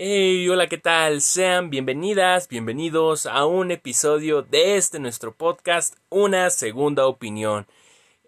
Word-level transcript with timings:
Hey, 0.00 0.48
hola, 0.48 0.68
¿qué 0.68 0.78
tal? 0.78 1.20
Sean 1.22 1.70
bienvenidas, 1.70 2.46
bienvenidos 2.46 3.26
a 3.26 3.46
un 3.46 3.72
episodio 3.72 4.42
de 4.42 4.76
este 4.76 5.00
nuestro 5.00 5.34
podcast, 5.34 5.96
Una 6.08 6.50
Segunda 6.50 7.08
Opinión. 7.08 7.66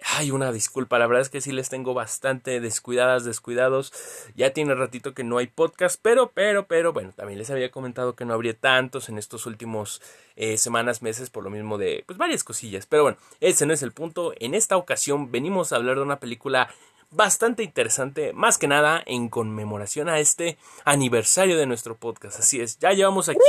Ay, 0.02 0.32
una 0.32 0.50
disculpa, 0.50 0.98
la 0.98 1.06
verdad 1.06 1.22
es 1.22 1.28
que 1.28 1.40
sí 1.40 1.52
les 1.52 1.68
tengo 1.68 1.94
bastante 1.94 2.58
descuidadas, 2.58 3.24
descuidados. 3.24 3.92
Ya 4.34 4.52
tiene 4.52 4.74
ratito 4.74 5.14
que 5.14 5.22
no 5.22 5.38
hay 5.38 5.46
podcast, 5.46 6.00
pero, 6.02 6.32
pero, 6.32 6.66
pero, 6.66 6.92
bueno, 6.92 7.12
también 7.14 7.38
les 7.38 7.50
había 7.50 7.70
comentado 7.70 8.16
que 8.16 8.24
no 8.24 8.34
habría 8.34 8.58
tantos 8.58 9.08
en 9.08 9.16
estos 9.16 9.46
últimos 9.46 10.02
eh, 10.34 10.58
semanas, 10.58 11.02
meses, 11.02 11.30
por 11.30 11.44
lo 11.44 11.50
mismo 11.50 11.78
de, 11.78 12.02
pues, 12.04 12.18
varias 12.18 12.42
cosillas. 12.42 12.86
Pero 12.86 13.04
bueno, 13.04 13.18
ese 13.38 13.64
no 13.64 13.74
es 13.74 13.82
el 13.82 13.92
punto. 13.92 14.32
En 14.40 14.54
esta 14.54 14.76
ocasión 14.76 15.30
venimos 15.30 15.72
a 15.72 15.76
hablar 15.76 15.96
de 15.96 16.02
una 16.02 16.18
película 16.18 16.68
bastante 17.10 17.62
interesante, 17.62 18.32
más 18.32 18.56
que 18.56 18.68
nada 18.68 19.02
en 19.06 19.28
conmemoración 19.28 20.08
a 20.08 20.20
este 20.20 20.56
aniversario 20.84 21.56
de 21.56 21.66
nuestro 21.66 21.96
podcast. 21.96 22.38
Así 22.38 22.60
es, 22.60 22.78
ya 22.78 22.92
llevamos 22.92 23.28
aquí. 23.28 23.40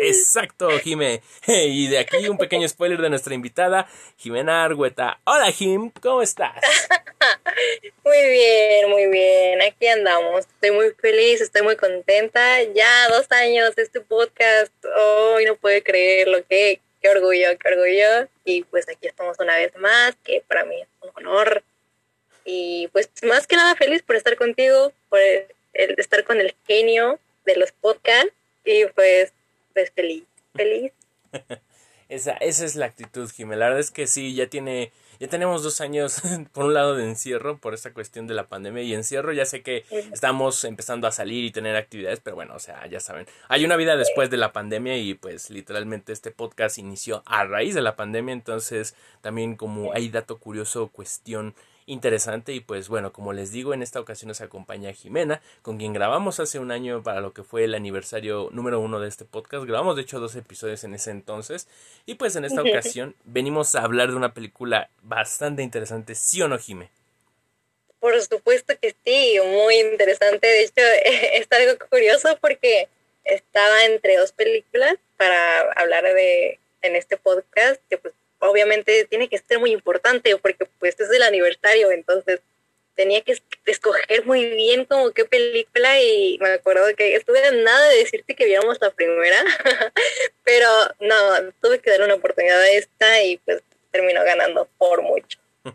Exacto, 0.00 0.68
Jime. 0.80 1.22
Y 1.46 1.88
de 1.88 1.98
aquí 1.98 2.28
un 2.28 2.38
pequeño 2.38 2.68
spoiler 2.68 3.00
de 3.00 3.10
nuestra 3.10 3.34
invitada, 3.34 3.88
Jimena 4.16 4.64
Argueta. 4.64 5.20
Hola, 5.24 5.50
Jim, 5.52 5.90
¿cómo 6.02 6.22
estás? 6.22 6.54
Muy 8.04 8.28
bien, 8.30 8.90
muy 8.90 9.06
bien. 9.06 9.62
Aquí 9.62 9.86
andamos. 9.86 10.40
Estoy 10.40 10.72
muy 10.72 10.90
feliz, 11.00 11.40
estoy 11.40 11.62
muy 11.62 11.76
contenta. 11.76 12.62
Ya 12.74 13.08
dos 13.08 13.30
años 13.30 13.76
de 13.76 13.82
este 13.82 14.00
podcast. 14.00 14.72
Hoy 14.96 15.44
no 15.44 15.54
puedo 15.56 15.80
creerlo. 15.84 16.38
Qué, 16.48 16.80
qué 17.00 17.08
orgullo, 17.08 17.46
qué 17.58 17.68
orgullo. 17.68 18.28
Y 18.44 18.64
pues 18.64 18.88
aquí 18.88 19.06
estamos 19.06 19.38
una 19.38 19.56
vez 19.56 19.72
más, 19.76 20.16
que 20.24 20.42
para 20.48 20.64
mí 20.64 20.80
es 20.80 20.88
un 21.00 21.10
honor 21.14 21.62
y 22.44 22.88
pues 22.88 23.10
más 23.22 23.46
que 23.46 23.56
nada 23.56 23.74
feliz 23.76 24.02
por 24.02 24.16
estar 24.16 24.36
contigo, 24.36 24.92
por 25.08 25.20
el, 25.20 25.94
estar 25.98 26.24
con 26.24 26.40
el 26.40 26.54
genio 26.66 27.18
de 27.44 27.56
los 27.56 27.72
podcasts 27.72 28.32
y 28.64 28.84
pues, 28.94 29.32
pues 29.72 29.90
feliz, 29.90 30.24
feliz. 30.54 30.92
esa, 32.08 32.32
esa 32.32 32.64
es 32.64 32.76
la 32.76 32.86
actitud, 32.86 33.30
Jimé. 33.30 33.56
La 33.56 33.66
verdad 33.66 33.80
es 33.80 33.90
que 33.90 34.06
sí, 34.06 34.34
ya 34.34 34.46
tiene, 34.46 34.92
ya 35.18 35.28
tenemos 35.28 35.62
dos 35.62 35.80
años, 35.80 36.22
por 36.52 36.66
un 36.66 36.74
lado, 36.74 36.94
de 36.94 37.04
encierro, 37.04 37.58
por 37.58 37.74
esta 37.74 37.92
cuestión 37.92 38.26
de 38.26 38.34
la 38.34 38.46
pandemia. 38.46 38.82
Y 38.82 38.94
encierro, 38.94 39.32
ya 39.32 39.44
sé 39.44 39.62
que 39.62 39.84
estamos 40.12 40.62
empezando 40.64 41.06
a 41.06 41.12
salir 41.12 41.44
y 41.44 41.50
tener 41.50 41.76
actividades, 41.76 42.20
pero 42.20 42.36
bueno, 42.36 42.54
o 42.54 42.60
sea, 42.60 42.86
ya 42.86 43.00
saben, 43.00 43.26
hay 43.48 43.64
una 43.64 43.76
vida 43.76 43.96
después 43.96 44.30
de 44.30 44.36
la 44.36 44.52
pandemia 44.52 44.96
y 44.96 45.14
pues 45.14 45.50
literalmente 45.50 46.12
este 46.12 46.30
podcast 46.30 46.78
inició 46.78 47.22
a 47.26 47.44
raíz 47.44 47.74
de 47.74 47.82
la 47.82 47.96
pandemia. 47.96 48.32
Entonces, 48.32 48.94
también 49.20 49.56
como 49.56 49.92
hay 49.92 50.08
dato 50.08 50.38
curioso, 50.38 50.88
cuestión 50.88 51.54
interesante 51.86 52.52
y 52.52 52.60
pues 52.60 52.88
bueno, 52.88 53.12
como 53.12 53.32
les 53.32 53.52
digo, 53.52 53.74
en 53.74 53.82
esta 53.82 54.00
ocasión 54.00 54.28
nos 54.28 54.40
acompaña 54.40 54.92
Jimena, 54.92 55.42
con 55.62 55.78
quien 55.78 55.92
grabamos 55.92 56.40
hace 56.40 56.58
un 56.58 56.70
año 56.70 57.02
para 57.02 57.20
lo 57.20 57.32
que 57.32 57.42
fue 57.42 57.64
el 57.64 57.74
aniversario 57.74 58.48
número 58.52 58.80
uno 58.80 59.00
de 59.00 59.08
este 59.08 59.24
podcast. 59.24 59.64
Grabamos 59.64 59.96
de 59.96 60.02
hecho 60.02 60.20
dos 60.20 60.36
episodios 60.36 60.84
en 60.84 60.94
ese 60.94 61.10
entonces 61.10 61.68
y 62.06 62.14
pues 62.14 62.36
en 62.36 62.44
esta 62.44 62.62
ocasión 62.68 63.14
venimos 63.24 63.74
a 63.74 63.82
hablar 63.82 64.10
de 64.10 64.16
una 64.16 64.34
película 64.34 64.90
bastante 65.02 65.62
interesante, 65.62 66.14
¿sí 66.14 66.42
o 66.42 66.48
no, 66.48 66.58
Jime? 66.58 66.90
Por 68.00 68.20
supuesto 68.20 68.74
que 68.80 68.96
sí, 69.04 69.38
muy 69.44 69.78
interesante. 69.78 70.46
De 70.46 70.62
hecho, 70.64 70.82
es 71.34 71.46
algo 71.50 71.78
curioso 71.88 72.36
porque 72.40 72.88
estaba 73.24 73.84
entre 73.84 74.16
dos 74.16 74.32
películas 74.32 74.96
para 75.16 75.70
hablar 75.76 76.02
de 76.02 76.58
en 76.82 76.96
este 76.96 77.16
podcast, 77.16 77.80
que 77.88 77.98
pues 77.98 78.12
obviamente 78.42 79.06
tiene 79.08 79.28
que 79.28 79.38
ser 79.38 79.58
muy 79.58 79.72
importante 79.72 80.36
porque 80.36 80.66
pues 80.78 80.98
es 80.98 81.10
el 81.10 81.22
aniversario, 81.22 81.90
entonces 81.90 82.40
tenía 82.94 83.22
que 83.22 83.40
escoger 83.66 84.26
muy 84.26 84.46
bien 84.46 84.84
como 84.84 85.12
qué 85.12 85.24
película 85.24 86.00
y 86.02 86.38
me 86.40 86.50
acuerdo 86.50 86.84
que 86.96 87.14
estuve 87.14 87.44
a 87.44 87.52
nada 87.52 87.88
de 87.88 87.98
decirte 87.98 88.34
que 88.34 88.44
viéramos 88.44 88.78
la 88.80 88.90
primera, 88.90 89.38
pero 90.44 90.68
no, 91.00 91.52
tuve 91.60 91.78
que 91.78 91.90
dar 91.90 92.02
una 92.02 92.14
oportunidad 92.14 92.60
a 92.60 92.70
esta 92.70 93.22
y 93.22 93.38
pues 93.38 93.62
terminó 93.90 94.22
ganando 94.24 94.68
por 94.76 95.02
mucho. 95.02 95.38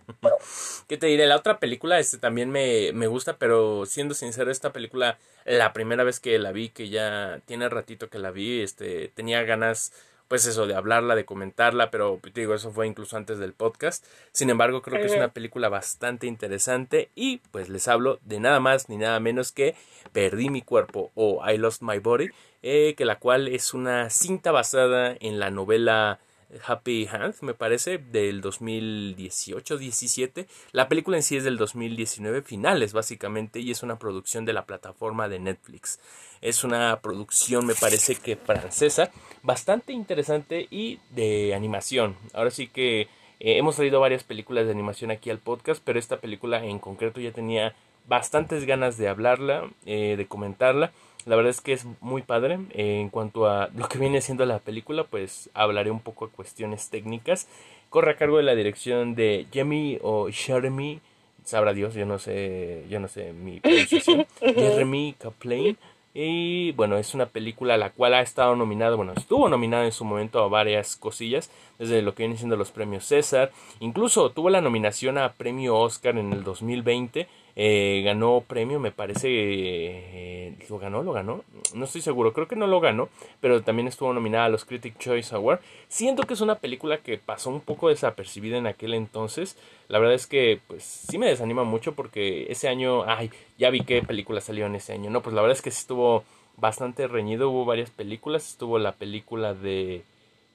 ¿Qué 0.90 0.98
te 0.98 1.08
diré? 1.08 1.26
La 1.26 1.38
otra 1.38 1.60
película 1.60 2.00
este 2.00 2.18
también 2.18 2.50
me, 2.50 2.92
me 2.94 3.08
gusta, 3.08 3.38
pero 3.38 3.86
siendo 3.86 4.14
sincero, 4.14 4.52
esta 4.52 4.74
película, 4.74 5.18
la 5.46 5.72
primera 5.72 6.04
vez 6.04 6.20
que 6.20 6.38
la 6.38 6.52
vi, 6.52 6.70
que 6.70 6.90
ya 6.90 7.40
tiene 7.46 7.70
ratito 7.70 8.10
que 8.10 8.20
la 8.20 8.32
vi, 8.32 8.62
este, 8.62 9.08
tenía 9.16 9.44
ganas 9.44 9.94
pues 10.28 10.46
eso, 10.46 10.68
de 10.68 10.76
hablarla, 10.76 11.16
de 11.16 11.26
comentarla, 11.26 11.90
pero 11.92 12.20
te 12.22 12.42
digo, 12.42 12.54
eso 12.54 12.72
fue 12.72 12.88
incluso 12.88 13.18
antes 13.18 13.40
del 13.40 13.54
podcast. 13.54 14.06
Sin 14.32 14.50
embargo, 14.50 14.82
creo 14.82 15.00
que 15.00 15.08
es 15.08 15.16
una 15.16 15.30
película 15.30 15.70
bastante 15.70 16.28
interesante 16.28 17.10
y 17.16 17.38
pues 17.52 17.70
les 17.70 17.88
hablo 17.88 18.20
de 18.26 18.40
nada 18.40 18.60
más 18.60 18.90
ni 18.90 18.98
nada 18.98 19.20
menos 19.20 19.52
que 19.52 19.76
Perdí 20.12 20.50
mi 20.50 20.62
cuerpo 20.62 21.12
o 21.16 21.42
I 21.48 21.58
Lost 21.58 21.82
My 21.82 22.00
Body, 22.00 22.30
eh, 22.64 22.96
que 22.98 23.06
la 23.06 23.20
cual 23.20 23.48
es 23.48 23.74
una 23.74 24.10
cinta 24.10 24.52
basada 24.52 25.16
en 25.20 25.40
la 25.40 25.52
novela 25.52 26.20
Happy 26.66 27.08
Hand, 27.12 27.36
me 27.42 27.54
parece, 27.54 27.98
del 27.98 28.42
2018-17. 28.42 30.48
La 30.72 30.88
película 30.88 31.18
en 31.18 31.24
sí 31.24 31.38
es 31.38 31.44
del 31.44 31.58
2019, 31.58 32.42
finales 32.42 32.94
básicamente, 32.94 33.60
y 33.60 33.72
es 33.72 33.84
una 33.84 34.00
producción 34.00 34.46
de 34.46 34.54
la 34.54 34.66
plataforma 34.66 35.28
de 35.28 35.40
Netflix. 35.40 36.00
Es 36.42 36.64
una 36.64 37.00
producción, 37.02 37.66
me 37.66 37.76
parece 37.76 38.16
que 38.16 38.38
francesa, 38.38 39.12
bastante 39.44 39.94
interesante 39.94 40.68
y 40.70 41.00
de 41.12 41.54
animación. 41.54 42.16
Ahora 42.34 42.52
sí 42.52 42.68
que 42.68 43.10
eh, 43.40 43.58
hemos 43.58 43.76
traído 43.76 44.00
varias 44.00 44.24
películas 44.24 44.66
de 44.66 44.72
animación 44.72 45.12
aquí 45.12 45.30
al 45.30 45.40
podcast, 45.40 45.82
pero 45.84 46.00
esta 46.00 46.18
película 46.18 46.64
en 46.64 46.80
concreto 46.80 47.20
ya 47.20 47.32
tenía 47.32 47.76
bastantes 48.08 48.66
ganas 48.66 48.98
de 48.98 49.10
hablarla, 49.10 49.70
eh, 49.86 50.16
de 50.18 50.28
comentarla. 50.28 50.92
La 51.28 51.36
verdad 51.36 51.50
es 51.50 51.60
que 51.60 51.74
es 51.74 51.86
muy 52.00 52.22
padre. 52.22 52.58
en 52.72 53.10
cuanto 53.10 53.48
a 53.48 53.70
lo 53.76 53.90
que 53.90 54.00
viene 54.00 54.22
siendo 54.22 54.46
la 54.46 54.60
película, 54.60 55.04
pues 55.04 55.50
hablaré 55.54 55.92
un 55.92 56.00
poco 56.00 56.28
de 56.28 56.34
cuestiones 56.34 56.90
técnicas. 56.90 57.48
Corre 57.90 58.12
a 58.12 58.16
cargo 58.16 58.38
de 58.38 58.44
la 58.44 58.56
dirección 58.56 59.14
de 59.14 59.46
Jamie 59.54 60.00
o 60.02 60.30
Jeremy, 60.32 61.02
sabrá 61.44 61.74
Dios, 61.74 61.94
yo 61.96 62.06
no 62.06 62.18
sé, 62.18 62.86
yo 62.90 63.02
no 63.02 63.10
sé 63.10 63.34
mi 63.34 63.60
pronunciación. 63.62 64.26
Jeremy 64.40 65.16
Kaplan. 65.20 65.78
Y 66.14 66.72
bueno, 66.72 66.98
es 66.98 67.14
una 67.14 67.28
película 67.28 67.76
a 67.76 67.78
la 67.78 67.92
cual 67.92 68.14
ha 68.14 68.22
estado 68.22 68.56
nominada, 68.56 68.96
bueno, 68.96 69.14
estuvo 69.16 69.50
nominada 69.50 69.86
en 69.86 69.92
su 69.92 70.04
momento 70.04 70.42
a 70.42 70.48
varias 70.48 70.96
cosillas, 70.96 71.52
desde 71.78 72.02
lo 72.02 72.16
que 72.16 72.24
vienen 72.24 72.40
siendo 72.40 72.56
los 72.56 72.72
premios 72.72 73.06
César, 73.06 73.52
incluso 73.82 74.32
tuvo 74.32 74.50
la 74.50 74.62
nominación 74.62 75.20
a 75.20 75.34
premio 75.34 75.78
Oscar 75.78 76.18
en 76.18 76.34
el 76.34 76.44
2020 76.44 77.28
eh, 77.60 78.04
ganó 78.06 78.44
premio, 78.48 78.80
me 78.80 78.92
parece, 78.92 79.28
eh, 79.32 80.56
lo 80.70 80.78
ganó, 80.78 81.02
lo 81.02 81.12
ganó, 81.12 81.44
no 81.74 81.86
estoy 81.86 82.02
seguro, 82.02 82.32
creo 82.32 82.48
que 82.48 82.56
no 82.56 82.68
lo 82.68 82.80
ganó, 82.80 83.10
pero 83.42 83.64
también 83.64 83.88
estuvo 83.88 84.14
nominada 84.14 84.46
a 84.46 84.50
los 84.50 84.64
Critic 84.64 85.00
Choice 85.00 85.34
Award. 85.34 85.60
Siento 85.88 86.22
que 86.22 86.36
es 86.36 86.42
una 86.42 86.60
película 86.60 87.00
que 87.00 87.18
pasó 87.18 87.50
un 87.50 87.62
poco 87.62 87.90
desapercibida 87.90 88.58
en 88.58 88.68
aquel 88.68 88.94
entonces. 88.94 89.58
La 89.88 89.98
verdad 89.98 90.14
es 90.14 90.28
que, 90.28 90.60
pues, 90.68 90.84
sí 90.84 91.18
me 91.18 91.26
desanima 91.26 91.64
mucho 91.64 91.96
porque 91.96 92.46
ese 92.52 92.68
año, 92.68 93.04
ay, 93.06 93.32
ya 93.58 93.72
vi 93.72 93.82
qué 93.82 94.04
película 94.04 94.40
salió 94.40 94.68
en 94.68 94.76
ese 94.76 94.94
año. 94.94 95.10
No, 95.10 95.24
pues 95.24 95.34
la 95.34 95.42
verdad 95.42 95.58
es 95.58 95.64
que 95.64 95.72
sí 95.72 95.80
estuvo 95.80 96.24
bastante 96.58 97.08
reñido, 97.08 97.50
hubo 97.50 97.66
varias 97.66 97.90
películas, 97.90 98.48
estuvo 98.48 98.78
la 98.78 98.92
película 98.92 99.56
de 99.56 100.04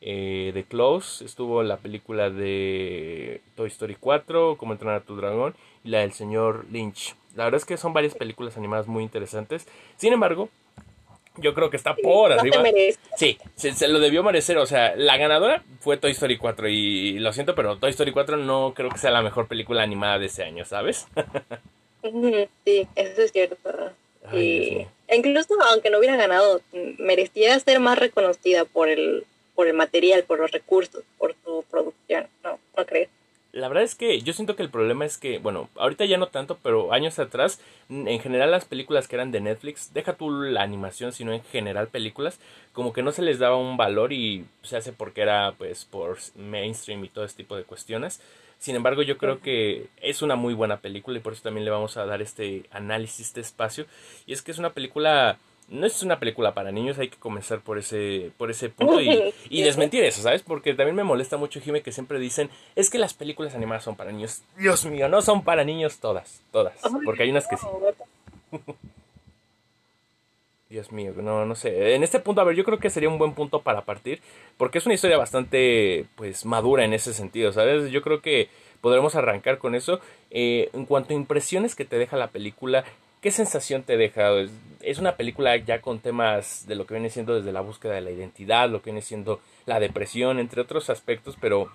eh, 0.04 0.50
de 0.52 0.64
Close, 0.64 1.24
estuvo 1.24 1.62
la 1.62 1.76
película 1.76 2.28
de 2.28 3.40
Toy 3.54 3.69
Story 3.69 3.96
4, 3.98 4.56
Como 4.56 4.72
entrenar 4.72 4.96
a 4.96 5.04
tu 5.04 5.14
dragón, 5.14 5.54
y 5.84 5.91
la 5.91 6.00
del 6.00 6.12
señor 6.12 6.66
Lynch. 6.70 7.15
La 7.34 7.44
verdad 7.44 7.60
es 7.60 7.65
que 7.65 7.76
son 7.76 7.93
varias 7.93 8.15
películas 8.15 8.56
animadas 8.56 8.87
muy 8.87 9.03
interesantes. 9.03 9.66
Sin 9.97 10.12
embargo, 10.12 10.50
yo 11.37 11.54
creo 11.54 11.70
que 11.70 11.76
está 11.76 11.94
por 11.97 12.32
arriba. 12.32 12.62
Sí, 13.16 13.38
se, 13.56 13.88
lo 13.88 14.00
debió 14.00 14.22
merecer. 14.22 14.59
O 14.59 14.66
sea, 14.66 14.94
la 14.97 15.16
ganadora 15.16 15.62
fue 15.81 15.97
Toy 15.97 16.12
Story 16.12 16.37
4. 16.37 16.69
Y 16.69 17.19
lo 17.19 17.32
siento, 17.32 17.54
pero 17.54 17.78
Toy 17.78 17.91
Story 17.91 18.12
4 18.12 18.37
no 18.37 18.75
creo 18.75 18.91
que 18.91 18.98
sea 18.98 19.10
la 19.10 19.22
mejor 19.22 19.48
película 19.48 19.82
animada 19.82 20.19
de 20.19 20.26
ese 20.26 20.44
año, 20.44 20.65
¿sabes? 20.65 21.06
sí, 22.64 22.87
eso 22.94 23.22
es 23.22 23.32
cierto. 23.32 23.56
y 24.32 24.87
incluso 25.10 25.55
aunque 25.70 25.90
no 25.90 25.99
hubiera 25.99 26.17
ganado, 26.17 26.61
merecía 26.99 27.58
ser 27.61 27.81
más 27.81 27.99
reconocida 27.99 28.64
por 28.64 28.88
el 28.88 29.25
por 29.55 29.67
el 29.69 29.75
material, 29.75 30.25
por 30.25 30.38
los 30.38 30.50
recursos, 30.50 31.05
por 31.19 31.34
su 31.44 31.64
producción, 31.70 32.26
¿no? 32.43 32.58
¿No 32.76 32.87
crees? 32.87 33.08
La 33.52 33.69
verdad 33.69 33.84
es 33.84 33.94
que 33.94 34.22
yo 34.22 34.32
siento 34.32 34.56
que 34.56 34.62
el 34.62 34.70
problema 34.70 35.04
es 35.04 35.19
que, 35.19 35.38
bueno, 35.38 35.69
ahorita 35.76 36.06
ya 36.06 36.16
no 36.16 36.28
tanto, 36.28 36.58
pero 36.62 36.94
años 36.94 37.19
atrás, 37.19 37.60
en 37.90 38.19
general 38.19 38.50
las 38.50 38.64
películas 38.64 39.08
que 39.08 39.16
eran 39.16 39.31
de 39.31 39.43
Netflix, 39.43 39.93
deja 39.93 40.14
tú 40.14 40.31
la 40.31 40.62
animación, 40.62 41.12
sino 41.12 41.34
en 41.34 41.43
general 41.44 41.88
películas, 41.88 42.40
como 42.72 42.94
que 42.94 43.02
no 43.02 43.12
se 43.12 43.20
les 43.20 43.38
daba 43.38 43.58
un 43.58 43.76
valor 43.76 44.14
y 44.14 44.46
se 44.62 44.78
hace 44.78 44.94
porque 44.94 45.20
era 45.20 45.52
pues 45.58 45.84
por 45.84 46.16
mainstream 46.34 47.04
y 47.04 47.10
todo 47.10 47.26
este 47.26 47.43
tipo 47.43 47.54
de 47.54 47.64
cuestiones. 47.64 48.22
Sin 48.58 48.75
embargo, 48.75 49.02
yo 49.02 49.19
creo 49.19 49.40
que 49.40 49.88
es 50.00 50.22
una 50.22 50.37
muy 50.37 50.55
buena 50.55 50.78
película 50.78 51.19
y 51.19 51.20
por 51.20 51.34
eso 51.34 51.43
también 51.43 51.66
le 51.66 51.70
vamos 51.70 51.98
a 51.98 52.06
dar 52.06 52.22
este 52.22 52.64
análisis, 52.70 53.26
este 53.26 53.40
espacio. 53.43 53.84
Y 54.25 54.32
es 54.32 54.40
que 54.40 54.52
es 54.52 54.58
una 54.58 54.70
película 54.70 55.37
no 55.69 55.87
es 55.87 56.03
una 56.03 56.19
película 56.19 56.55
para 56.55 56.70
niños, 56.70 56.99
hay 56.99 57.09
que 57.09 57.17
comenzar 57.17 57.61
por 57.61 57.79
ese, 57.79 58.31
por 58.37 58.50
ese 58.50 58.69
punto 58.69 59.00
y, 59.00 59.35
y, 59.49 59.62
desmentir 59.64 60.05
eso, 60.05 60.23
¿sabes? 60.23 60.43
Porque 60.43 60.75
también 60.75 60.97
me 60.97 61.05
molesta 61.05 61.37
mucho, 61.37 61.61
Jime, 61.61 61.82
que 61.82 61.93
siempre 61.93 62.19
dicen, 62.19 62.50
es 62.76 62.91
que 62.91 62.99
las 62.99 63.14
películas 63.14 63.55
animadas 63.55 63.85
son 63.85 63.97
para 63.97 64.12
niños. 64.12 64.43
Dios 64.59 64.85
mío, 64.85 65.09
no 65.09 65.23
son 65.23 65.43
para 65.43 65.64
niños 65.64 65.99
todas, 65.99 66.43
todas, 66.53 66.75
porque 67.05 67.23
hay 67.23 67.31
unas 67.31 67.47
que 67.49 67.56
sí. 67.56 67.67
Dios 70.73 70.91
mío, 70.91 71.12
no, 71.14 71.44
no 71.44 71.55
sé. 71.55 71.94
En 71.94 72.03
este 72.03 72.19
punto, 72.19 72.41
a 72.41 72.44
ver, 72.44 72.56
yo 72.56 72.65
creo 72.65 72.79
que 72.79 72.88
sería 72.88 73.11
un 73.11 73.19
buen 73.19 73.35
punto 73.35 73.61
para 73.61 73.82
partir, 73.82 74.23
porque 74.56 74.79
es 74.79 74.87
una 74.87 74.94
historia 74.94 75.19
bastante, 75.19 76.06
pues, 76.17 76.47
madura 76.47 76.82
en 76.87 76.94
ese 76.94 77.12
sentido, 77.12 77.53
¿sabes? 77.53 77.91
Yo 77.91 78.00
creo 78.00 78.23
que 78.23 78.49
podremos 78.81 79.15
arrancar 79.15 79.58
con 79.58 79.75
eso. 79.75 80.00
Eh, 80.31 80.70
en 80.73 80.87
cuanto 80.87 81.12
a 81.12 81.17
impresiones 81.17 81.75
que 81.75 81.85
te 81.85 81.99
deja 81.99 82.17
la 82.17 82.29
película, 82.29 82.85
¿qué 83.22 83.30
sensación 83.30 83.84
te 83.84 83.96
deja? 83.96 84.30
Es 84.82 84.98
una 84.98 85.16
película 85.16 85.56
ya 85.56 85.80
con 85.80 86.00
temas 86.00 86.66
de 86.66 86.74
lo 86.74 86.86
que 86.86 86.94
viene 86.94 87.08
siendo 87.08 87.36
desde 87.36 87.52
la 87.52 87.60
búsqueda 87.62 87.94
de 87.94 88.00
la 88.02 88.10
identidad, 88.10 88.69
lo 88.69 88.82
que 88.82 88.90
viene 88.90 89.00
siendo 89.00 89.40
la 89.64 89.80
depresión, 89.80 90.38
entre 90.38 90.60
otros 90.60 90.90
aspectos, 90.90 91.36
pero 91.40 91.72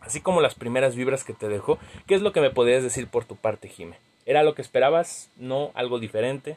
así 0.00 0.20
como 0.20 0.40
las 0.40 0.56
primeras 0.56 0.96
vibras 0.96 1.24
que 1.24 1.32
te 1.32 1.48
dejó, 1.48 1.78
¿qué 2.06 2.16
es 2.16 2.20
lo 2.20 2.32
que 2.32 2.40
me 2.40 2.50
podrías 2.50 2.82
decir 2.82 3.06
por 3.06 3.24
tu 3.24 3.36
parte, 3.36 3.68
Jime? 3.68 3.96
¿Era 4.26 4.42
lo 4.42 4.54
que 4.54 4.62
esperabas? 4.62 5.30
¿No? 5.36 5.70
¿Algo 5.74 6.00
diferente? 6.00 6.56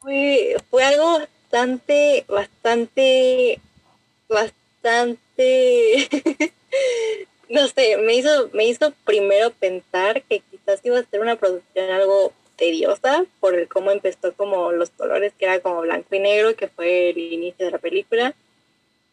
Fue, 0.00 0.56
fue 0.68 0.84
algo 0.84 1.18
bastante, 1.18 2.24
bastante, 2.28 3.60
bastante, 4.28 6.08
no 7.48 7.68
sé, 7.68 7.96
me 7.98 8.14
hizo, 8.14 8.50
me 8.52 8.64
hizo 8.64 8.92
primero 9.04 9.50
pensar 9.50 10.22
que 10.22 10.40
quizás 10.40 10.80
iba 10.84 10.98
a 10.98 11.04
ser 11.04 11.20
una 11.20 11.36
producción 11.36 11.90
algo 11.90 12.32
tediosa 12.58 13.24
por 13.40 13.54
el 13.54 13.68
cómo 13.68 13.90
empezó 13.90 14.34
como 14.34 14.72
los 14.72 14.90
colores, 14.90 15.32
que 15.38 15.46
era 15.46 15.60
como 15.60 15.80
blanco 15.80 16.14
y 16.14 16.18
negro, 16.18 16.54
que 16.56 16.68
fue 16.68 17.10
el 17.10 17.18
inicio 17.18 17.64
de 17.64 17.72
la 17.72 17.78
película. 17.78 18.34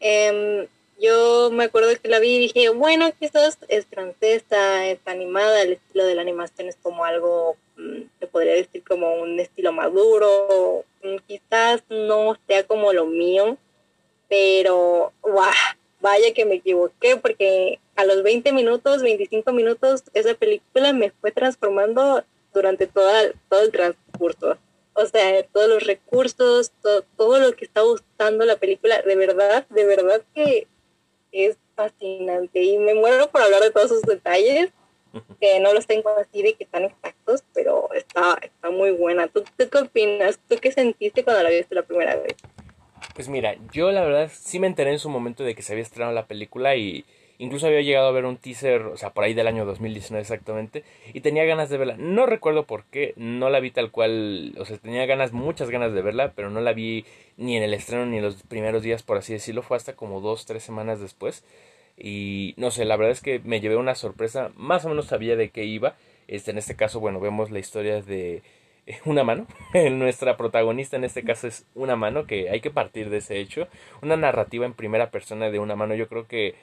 Em, 0.00 0.66
yo 1.00 1.50
me 1.52 1.64
acuerdo 1.64 1.90
que 2.00 2.08
la 2.08 2.18
vi 2.18 2.36
y 2.36 2.38
dije, 2.40 2.68
bueno, 2.70 3.10
quizás 3.18 3.58
es 3.68 3.86
francesa, 3.86 4.86
es 4.86 4.98
animada, 5.06 5.62
el 5.62 5.74
estilo 5.74 6.04
de 6.04 6.14
la 6.14 6.22
animación 6.22 6.68
es 6.68 6.76
como 6.82 7.04
algo, 7.04 7.56
mm, 7.76 8.02
se 8.20 8.26
podría 8.26 8.54
decir 8.54 8.82
como 8.84 9.14
un 9.14 9.38
estilo 9.40 9.72
maduro, 9.72 10.84
mm, 11.02 11.16
quizás 11.26 11.82
no 11.88 12.36
sea 12.46 12.66
como 12.66 12.92
lo 12.92 13.06
mío, 13.06 13.56
pero 14.28 15.12
¡guau! 15.22 15.52
vaya 16.00 16.32
que 16.34 16.44
me 16.44 16.56
equivoqué 16.56 17.16
porque 17.16 17.78
a 17.96 18.04
los 18.04 18.22
20 18.22 18.52
minutos, 18.52 19.02
25 19.02 19.52
minutos, 19.52 20.04
esa 20.14 20.34
película 20.34 20.92
me 20.92 21.10
fue 21.10 21.32
transformando 21.32 22.22
durante 22.56 22.86
toda, 22.86 23.32
todo 23.48 23.62
el 23.62 23.70
transcurso. 23.70 24.56
O 24.94 25.04
sea, 25.04 25.42
todos 25.52 25.68
los 25.68 25.84
recursos, 25.84 26.72
todo, 26.82 27.02
todo 27.16 27.38
lo 27.38 27.54
que 27.54 27.66
está 27.66 27.82
gustando 27.82 28.46
la 28.46 28.56
película, 28.56 29.02
de 29.02 29.14
verdad, 29.14 29.66
de 29.68 29.84
verdad 29.84 30.22
que 30.34 30.66
es 31.32 31.58
fascinante 31.74 32.62
y 32.62 32.78
me 32.78 32.94
muero 32.94 33.28
por 33.30 33.42
hablar 33.42 33.60
de 33.60 33.70
todos 33.70 33.90
sus 33.90 34.02
detalles, 34.02 34.70
que 35.38 35.60
no 35.60 35.74
los 35.74 35.86
tengo 35.86 36.10
así 36.18 36.42
de 36.42 36.54
que 36.54 36.64
están 36.64 36.84
exactos, 36.84 37.44
pero 37.52 37.90
está, 37.92 38.38
está 38.40 38.70
muy 38.70 38.90
buena. 38.90 39.28
¿Tú, 39.28 39.44
¿Tú, 39.56 39.68
qué 39.68 39.78
opinas? 39.78 40.40
¿Tú 40.48 40.56
qué 40.60 40.72
sentiste 40.72 41.24
cuando 41.24 41.42
la 41.42 41.50
viste 41.50 41.74
la 41.74 41.82
primera 41.82 42.16
vez? 42.16 42.36
Pues 43.14 43.28
mira, 43.28 43.56
yo 43.72 43.92
la 43.92 44.02
verdad 44.02 44.30
sí 44.32 44.58
me 44.58 44.66
enteré 44.66 44.92
en 44.92 44.98
su 44.98 45.10
momento 45.10 45.44
de 45.44 45.54
que 45.54 45.62
se 45.62 45.72
había 45.72 45.82
estrenado 45.82 46.14
la 46.14 46.26
película 46.26 46.76
y 46.76 47.04
Incluso 47.38 47.66
había 47.66 47.82
llegado 47.82 48.08
a 48.08 48.12
ver 48.12 48.24
un 48.24 48.38
teaser, 48.38 48.82
o 48.82 48.96
sea, 48.96 49.10
por 49.10 49.24
ahí 49.24 49.34
del 49.34 49.46
año 49.46 49.64
2019 49.64 50.22
exactamente, 50.22 50.84
y 51.12 51.20
tenía 51.20 51.44
ganas 51.44 51.68
de 51.68 51.76
verla. 51.76 51.96
No 51.98 52.26
recuerdo 52.26 52.64
por 52.64 52.84
qué, 52.84 53.12
no 53.16 53.50
la 53.50 53.60
vi 53.60 53.70
tal 53.70 53.90
cual, 53.90 54.54
o 54.58 54.64
sea, 54.64 54.78
tenía 54.78 55.06
ganas, 55.06 55.32
muchas 55.32 55.70
ganas 55.70 55.92
de 55.92 56.02
verla, 56.02 56.32
pero 56.34 56.50
no 56.50 56.60
la 56.60 56.72
vi 56.72 57.04
ni 57.36 57.56
en 57.56 57.62
el 57.62 57.74
estreno 57.74 58.06
ni 58.06 58.18
en 58.18 58.22
los 58.22 58.42
primeros 58.42 58.82
días, 58.82 59.02
por 59.02 59.18
así 59.18 59.32
decirlo, 59.32 59.62
fue 59.62 59.76
hasta 59.76 59.94
como 59.94 60.20
dos, 60.20 60.46
tres 60.46 60.62
semanas 60.62 61.00
después. 61.00 61.44
Y 61.98 62.54
no 62.58 62.70
sé, 62.70 62.84
la 62.84 62.96
verdad 62.96 63.12
es 63.12 63.22
que 63.22 63.40
me 63.40 63.60
llevé 63.60 63.76
una 63.76 63.94
sorpresa, 63.94 64.50
más 64.56 64.84
o 64.84 64.88
menos 64.88 65.06
sabía 65.06 65.36
de 65.36 65.50
qué 65.50 65.64
iba. 65.64 65.96
Este, 66.28 66.50
en 66.50 66.58
este 66.58 66.76
caso, 66.76 67.00
bueno, 67.00 67.20
vemos 67.20 67.50
la 67.50 67.58
historia 67.58 68.02
de 68.02 68.42
una 69.04 69.24
mano. 69.24 69.46
Nuestra 69.92 70.36
protagonista 70.36 70.96
en 70.96 71.04
este 71.04 71.22
caso 71.24 71.46
es 71.48 71.66
una 71.74 71.96
mano, 71.96 72.26
que 72.26 72.50
hay 72.50 72.60
que 72.60 72.70
partir 72.70 73.10
de 73.10 73.18
ese 73.18 73.38
hecho. 73.38 73.68
Una 74.02 74.16
narrativa 74.16 74.66
en 74.66 74.74
primera 74.74 75.10
persona 75.10 75.50
de 75.50 75.58
una 75.58 75.76
mano, 75.76 75.94
yo 75.94 76.08
creo 76.08 76.26
que 76.26 76.54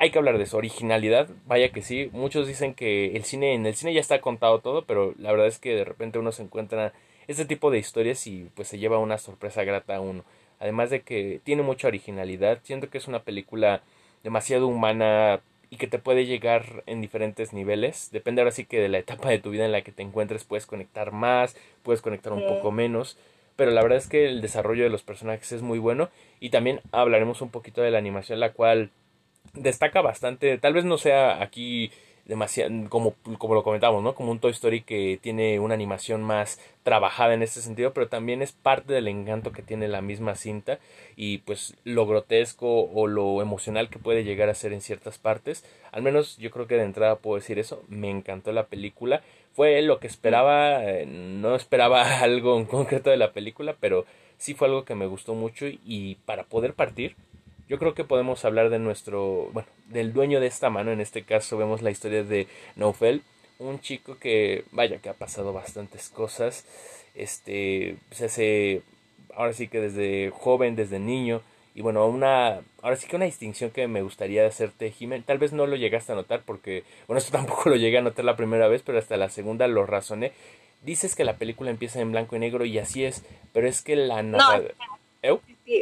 hay 0.00 0.10
que 0.10 0.18
hablar 0.18 0.38
de 0.38 0.46
su 0.46 0.56
originalidad, 0.56 1.28
vaya 1.46 1.72
que 1.72 1.82
sí, 1.82 2.08
muchos 2.12 2.48
dicen 2.48 2.72
que 2.72 3.14
el 3.14 3.24
cine, 3.24 3.52
en 3.52 3.66
el 3.66 3.74
cine 3.74 3.92
ya 3.92 4.00
está 4.00 4.22
contado 4.22 4.60
todo, 4.60 4.86
pero 4.86 5.14
la 5.18 5.30
verdad 5.30 5.46
es 5.46 5.58
que 5.58 5.74
de 5.74 5.84
repente 5.84 6.18
uno 6.18 6.32
se 6.32 6.42
encuentra 6.42 6.94
este 7.28 7.44
tipo 7.44 7.70
de 7.70 7.78
historias 7.78 8.26
y 8.26 8.48
pues 8.54 8.66
se 8.66 8.78
lleva 8.78 8.98
una 8.98 9.18
sorpresa 9.18 9.62
grata 9.62 9.96
a 9.96 10.00
uno. 10.00 10.24
Además 10.58 10.88
de 10.88 11.02
que 11.02 11.42
tiene 11.44 11.62
mucha 11.62 11.88
originalidad, 11.88 12.60
siento 12.62 12.88
que 12.88 12.96
es 12.96 13.08
una 13.08 13.24
película 13.24 13.82
demasiado 14.24 14.68
humana 14.68 15.42
y 15.68 15.76
que 15.76 15.86
te 15.86 15.98
puede 15.98 16.24
llegar 16.24 16.82
en 16.86 17.02
diferentes 17.02 17.52
niveles. 17.52 18.08
Depende 18.10 18.40
ahora 18.40 18.52
sí 18.52 18.64
que 18.64 18.80
de 18.80 18.88
la 18.88 18.98
etapa 18.98 19.28
de 19.28 19.38
tu 19.38 19.50
vida 19.50 19.66
en 19.66 19.72
la 19.72 19.82
que 19.82 19.92
te 19.92 20.02
encuentres, 20.02 20.44
puedes 20.44 20.64
conectar 20.64 21.12
más, 21.12 21.58
puedes 21.82 22.00
conectar 22.00 22.32
un 22.32 22.46
poco 22.46 22.72
menos. 22.72 23.18
Pero 23.54 23.70
la 23.70 23.82
verdad 23.82 23.98
es 23.98 24.08
que 24.08 24.24
el 24.24 24.40
desarrollo 24.40 24.84
de 24.84 24.90
los 24.90 25.02
personajes 25.02 25.52
es 25.52 25.60
muy 25.60 25.78
bueno. 25.78 26.08
Y 26.40 26.48
también 26.48 26.80
hablaremos 26.90 27.42
un 27.42 27.50
poquito 27.50 27.82
de 27.82 27.90
la 27.90 27.98
animación, 27.98 28.40
la 28.40 28.54
cual 28.54 28.90
destaca 29.54 30.00
bastante, 30.00 30.58
tal 30.58 30.74
vez 30.74 30.84
no 30.84 30.98
sea 30.98 31.42
aquí 31.42 31.90
demasiado, 32.30 32.70
como, 32.88 33.14
como 33.38 33.54
lo 33.54 33.64
comentamos, 33.64 34.02
¿no? 34.02 34.14
Como 34.14 34.30
un 34.30 34.38
Toy 34.38 34.52
Story 34.52 34.82
que 34.82 35.18
tiene 35.20 35.58
una 35.58 35.74
animación 35.74 36.22
más 36.22 36.60
trabajada 36.84 37.34
en 37.34 37.42
este 37.42 37.60
sentido, 37.60 37.92
pero 37.92 38.08
también 38.08 38.40
es 38.40 38.52
parte 38.52 38.92
del 38.92 39.08
encanto 39.08 39.50
que 39.52 39.62
tiene 39.62 39.88
la 39.88 40.00
misma 40.00 40.36
cinta 40.36 40.78
y 41.16 41.38
pues 41.38 41.76
lo 41.84 42.06
grotesco 42.06 42.82
o 42.82 43.06
lo 43.08 43.42
emocional 43.42 43.90
que 43.90 43.98
puede 43.98 44.22
llegar 44.22 44.48
a 44.48 44.54
ser 44.54 44.72
en 44.72 44.80
ciertas 44.80 45.18
partes. 45.18 45.64
Al 45.90 46.02
menos 46.02 46.36
yo 46.38 46.50
creo 46.52 46.68
que 46.68 46.76
de 46.76 46.84
entrada 46.84 47.16
puedo 47.16 47.36
decir 47.36 47.58
eso, 47.58 47.82
me 47.88 48.10
encantó 48.10 48.52
la 48.52 48.66
película. 48.66 49.22
Fue 49.52 49.82
lo 49.82 49.98
que 49.98 50.06
esperaba, 50.06 50.84
eh, 50.84 51.06
no 51.06 51.56
esperaba 51.56 52.20
algo 52.22 52.56
en 52.58 52.64
concreto 52.64 53.10
de 53.10 53.16
la 53.16 53.32
película, 53.32 53.74
pero 53.80 54.06
sí 54.38 54.54
fue 54.54 54.68
algo 54.68 54.84
que 54.84 54.94
me 54.94 55.06
gustó 55.06 55.34
mucho 55.34 55.66
y 55.66 56.14
para 56.26 56.44
poder 56.44 56.74
partir 56.74 57.16
yo 57.70 57.78
creo 57.78 57.94
que 57.94 58.02
podemos 58.02 58.44
hablar 58.44 58.68
de 58.68 58.80
nuestro, 58.80 59.48
bueno, 59.52 59.68
del 59.86 60.12
dueño 60.12 60.40
de 60.40 60.48
esta 60.48 60.70
mano. 60.70 60.90
En 60.90 61.00
este 61.00 61.22
caso 61.22 61.56
vemos 61.56 61.82
la 61.82 61.92
historia 61.92 62.24
de 62.24 62.48
Nofel, 62.74 63.22
un 63.60 63.80
chico 63.80 64.18
que, 64.18 64.64
vaya, 64.72 64.98
que 64.98 65.08
ha 65.08 65.14
pasado 65.14 65.52
bastantes 65.52 66.08
cosas. 66.08 66.66
Este, 67.14 67.94
se 68.10 68.24
hace, 68.24 68.82
ahora 69.36 69.52
sí 69.52 69.68
que 69.68 69.80
desde 69.80 70.30
joven, 70.30 70.74
desde 70.74 70.98
niño. 70.98 71.42
Y 71.72 71.82
bueno, 71.82 72.04
una, 72.08 72.60
ahora 72.82 72.96
sí 72.96 73.06
que 73.06 73.14
una 73.14 73.26
distinción 73.26 73.70
que 73.70 73.86
me 73.86 74.02
gustaría 74.02 74.44
hacerte, 74.44 74.90
Jiménez. 74.90 75.24
Tal 75.24 75.38
vez 75.38 75.52
no 75.52 75.68
lo 75.68 75.76
llegaste 75.76 76.10
a 76.10 76.16
notar 76.16 76.42
porque, 76.44 76.82
bueno, 77.06 77.18
esto 77.18 77.30
tampoco 77.38 77.70
lo 77.70 77.76
llegué 77.76 77.98
a 77.98 78.02
notar 78.02 78.24
la 78.24 78.34
primera 78.34 78.66
vez, 78.66 78.82
pero 78.84 78.98
hasta 78.98 79.16
la 79.16 79.28
segunda 79.28 79.68
lo 79.68 79.86
razoné. 79.86 80.32
Dices 80.82 81.14
que 81.14 81.22
la 81.22 81.36
película 81.36 81.70
empieza 81.70 82.00
en 82.00 82.10
blanco 82.10 82.34
y 82.34 82.40
negro 82.40 82.64
y 82.64 82.80
así 82.80 83.04
es, 83.04 83.22
pero 83.52 83.68
es 83.68 83.80
que 83.80 83.94
la 83.94 84.24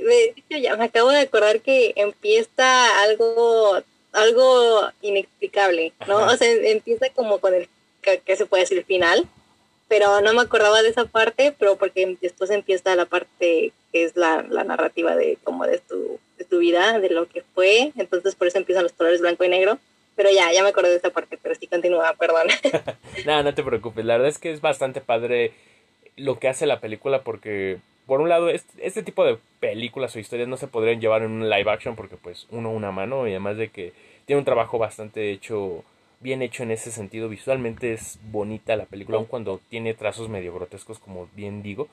de 0.00 0.34
hecho 0.36 0.58
ya 0.58 0.76
me 0.76 0.84
acabo 0.84 1.10
de 1.10 1.20
acordar 1.20 1.60
que 1.60 1.92
empieza 1.96 3.02
algo 3.02 3.82
algo 4.12 4.88
inexplicable, 5.02 5.92
¿no? 6.06 6.18
O 6.18 6.36
sea, 6.36 6.50
empieza 6.50 7.08
como 7.10 7.38
con 7.38 7.54
el 7.54 7.68
que, 8.00 8.36
se 8.36 8.46
puede 8.46 8.62
decir 8.62 8.84
final, 8.84 9.26
pero 9.88 10.20
no 10.20 10.32
me 10.32 10.40
acordaba 10.40 10.82
de 10.82 10.88
esa 10.88 11.04
parte, 11.04 11.54
pero 11.58 11.76
porque 11.76 12.16
después 12.20 12.50
empieza 12.50 12.94
la 12.96 13.06
parte 13.06 13.72
que 13.92 14.04
es 14.04 14.16
la, 14.16 14.42
la 14.48 14.64
narrativa 14.64 15.14
de 15.16 15.38
como 15.44 15.66
de 15.66 15.78
tu, 15.78 16.18
de 16.38 16.44
tu 16.44 16.58
vida, 16.58 16.98
de 17.00 17.10
lo 17.10 17.26
que 17.28 17.42
fue, 17.54 17.92
entonces 17.96 18.34
por 18.34 18.48
eso 18.48 18.58
empiezan 18.58 18.82
los 18.82 18.92
colores 18.92 19.20
blanco 19.20 19.44
y 19.44 19.48
negro, 19.48 19.78
pero 20.16 20.30
ya, 20.30 20.52
ya 20.52 20.62
me 20.62 20.70
acordé 20.70 20.90
de 20.90 20.96
esa 20.96 21.10
parte, 21.10 21.38
pero 21.40 21.54
sí 21.54 21.66
continúa, 21.66 22.14
perdón. 22.14 22.48
no, 23.26 23.42
no 23.42 23.54
te 23.54 23.62
preocupes, 23.62 24.04
la 24.04 24.14
verdad 24.14 24.28
es 24.28 24.38
que 24.38 24.52
es 24.52 24.60
bastante 24.60 25.00
padre 25.00 25.52
lo 26.16 26.38
que 26.38 26.48
hace 26.48 26.66
la 26.66 26.80
película 26.80 27.22
porque 27.22 27.78
por 28.08 28.22
un 28.22 28.30
lado, 28.30 28.48
este, 28.48 29.02
tipo 29.02 29.22
de 29.22 29.36
películas 29.60 30.16
o 30.16 30.18
historias 30.18 30.48
no 30.48 30.56
se 30.56 30.66
podrían 30.66 30.98
llevar 30.98 31.22
en 31.22 31.30
un 31.30 31.50
live 31.50 31.70
action 31.70 31.94
porque 31.94 32.16
pues 32.16 32.46
uno 32.50 32.70
una 32.70 32.90
mano 32.90 33.28
y 33.28 33.32
además 33.32 33.58
de 33.58 33.68
que 33.68 33.92
tiene 34.24 34.38
un 34.38 34.46
trabajo 34.46 34.78
bastante 34.78 35.30
hecho, 35.30 35.84
bien 36.20 36.40
hecho 36.40 36.62
en 36.62 36.70
ese 36.70 36.90
sentido, 36.90 37.28
visualmente 37.28 37.92
es 37.92 38.18
bonita 38.30 38.76
la 38.76 38.86
película, 38.86 39.18
aun 39.18 39.26
cuando 39.26 39.60
tiene 39.68 39.92
trazos 39.92 40.30
medio 40.30 40.54
grotescos 40.54 40.98
como 40.98 41.28
bien 41.36 41.62
digo, 41.62 41.86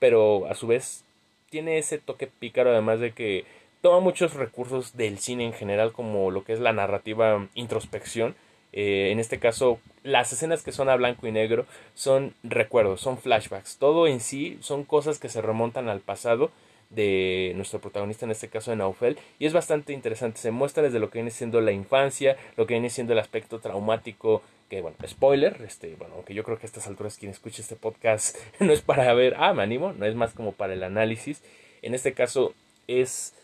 pero 0.00 0.48
a 0.48 0.56
su 0.56 0.66
vez 0.66 1.04
tiene 1.50 1.78
ese 1.78 1.98
toque 1.98 2.26
pícaro 2.26 2.70
además 2.70 2.98
de 2.98 3.12
que 3.12 3.44
toma 3.80 4.00
muchos 4.00 4.34
recursos 4.34 4.96
del 4.96 5.18
cine 5.20 5.44
en 5.46 5.52
general 5.52 5.92
como 5.92 6.32
lo 6.32 6.42
que 6.42 6.52
es 6.52 6.58
la 6.58 6.72
narrativa 6.72 7.46
introspección, 7.54 8.34
eh, 8.72 9.10
en 9.10 9.18
este 9.18 9.38
caso, 9.38 9.80
las 10.02 10.32
escenas 10.32 10.62
que 10.62 10.72
son 10.72 10.88
a 10.88 10.96
blanco 10.96 11.26
y 11.26 11.32
negro 11.32 11.66
son 11.94 12.34
recuerdos, 12.42 13.00
son 13.00 13.18
flashbacks. 13.18 13.78
Todo 13.78 14.06
en 14.06 14.20
sí 14.20 14.58
son 14.60 14.84
cosas 14.84 15.18
que 15.18 15.28
se 15.28 15.42
remontan 15.42 15.88
al 15.88 16.00
pasado 16.00 16.50
de 16.90 17.52
nuestro 17.54 17.80
protagonista, 17.80 18.24
en 18.24 18.32
este 18.32 18.48
caso 18.48 18.72
de 18.72 18.76
Naufel, 18.76 19.16
y 19.38 19.46
es 19.46 19.52
bastante 19.52 19.92
interesante. 19.92 20.40
Se 20.40 20.50
muestra 20.50 20.82
desde 20.82 20.98
lo 20.98 21.10
que 21.10 21.18
viene 21.18 21.30
siendo 21.30 21.60
la 21.60 21.72
infancia, 21.72 22.36
lo 22.56 22.66
que 22.66 22.74
viene 22.74 22.90
siendo 22.90 23.12
el 23.12 23.20
aspecto 23.20 23.60
traumático, 23.60 24.42
que 24.68 24.82
bueno, 24.82 24.96
spoiler, 25.06 25.62
este, 25.62 25.94
bueno, 25.96 26.14
aunque 26.16 26.34
yo 26.34 26.44
creo 26.44 26.58
que 26.58 26.66
a 26.66 26.68
estas 26.68 26.86
alturas 26.86 27.16
quien 27.16 27.30
escuche 27.30 27.62
este 27.62 27.76
podcast 27.76 28.36
no 28.60 28.72
es 28.72 28.82
para 28.82 29.12
ver, 29.14 29.34
ah, 29.38 29.54
me 29.54 29.62
animo, 29.62 29.92
no 29.92 30.04
es 30.04 30.14
más 30.14 30.32
como 30.32 30.52
para 30.52 30.74
el 30.74 30.82
análisis. 30.82 31.42
En 31.82 31.94
este 31.94 32.12
caso 32.12 32.54
es 32.88 33.34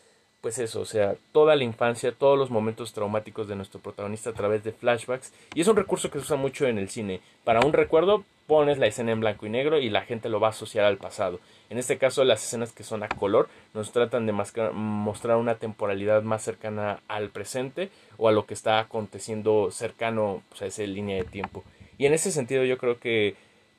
pues 0.47 0.61
eso, 0.61 0.81
o 0.81 0.85
sea, 0.85 1.17
toda 1.33 1.57
la 1.57 1.65
infancia, 1.65 2.13
todos 2.13 2.39
los 2.39 2.51
momentos 2.51 2.93
traumáticos 2.93 3.49
de 3.49 3.57
nuestro 3.57 3.81
protagonista 3.81 4.31
a 4.31 4.33
través 4.33 4.63
de 4.63 4.71
flashbacks. 4.71 5.33
Y 5.55 5.61
es 5.61 5.67
un 5.67 5.75
recurso 5.75 6.09
que 6.09 6.21
se 6.21 6.25
usa 6.25 6.37
mucho 6.37 6.69
en 6.69 6.79
el 6.79 6.89
cine. 6.89 7.21
Para 7.43 7.67
un 7.67 7.73
recuerdo 7.73 8.23
pones 8.47 8.79
la 8.79 8.87
escena 8.87 9.11
en 9.11 9.19
blanco 9.19 9.45
y 9.47 9.51
negro 9.51 9.81
y 9.81 9.91
la 9.91 10.03
gente 10.03 10.29
lo 10.29 10.39
va 10.39 10.47
a 10.47 10.51
asociar 10.51 10.85
al 10.85 10.99
pasado. 10.99 11.41
En 11.69 11.79
este 11.79 11.99
caso, 11.99 12.23
las 12.23 12.45
escenas 12.45 12.71
que 12.71 12.85
son 12.85 13.03
a 13.03 13.09
color 13.09 13.49
nos 13.75 13.91
tratan 13.91 14.25
de 14.25 14.33
mostrar 14.73 15.37
una 15.37 15.57
temporalidad 15.57 16.23
más 16.23 16.45
cercana 16.45 17.01
al 17.09 17.31
presente 17.31 17.91
o 18.17 18.29
a 18.29 18.33
lo 18.33 18.47
que 18.47 18.55
está 18.55 18.79
aconteciendo 18.79 19.73
cercano 19.73 20.45
pues, 20.51 20.63
a 20.63 20.67
esa 20.67 20.85
línea 20.85 21.17
de 21.17 21.25
tiempo. 21.25 21.65
Y 21.99 22.07
en 22.07 22.15
ese 22.15 22.31
sentido 22.31 22.65
yo 22.65 22.79
creo 22.79 23.01
que 23.01 23.35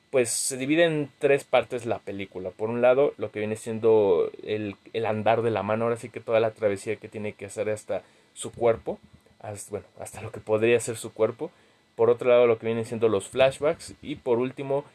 pues 0.10 0.30
se 0.30 0.58
divide 0.58 0.86
en 0.86 1.10
tres 1.20 1.44
partes 1.44 1.86
la 1.86 2.00
película. 2.00 2.52
Por 2.52 2.70
un 2.70 2.82
lado, 2.82 3.14
lo 3.18 3.32
que 3.32 3.40
viene 3.40 3.56
siendo 3.56 4.32
el, 4.44 4.76
el 4.94 5.06
andar 5.06 5.42
de 5.42 5.52
la 5.52 5.64
mano, 5.64 5.86
ahora 5.86 5.98
sí 5.98 6.10
que 6.10 6.20
toda 6.20 6.40
la 6.40 6.52
travesía 6.52 6.96
que 6.96 7.10
tiene 7.10 7.34
que 7.34 7.46
hacer 7.46 7.70
hasta 7.70 8.04
su 8.34 8.52
cuerpo, 8.52 9.00
hasta, 9.40 9.70
bueno, 9.72 9.86
hasta 10.00 10.22
lo 10.22 10.32
que 10.32 10.40
podría 10.40 10.80
ser 10.80 10.98
su 10.98 11.12
cuerpo. 11.12 11.52
Por 11.96 12.10
otro 12.10 12.30
lado, 12.30 12.48
lo 12.48 12.58
que 12.60 12.68
vienen 12.68 12.86
siendo 12.86 13.10
los 13.10 13.28
flashbacks. 13.28 13.96
Y 14.02 14.16
por 14.16 14.38
último, 14.40 14.86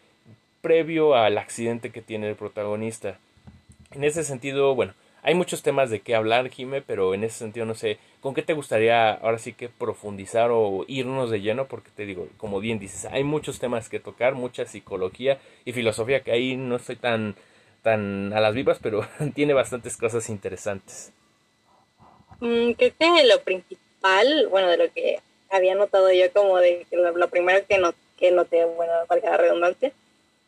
previo 0.61 1.14
al 1.14 1.37
accidente 1.37 1.90
que 1.90 2.00
tiene 2.00 2.28
el 2.28 2.37
protagonista. 2.37 3.19
En 3.90 4.04
ese 4.04 4.25
sentido, 4.25 4.75
bueno, 4.75 4.95
hay 5.23 5.35
muchos 5.35 5.62
temas 5.62 5.90
de 5.90 6.00
qué 6.00 6.14
hablar, 6.14 6.49
Jime, 6.49 6.81
pero 6.81 7.14
en 7.14 7.25
ese 7.25 7.38
sentido 7.38 7.66
no 7.66 7.75
sé, 7.75 7.99
¿con 8.22 8.34
qué 8.34 8.42
te 8.42 8.54
gustaría 8.54 9.10
ahora 9.10 9.38
sí 9.38 9.52
que 9.52 9.68
profundizar 9.68 10.50
o 10.52 10.84
irnos 10.86 11.30
de 11.30 11.40
lleno? 11.40 11.66
Porque 11.66 11.90
te 11.94 12.06
digo, 12.06 12.28
como 12.38 12.60
bien 12.60 12.78
dices, 12.78 13.04
hay 13.06 13.24
muchos 13.24 13.58
temas 13.58 13.88
que 13.88 13.98
tocar, 13.98 14.34
mucha 14.34 14.64
psicología 14.64 15.38
y 15.64 15.72
filosofía 15.72 16.22
que 16.22 16.30
ahí 16.30 16.56
no 16.56 16.76
estoy 16.76 16.96
tan, 16.96 17.34
tan 17.82 18.32
a 18.32 18.40
las 18.40 18.54
vivas, 18.54 18.78
pero 18.80 19.06
tiene 19.34 19.52
bastantes 19.52 19.96
cosas 19.96 20.30
interesantes. 20.30 21.12
Mm, 22.40 22.72
creo 22.72 22.92
que 22.96 23.24
lo 23.26 23.40
principal, 23.42 24.46
bueno, 24.48 24.68
de 24.68 24.76
lo 24.76 24.92
que 24.92 25.18
había 25.50 25.74
notado 25.74 26.10
yo 26.12 26.32
como 26.32 26.58
de 26.58 26.86
lo, 26.92 27.28
primero 27.28 27.66
que, 27.68 27.78
no, 27.78 27.92
que 28.16 28.30
noté, 28.30 28.64
bueno, 28.64 28.92
para 29.08 29.20
la 29.20 29.36
redundancia, 29.36 29.92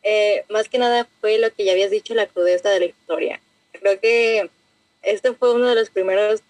eh, 0.04 0.44
más 0.48 0.68
que 0.68 0.78
nada 0.78 1.08
fue 1.20 1.38
lo 1.38 1.52
que 1.52 1.64
ya 1.64 1.72
habías 1.72 1.90
dicho, 1.90 2.14
la 2.14 2.26
crudeza 2.26 2.70
de 2.70 2.78
la 2.78 2.86
historia. 2.86 3.40
Creo 3.72 3.98
que 3.98 4.48
este 5.02 5.32
fue 5.32 5.52
uno 5.52 5.66
de 5.66 5.74
los 5.74 5.90
primeros, 5.90 6.40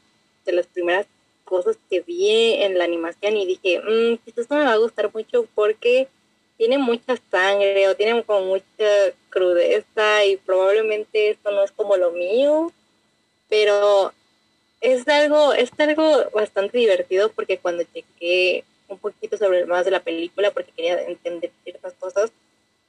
de 0.44 0.52
las 0.52 0.66
primeras 0.66 1.06
cosas 1.44 1.76
que 1.88 2.00
vi 2.00 2.54
en 2.54 2.78
la 2.78 2.84
animación 2.84 3.36
y 3.36 3.46
dije, 3.46 3.80
mmm, 3.80 4.18
esto 4.26 4.54
me 4.54 4.64
va 4.64 4.72
a 4.72 4.78
gustar 4.78 5.12
mucho 5.14 5.46
porque 5.54 6.08
tiene 6.56 6.78
mucha 6.78 7.16
sangre 7.30 7.88
o 7.88 7.96
tiene 7.96 8.22
como 8.24 8.46
mucha 8.46 9.12
crudeza 9.30 10.24
y 10.24 10.36
probablemente 10.36 11.30
esto 11.30 11.50
no 11.50 11.64
es 11.64 11.72
como 11.72 11.96
lo 11.96 12.12
mío, 12.12 12.72
pero 13.48 14.12
es 14.80 15.06
algo, 15.08 15.52
es 15.54 15.70
algo 15.78 16.30
bastante 16.32 16.78
divertido 16.78 17.30
porque 17.32 17.58
cuando 17.58 17.84
chequé 17.84 18.64
un 18.88 18.98
poquito 18.98 19.36
sobre 19.36 19.66
más 19.66 19.84
de 19.84 19.90
la 19.90 20.00
película 20.00 20.50
porque 20.50 20.72
quería 20.72 21.02
entender 21.02 21.50
ciertas 21.64 21.94
cosas, 21.94 22.30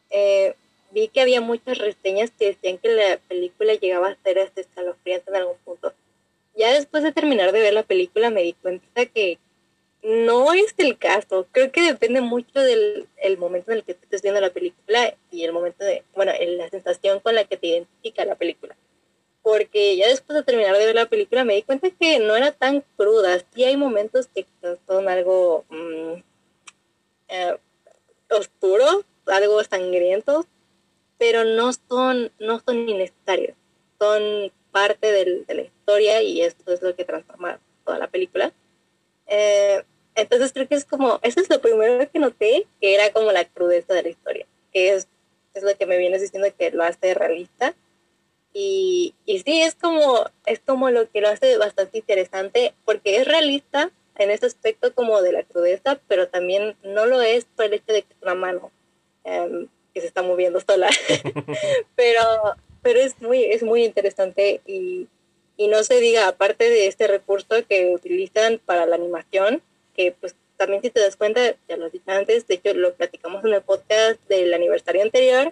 eh, 0.09 0.55
vi 0.91 1.07
que 1.07 1.21
había 1.21 1.41
muchas 1.41 1.77
reseñas 1.77 2.31
que 2.37 2.47
decían 2.47 2.77
que 2.77 2.89
la 2.89 3.17
película 3.27 3.73
llegaba 3.73 4.09
a 4.09 4.17
ser 4.23 4.37
este 4.37 4.61
escalofriante 4.61 5.29
en 5.29 5.35
algún 5.37 5.57
punto. 5.65 5.93
Ya 6.55 6.73
después 6.73 7.03
de 7.03 7.11
terminar 7.11 7.51
de 7.51 7.59
ver 7.59 7.73
la 7.73 7.83
película 7.83 8.29
me 8.29 8.41
di 8.41 8.53
cuenta 8.53 9.05
que 9.05 9.39
no 10.05 10.53
es 10.53 10.73
el 10.77 10.97
caso. 10.97 11.47
Creo 11.51 11.71
que 11.71 11.81
depende 11.81 12.21
mucho 12.21 12.59
del 12.59 13.07
el 13.17 13.37
momento 13.37 13.71
en 13.71 13.77
el 13.77 13.83
que 13.83 13.93
estés 13.93 14.21
viendo 14.21 14.39
la 14.39 14.51
película 14.51 15.15
y 15.31 15.43
el 15.43 15.51
momento 15.51 15.83
de, 15.83 16.03
bueno, 16.15 16.31
la 16.39 16.69
sensación 16.69 17.19
con 17.19 17.35
la 17.35 17.45
que 17.45 17.57
te 17.57 17.67
identifica 17.67 18.23
la 18.23 18.35
película. 18.35 18.75
Porque 19.41 19.97
ya 19.97 20.07
después 20.07 20.35
de 20.37 20.43
terminar 20.43 20.77
de 20.77 20.85
ver 20.85 20.95
la 20.95 21.07
película 21.07 21.43
me 21.43 21.55
di 21.55 21.63
cuenta 21.63 21.89
que 21.89 22.19
no 22.19 22.35
era 22.35 22.51
tan 22.51 22.83
cruda. 22.97 23.39
Sí 23.53 23.63
hay 23.63 23.77
momentos 23.77 24.27
que 24.27 24.45
son 24.87 25.09
algo 25.09 25.65
mm, 25.69 26.13
eh, 27.29 27.57
oscuros, 28.29 29.05
algo 29.25 29.63
sangrientos, 29.63 30.45
pero 31.17 31.43
no 31.43 31.71
son, 31.73 32.31
no 32.39 32.59
son 32.59 32.87
innecesarios. 32.87 33.57
Son 33.99 34.51
parte 34.75 35.09
del, 35.09 35.45
de 35.45 35.53
la 35.53 35.61
historia 35.61 36.21
y 36.21 36.41
esto 36.41 36.73
es 36.73 36.81
lo 36.81 36.93
que 36.97 37.05
transforma 37.05 37.61
toda 37.85 37.97
la 37.97 38.09
película. 38.09 38.51
Eh, 39.25 39.81
entonces 40.15 40.51
creo 40.51 40.67
que 40.67 40.75
es 40.75 40.83
como, 40.83 41.17
eso 41.21 41.39
es 41.39 41.49
lo 41.49 41.61
primero 41.61 42.11
que 42.11 42.19
noté, 42.19 42.67
que 42.81 42.93
era 42.93 43.09
como 43.13 43.31
la 43.31 43.45
crudeza 43.45 43.93
de 43.93 44.03
la 44.03 44.09
historia, 44.09 44.45
que 44.73 44.93
es, 44.93 45.07
es 45.53 45.63
lo 45.63 45.73
que 45.77 45.85
me 45.85 45.97
vienes 45.97 46.19
diciendo 46.19 46.49
que 46.59 46.71
lo 46.71 46.83
hace 46.83 47.13
realista. 47.13 47.73
Y, 48.51 49.15
y 49.25 49.39
sí, 49.39 49.61
es 49.61 49.75
como, 49.75 50.25
es 50.45 50.59
como 50.59 50.89
lo 50.89 51.09
que 51.09 51.21
lo 51.21 51.29
hace 51.29 51.55
bastante 51.55 51.99
interesante, 51.99 52.73
porque 52.83 53.15
es 53.15 53.25
realista 53.25 53.91
en 54.17 54.29
ese 54.29 54.45
aspecto 54.45 54.93
como 54.93 55.21
de 55.21 55.31
la 55.31 55.43
crudeza, 55.43 56.01
pero 56.09 56.27
también 56.27 56.75
no 56.83 57.05
lo 57.05 57.21
es 57.21 57.45
por 57.45 57.63
el 57.63 57.75
hecho 57.75 57.93
de 57.93 58.01
que 58.01 58.13
es 58.13 58.21
una 58.21 58.35
mano. 58.35 58.71
Em, 59.23 59.69
que 59.95 60.01
se 60.01 60.07
está 60.07 60.21
moviendo 60.21 60.59
sola. 60.59 60.89
pero 61.95 62.21
pero 62.85 62.99
es 62.99 63.19
muy, 63.19 63.43
es 63.45 63.63
muy 63.63 63.83
interesante 63.83 64.61
y, 64.67 65.07
y 65.57 65.67
no 65.69 65.83
se 65.83 65.99
diga, 65.99 66.27
aparte 66.27 66.69
de 66.69 66.85
este 66.85 67.07
recurso 67.07 67.65
que 67.67 67.91
utilizan 67.91 68.61
para 68.63 68.85
la 68.85 68.95
animación, 68.95 69.63
que 69.95 70.11
pues 70.11 70.35
también 70.55 70.83
si 70.83 70.91
te 70.91 70.99
das 70.99 71.15
cuenta, 71.15 71.55
ya 71.67 71.77
lo 71.77 71.89
dije 71.89 72.11
antes, 72.11 72.45
de 72.45 72.53
hecho 72.53 72.75
lo 72.75 72.93
platicamos 72.93 73.43
en 73.43 73.55
el 73.55 73.63
podcast 73.63 74.19
del 74.29 74.53
aniversario 74.53 75.01
anterior, 75.01 75.51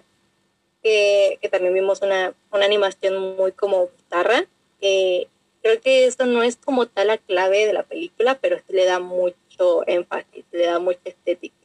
que, 0.80 1.40
que 1.42 1.48
también 1.48 1.74
vimos 1.74 2.02
una, 2.02 2.34
una 2.52 2.66
animación 2.66 3.36
muy 3.36 3.50
como 3.50 3.88
guitarra, 3.88 4.46
que 4.80 5.26
creo 5.60 5.80
que 5.80 6.06
esto 6.06 6.26
no 6.26 6.44
es 6.44 6.54
como 6.54 6.86
tal 6.86 7.08
la 7.08 7.18
clave 7.18 7.66
de 7.66 7.72
la 7.72 7.82
película, 7.82 8.38
pero 8.40 8.58
sí 8.58 8.74
le 8.74 8.84
da 8.84 9.00
mucho 9.00 9.82
énfasis, 9.88 10.44
le 10.52 10.66
da 10.66 10.78
mucha 10.78 11.00
estética. 11.02 11.56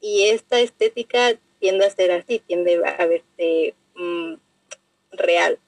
Y 0.00 0.24
esta 0.24 0.58
estética 0.58 1.38
tiende 1.60 1.86
a 1.86 1.90
ser 1.90 2.10
así, 2.10 2.40
tiende 2.40 2.82
a 2.84 3.06
verse 3.06 3.74
mm, 3.94 4.34
real. 5.18 5.58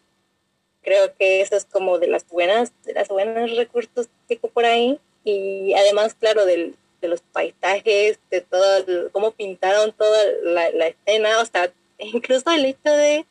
Creo 0.82 1.14
que 1.16 1.40
eso 1.40 1.56
es 1.56 1.66
como 1.66 1.98
de 1.98 2.08
las 2.08 2.26
buenas, 2.28 2.72
de 2.84 2.94
las 2.94 3.08
buenas 3.08 3.54
recursos 3.56 4.08
que 4.28 4.36
por 4.36 4.64
ahí. 4.64 4.98
Y 5.24 5.74
además, 5.74 6.14
claro, 6.14 6.46
del, 6.46 6.74
de 7.00 7.08
los 7.08 7.20
paisajes, 7.20 8.18
de 8.30 8.40
todo, 8.40 9.10
cómo 9.12 9.32
pintaron 9.32 9.92
toda 9.92 10.18
la, 10.42 10.70
la, 10.70 10.88
escena, 10.88 11.40
o 11.40 11.44
sea, 11.44 11.70
incluso 11.98 12.50
el 12.50 12.64
hecho 12.64 12.90
de, 12.90 13.26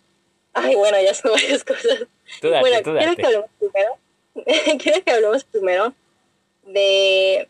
ay, 0.53 0.75
bueno, 0.75 1.01
ya 1.01 1.15
son 1.15 1.31
varias 1.33 1.63
cosas. 1.63 2.05
bueno, 2.41 2.77
quiero 2.83 3.15
que 3.15 3.25
hablemos 3.25 3.49
primero, 3.57 3.97
quiero 4.79 5.03
que 5.03 5.11
hablemos 5.11 5.43
primero 5.43 5.93
de 6.65 7.47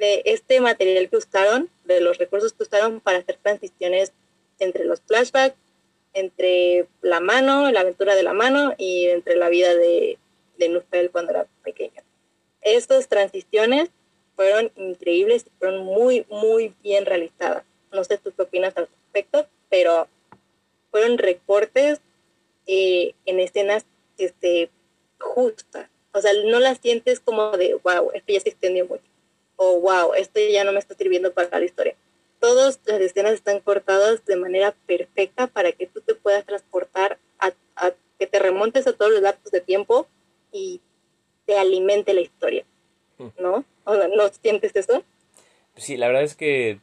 de 0.00 0.22
este 0.24 0.60
material 0.60 1.08
que 1.08 1.18
usaron, 1.18 1.70
de 1.84 2.00
los 2.00 2.18
recursos 2.18 2.54
que 2.54 2.62
usaron 2.64 3.00
para 3.00 3.18
hacer 3.18 3.36
transiciones 3.40 4.12
entre 4.58 4.86
los 4.86 5.00
flashbacks, 5.02 5.56
entre 6.14 6.86
la 7.02 7.20
mano, 7.20 7.70
la 7.70 7.80
aventura 7.80 8.14
de 8.14 8.22
la 8.22 8.32
mano 8.32 8.74
y 8.78 9.06
entre 9.06 9.36
la 9.36 9.48
vida 9.48 9.74
de, 9.74 10.18
de 10.58 11.08
cuando 11.10 11.32
era 11.32 11.46
pequeño. 11.62 12.02
Estas 12.62 13.08
transiciones 13.08 13.90
fueron 14.36 14.70
increíbles 14.76 15.46
fueron 15.58 15.84
muy, 15.84 16.26
muy 16.30 16.74
bien 16.82 17.06
realizadas. 17.06 17.64
No 17.92 18.04
sé 18.04 18.18
tú 18.18 18.32
qué 18.34 18.42
opinas 18.42 18.76
al 18.76 18.88
respecto, 18.88 19.46
pero 19.68 20.08
fueron 20.90 21.18
recortes 21.18 22.00
eh, 22.66 23.14
en 23.26 23.40
escenas 23.40 23.84
este, 24.18 24.70
justas. 25.18 25.88
O 26.12 26.20
sea, 26.20 26.32
no 26.46 26.58
las 26.58 26.78
sientes 26.78 27.20
como 27.20 27.56
de, 27.56 27.74
wow, 27.74 28.10
esto 28.14 28.32
ya 28.32 28.40
se 28.40 28.48
extendió 28.50 28.86
mucho 28.86 29.10
o 29.62 29.78
wow, 29.78 30.14
esto 30.14 30.40
ya 30.40 30.64
no 30.64 30.72
me 30.72 30.78
está 30.78 30.94
sirviendo 30.94 31.34
para 31.34 31.58
la 31.58 31.64
historia. 31.66 31.94
Todas 32.40 32.80
las 32.86 33.00
escenas 33.00 33.34
están 33.34 33.60
cortadas 33.60 34.24
de 34.24 34.36
manera 34.36 34.74
perfecta 34.86 35.46
para 35.46 35.72
que 35.72 35.86
tú 35.86 36.00
te 36.00 36.14
puedas 36.14 36.44
transportar 36.44 37.18
a, 37.38 37.52
que 38.18 38.26
te 38.26 38.38
remontes 38.38 38.86
a 38.86 38.92
todos 38.92 39.12
los 39.12 39.22
lapsos 39.22 39.50
de 39.50 39.60
tiempo 39.60 40.06
y 40.52 40.80
te 41.46 41.58
alimente 41.58 42.12
la 42.12 42.20
historia, 42.20 42.64
hmm. 43.18 43.28
¿no? 43.38 43.64
¿No 43.86 44.28
sientes 44.42 44.74
eso? 44.74 45.02
Sí, 45.76 45.96
la 45.96 46.08
verdad 46.08 46.22
es 46.22 46.34
que 46.34 46.80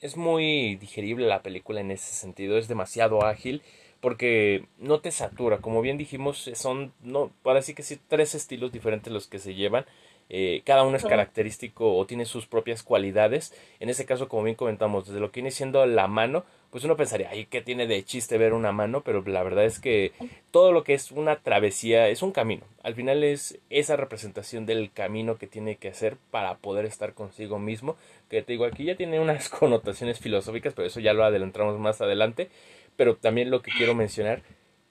es 0.00 0.16
muy 0.16 0.76
digerible 0.76 1.26
la 1.26 1.42
película 1.42 1.80
en 1.80 1.90
ese 1.90 2.12
sentido, 2.12 2.58
es 2.58 2.68
demasiado 2.68 3.24
ágil 3.24 3.62
porque 4.04 4.66
no 4.76 5.00
te 5.00 5.10
satura, 5.10 5.62
como 5.62 5.80
bien 5.80 5.96
dijimos, 5.96 6.50
son, 6.52 6.92
no, 7.00 7.32
para 7.42 7.62
sí 7.62 7.72
que 7.72 7.82
sí, 7.82 7.98
tres 8.06 8.34
estilos 8.34 8.70
diferentes 8.70 9.10
los 9.10 9.26
que 9.28 9.38
se 9.38 9.54
llevan, 9.54 9.86
eh, 10.30 10.62
cada 10.64 10.84
uno 10.84 10.96
es 10.96 11.04
característico 11.04 11.96
o 11.96 12.06
tiene 12.06 12.24
sus 12.24 12.46
propias 12.46 12.82
cualidades. 12.82 13.54
En 13.80 13.88
este 13.88 14.04
caso, 14.04 14.28
como 14.28 14.44
bien 14.44 14.56
comentamos, 14.56 15.06
desde 15.06 15.20
lo 15.20 15.30
que 15.30 15.40
viene 15.40 15.50
siendo 15.50 15.84
la 15.86 16.08
mano, 16.08 16.44
pues 16.70 16.82
uno 16.82 16.96
pensaría, 16.96 17.30
ay, 17.30 17.46
¿qué 17.46 17.60
tiene 17.60 17.86
de 17.86 18.02
chiste 18.04 18.36
ver 18.36 18.52
una 18.52 18.72
mano? 18.72 19.02
Pero 19.02 19.22
la 19.26 19.42
verdad 19.42 19.64
es 19.64 19.78
que 19.78 20.12
todo 20.50 20.72
lo 20.72 20.82
que 20.82 20.94
es 20.94 21.12
una 21.12 21.36
travesía 21.36 22.08
es 22.08 22.22
un 22.22 22.32
camino. 22.32 22.64
Al 22.82 22.94
final 22.94 23.22
es 23.22 23.60
esa 23.70 23.96
representación 23.96 24.66
del 24.66 24.90
camino 24.90 25.36
que 25.36 25.46
tiene 25.46 25.76
que 25.76 25.88
hacer 25.88 26.16
para 26.30 26.56
poder 26.56 26.84
estar 26.84 27.14
consigo 27.14 27.58
mismo. 27.58 27.96
Que 28.28 28.42
te 28.42 28.54
digo, 28.54 28.64
aquí 28.64 28.84
ya 28.84 28.96
tiene 28.96 29.20
unas 29.20 29.48
connotaciones 29.50 30.18
filosóficas, 30.18 30.74
pero 30.74 30.88
eso 30.88 31.00
ya 31.00 31.12
lo 31.12 31.24
adelantamos 31.24 31.78
más 31.78 32.00
adelante. 32.00 32.48
Pero 32.96 33.16
también 33.16 33.50
lo 33.50 33.62
que 33.62 33.70
quiero 33.70 33.94
mencionar 33.94 34.42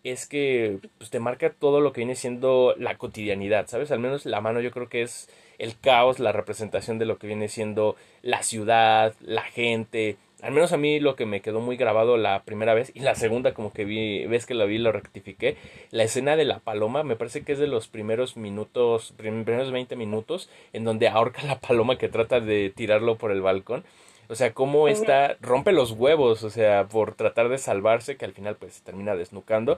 es 0.04 0.28
que 0.28 0.80
pues, 0.98 1.10
te 1.10 1.20
marca 1.20 1.52
todo 1.52 1.80
lo 1.80 1.94
que 1.94 2.02
viene 2.02 2.16
siendo 2.16 2.76
la 2.78 2.98
cotidianidad, 2.98 3.68
¿sabes? 3.68 3.92
Al 3.92 4.00
menos 4.00 4.26
la 4.26 4.42
mano 4.42 4.60
yo 4.60 4.72
creo 4.72 4.90
que 4.90 5.02
es 5.02 5.30
el 5.60 5.80
caos, 5.80 6.20
la 6.20 6.32
representación 6.32 7.00
de 7.00 7.06
lo 7.06 7.18
que 7.18 7.28
viene 7.28 7.48
siendo 7.48 7.96
la 8.22 8.44
ciudad, 8.44 9.14
la 9.22 9.44
gente, 9.44 10.18
al 10.42 10.52
menos 10.52 10.74
a 10.74 10.78
mí 10.78 11.00
lo 11.00 11.16
que 11.16 11.26
me 11.26 11.42
quedó 11.42 11.62
muy 11.62 11.78
grabado 11.78 12.18
la 12.18 12.44
primera 12.44 12.74
vez 12.74 12.92
y 12.94 13.00
la 13.00 13.16
segunda 13.16 13.54
como 13.54 13.72
que 13.72 13.86
vi, 13.86 14.26
ves 14.26 14.46
que 14.46 14.56
la 14.56 14.66
vi 14.66 14.78
lo 14.78 14.92
rectifiqué, 14.92 15.56
la 15.92 16.04
escena 16.04 16.36
de 16.36 16.44
la 16.44 16.60
paloma 16.60 17.04
me 17.04 17.16
parece 17.16 17.44
que 17.44 17.54
es 17.54 17.60
de 17.60 17.68
los 17.68 17.88
primeros 17.88 18.36
minutos, 18.36 19.14
primeros 19.16 19.72
20 19.72 19.96
minutos 19.96 20.50
en 20.74 20.84
donde 20.84 21.08
ahorca 21.08 21.44
la 21.44 21.60
paloma 21.60 21.98
que 21.98 22.10
trata 22.10 22.42
de 22.42 22.74
tirarlo 22.76 23.18
por 23.18 23.32
el 23.32 23.42
balcón. 23.42 23.86
O 24.30 24.36
sea, 24.36 24.54
cómo 24.54 24.88
está, 24.88 25.38
rompe 25.42 25.72
los 25.72 25.92
huevos, 25.92 26.44
o 26.44 26.50
sea, 26.50 26.88
por 26.88 27.16
tratar 27.16 27.50
de 27.50 27.58
salvarse, 27.58 28.18
que 28.18 28.26
al 28.26 28.34
final 28.34 28.56
pues 28.56 28.76
se 28.76 28.84
termina 28.84 29.16
desnucando. 29.16 29.78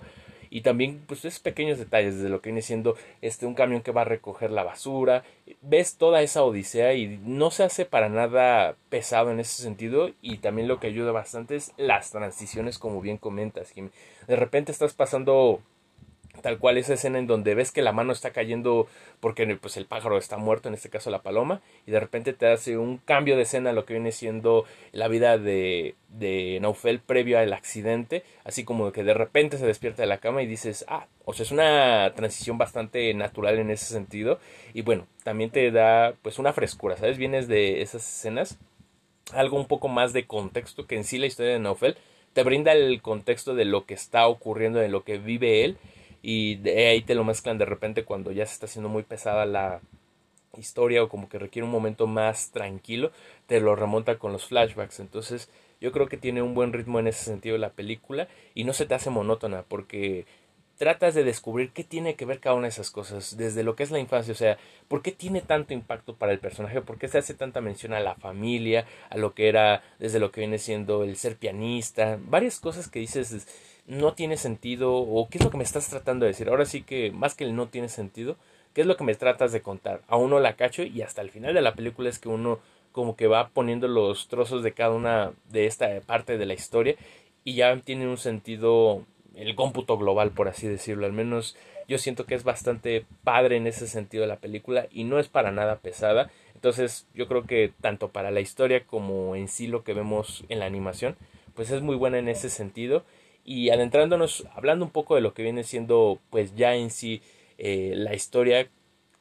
Y 0.50 0.62
también 0.62 1.04
pues 1.06 1.26
esos 1.26 1.40
pequeños 1.40 1.80
detalles 1.80 2.16
desde 2.16 2.30
lo 2.30 2.40
que 2.40 2.50
viene 2.50 2.62
siendo 2.62 2.96
este 3.22 3.46
un 3.46 3.56
camión 3.56 3.82
que 3.82 3.92
va 3.92 4.02
a 4.02 4.06
recoger 4.06 4.52
la 4.52 4.64
basura. 4.64 5.24
Ves 5.62 5.98
toda 5.98 6.22
esa 6.22 6.44
odisea 6.44 6.94
y 6.94 7.20
no 7.24 7.52
se 7.52 7.64
hace 7.64 7.86
para 7.86 8.10
nada 8.10 8.76
pesado 8.90 9.32
en 9.32 9.40
ese 9.40 9.62
sentido. 9.62 10.12
Y 10.22 10.38
también 10.38 10.68
lo 10.68 10.80
que 10.80 10.88
ayuda 10.88 11.12
bastante 11.12 11.56
es 11.56 11.74
las 11.78 12.12
transiciones 12.12 12.78
como 12.78 13.02
bien 13.02 13.18
comentas 13.18 13.74
de 14.28 14.36
repente 14.36 14.72
estás 14.72 14.94
pasando 14.94 15.62
tal 16.42 16.58
cual 16.58 16.78
esa 16.78 16.94
escena 16.94 17.20
en 17.20 17.28
donde 17.28 17.56
ves 17.56 17.72
que 17.72 17.82
la 17.82 17.92
mano 17.92 18.14
está 18.14 18.32
cayendo 18.32 18.88
porque 19.20 19.46
pues 19.56 19.78
el 19.78 19.86
pájaro 19.86 20.18
está 20.18 20.38
muerto, 20.38 20.68
en 20.68 20.76
este 20.76 20.90
caso 20.90 21.10
la 21.10 21.22
paloma, 21.22 21.62
y 21.86 21.92
de 21.92 22.00
repente 22.00 22.34
te 22.34 22.48
hace 22.48 22.78
un 22.78 22.98
cambio 22.98 23.36
de 23.36 23.44
escena 23.44 23.74
lo 23.74 23.86
que 23.86 23.94
viene 23.94 24.12
siendo 24.12 24.66
la 24.92 25.08
vida 25.08 25.38
de, 25.38 25.96
de 26.10 26.60
Naufel 26.62 27.00
previo 27.00 27.40
al 27.40 27.54
accidente, 27.54 28.24
así 28.44 28.64
como 28.64 28.92
que 28.92 29.04
de 29.04 29.14
repente 29.14 29.58
se 29.58 29.66
despierta 29.66 30.04
de 30.04 30.08
la 30.08 30.20
cama 30.20 30.42
y 30.42 30.48
dices, 30.48 30.86
ah, 30.88 31.08
o 31.26 31.34
sea, 31.34 31.44
es 31.44 31.52
una 31.52 32.14
transición 32.16 32.58
bastante 32.58 33.14
natural 33.14 33.60
en 33.60 33.72
ese 33.72 33.86
sentido, 33.86 34.40
y 34.74 34.82
bueno, 34.82 35.08
también 35.24 35.50
te 35.50 35.72
da 35.72 36.14
pues 36.22 36.40
una 36.40 36.54
frescura, 36.54 36.98
¿sabes? 36.98 37.18
Vienes 37.18 37.48
de 37.48 37.82
esas 37.82 38.08
escenas, 38.08 38.58
algo 39.34 39.58
un 39.58 39.68
poco 39.68 39.88
más 39.88 40.14
de 40.14 40.28
contexto 40.28 40.86
que 40.86 40.96
en 40.96 41.04
sí 41.04 41.18
la 41.18 41.26
historia 41.26 41.54
de 41.54 41.60
Naufel 41.60 41.98
te 42.34 42.44
brinda 42.44 42.74
el 42.74 43.02
contexto 43.02 43.56
de 43.56 43.64
lo 43.64 43.86
que 43.86 43.94
está 43.94 44.28
ocurriendo, 44.28 44.80
de 44.80 44.90
lo 44.90 45.06
que 45.06 45.18
vive 45.18 45.64
él, 45.64 45.78
y 46.28 46.56
de 46.56 46.88
ahí 46.88 47.04
te 47.04 47.14
lo 47.14 47.24
mezclan 47.24 47.60
de 47.60 47.66
repente 47.66 48.04
cuando 48.04 48.32
ya 48.32 48.48
se 48.48 48.54
está 48.54 48.66
haciendo 48.66 48.90
muy 48.90 49.04
pesada 49.04 49.46
la 49.46 49.80
historia 50.58 51.04
o 51.04 51.08
como 51.08 51.30
que 51.30 51.38
requiere 51.38 51.68
un 51.68 51.72
momento 51.72 52.08
más 52.08 52.50
tranquilo, 52.50 53.12
te 53.46 53.60
lo 53.60 53.76
remonta 53.76 54.18
con 54.18 54.32
los 54.32 54.48
flashbacks. 54.48 55.00
Entonces 55.00 55.52
yo 55.80 55.92
creo 55.92 56.08
que 56.08 56.18
tiene 56.18 56.42
un 56.42 56.56
buen 56.56 56.74
ritmo 56.74 57.00
en 57.00 57.06
ese 57.06 57.24
sentido 57.24 57.60
la 57.60 57.74
película 57.74 58.28
y 58.56 58.64
no 58.64 58.74
se 58.74 58.88
te 58.88 58.96
hace 58.96 59.12
monótona 59.12 59.66
porque 59.68 60.26
tratas 60.80 61.14
de 61.14 61.24
descubrir 61.24 61.70
qué 61.74 61.84
tiene 61.84 62.16
que 62.16 62.26
ver 62.26 62.40
cada 62.40 62.56
una 62.56 62.64
de 62.64 62.70
esas 62.70 62.90
cosas, 62.90 63.38
desde 63.38 63.62
lo 63.62 63.76
que 63.76 63.84
es 63.84 63.92
la 63.92 64.00
infancia, 64.00 64.32
o 64.32 64.36
sea, 64.36 64.58
por 64.88 65.04
qué 65.04 65.12
tiene 65.12 65.42
tanto 65.42 65.74
impacto 65.74 66.16
para 66.16 66.32
el 66.32 66.40
personaje, 66.40 66.82
por 66.82 66.98
qué 66.98 67.08
se 67.08 67.20
hace 67.20 67.36
tanta 67.36 67.62
mención 67.62 67.94
a 67.94 68.00
la 68.00 68.16
familia, 68.16 68.86
a 69.12 69.18
lo 69.18 69.36
que 69.36 69.48
era, 69.48 69.84
desde 70.00 70.20
lo 70.20 70.32
que 70.32 70.42
viene 70.42 70.58
siendo 70.58 71.04
el 71.04 71.18
ser 71.18 71.38
pianista, 71.38 72.18
varias 72.20 72.60
cosas 72.60 72.90
que 72.90 73.00
dices 73.00 73.48
no 73.88 74.14
tiene 74.14 74.38
sentido 74.38 74.96
o 74.96 75.28
qué 75.30 75.38
es 75.38 75.44
lo 75.44 75.52
que 75.52 75.58
me 75.58 75.64
estás 75.64 75.90
tratando 75.90 76.26
de 76.26 76.32
decir. 76.32 76.50
Ahora 76.50 76.66
sí 76.66 76.82
que 76.82 77.12
más 77.12 77.36
que 77.36 77.44
el 77.44 77.56
no 77.56 77.68
tiene 77.68 77.90
sentido, 77.90 78.36
¿qué 78.74 78.82
es 78.82 78.88
lo 78.88 78.98
que 78.98 79.04
me 79.04 79.16
tratas 79.16 79.52
de 79.52 79.62
contar? 79.62 80.02
A 80.08 80.18
uno 80.18 80.40
la 80.40 80.56
cacho 80.56 80.84
y 80.84 81.02
hasta 81.02 81.22
el 81.22 81.30
final 81.30 81.54
de 81.54 81.62
la 81.62 81.76
película 81.76 82.10
es 82.10 82.20
que 82.20 82.30
uno 82.30 82.60
como 82.92 83.16
que 83.16 83.28
va 83.28 83.50
poniendo 83.50 83.88
los 83.88 84.30
trozos 84.30 84.64
de 84.64 84.72
cada 84.72 84.94
una 84.94 85.34
de 85.50 85.66
esta 85.66 86.00
parte 86.06 86.38
de 86.38 86.46
la 86.46 86.54
historia 86.54 86.96
y 87.44 87.56
ya 87.56 87.76
tiene 87.82 88.08
un 88.08 88.18
sentido 88.18 89.04
el 89.36 89.54
cómputo 89.56 89.98
global 89.98 90.32
por 90.32 90.48
así 90.48 90.66
decirlo 90.66 91.06
al 91.06 91.12
menos 91.12 91.58
yo 91.90 91.98
siento 91.98 92.26
que 92.26 92.36
es 92.36 92.46
bastante 92.46 93.06
padre 93.26 93.58
en 93.58 93.68
ese 93.68 93.88
sentido 93.88 94.26
la 94.26 94.38
película 94.38 94.88
y 94.92 95.04
no 95.04 95.20
es 95.20 95.28
para 95.28 95.52
nada 95.52 95.80
pesada 95.80 96.32
entonces 96.54 97.06
yo 97.14 97.28
creo 97.28 97.44
que 97.44 97.74
tanto 97.82 98.08
para 98.08 98.32
la 98.32 98.40
historia 98.40 98.86
como 98.86 99.36
en 99.36 99.50
sí 99.50 99.68
lo 99.68 99.84
que 99.84 99.94
vemos 99.94 100.46
en 100.48 100.60
la 100.60 100.66
animación 100.66 101.18
pues 101.54 101.72
es 101.72 101.82
muy 101.82 101.98
buena 101.98 102.18
en 102.18 102.30
ese 102.30 102.50
sentido 102.50 103.04
y 103.46 103.70
adentrándonos, 103.70 104.46
hablando 104.56 104.84
un 104.86 104.92
poco 104.92 105.16
de 105.16 105.22
lo 105.22 105.34
que 105.34 105.44
viene 105.44 105.64
siendo 105.64 106.20
pues 106.32 106.56
ya 106.56 106.76
en 106.76 106.90
sí 106.90 107.22
eh, 107.60 107.94
la 107.96 108.16
historia, 108.16 108.68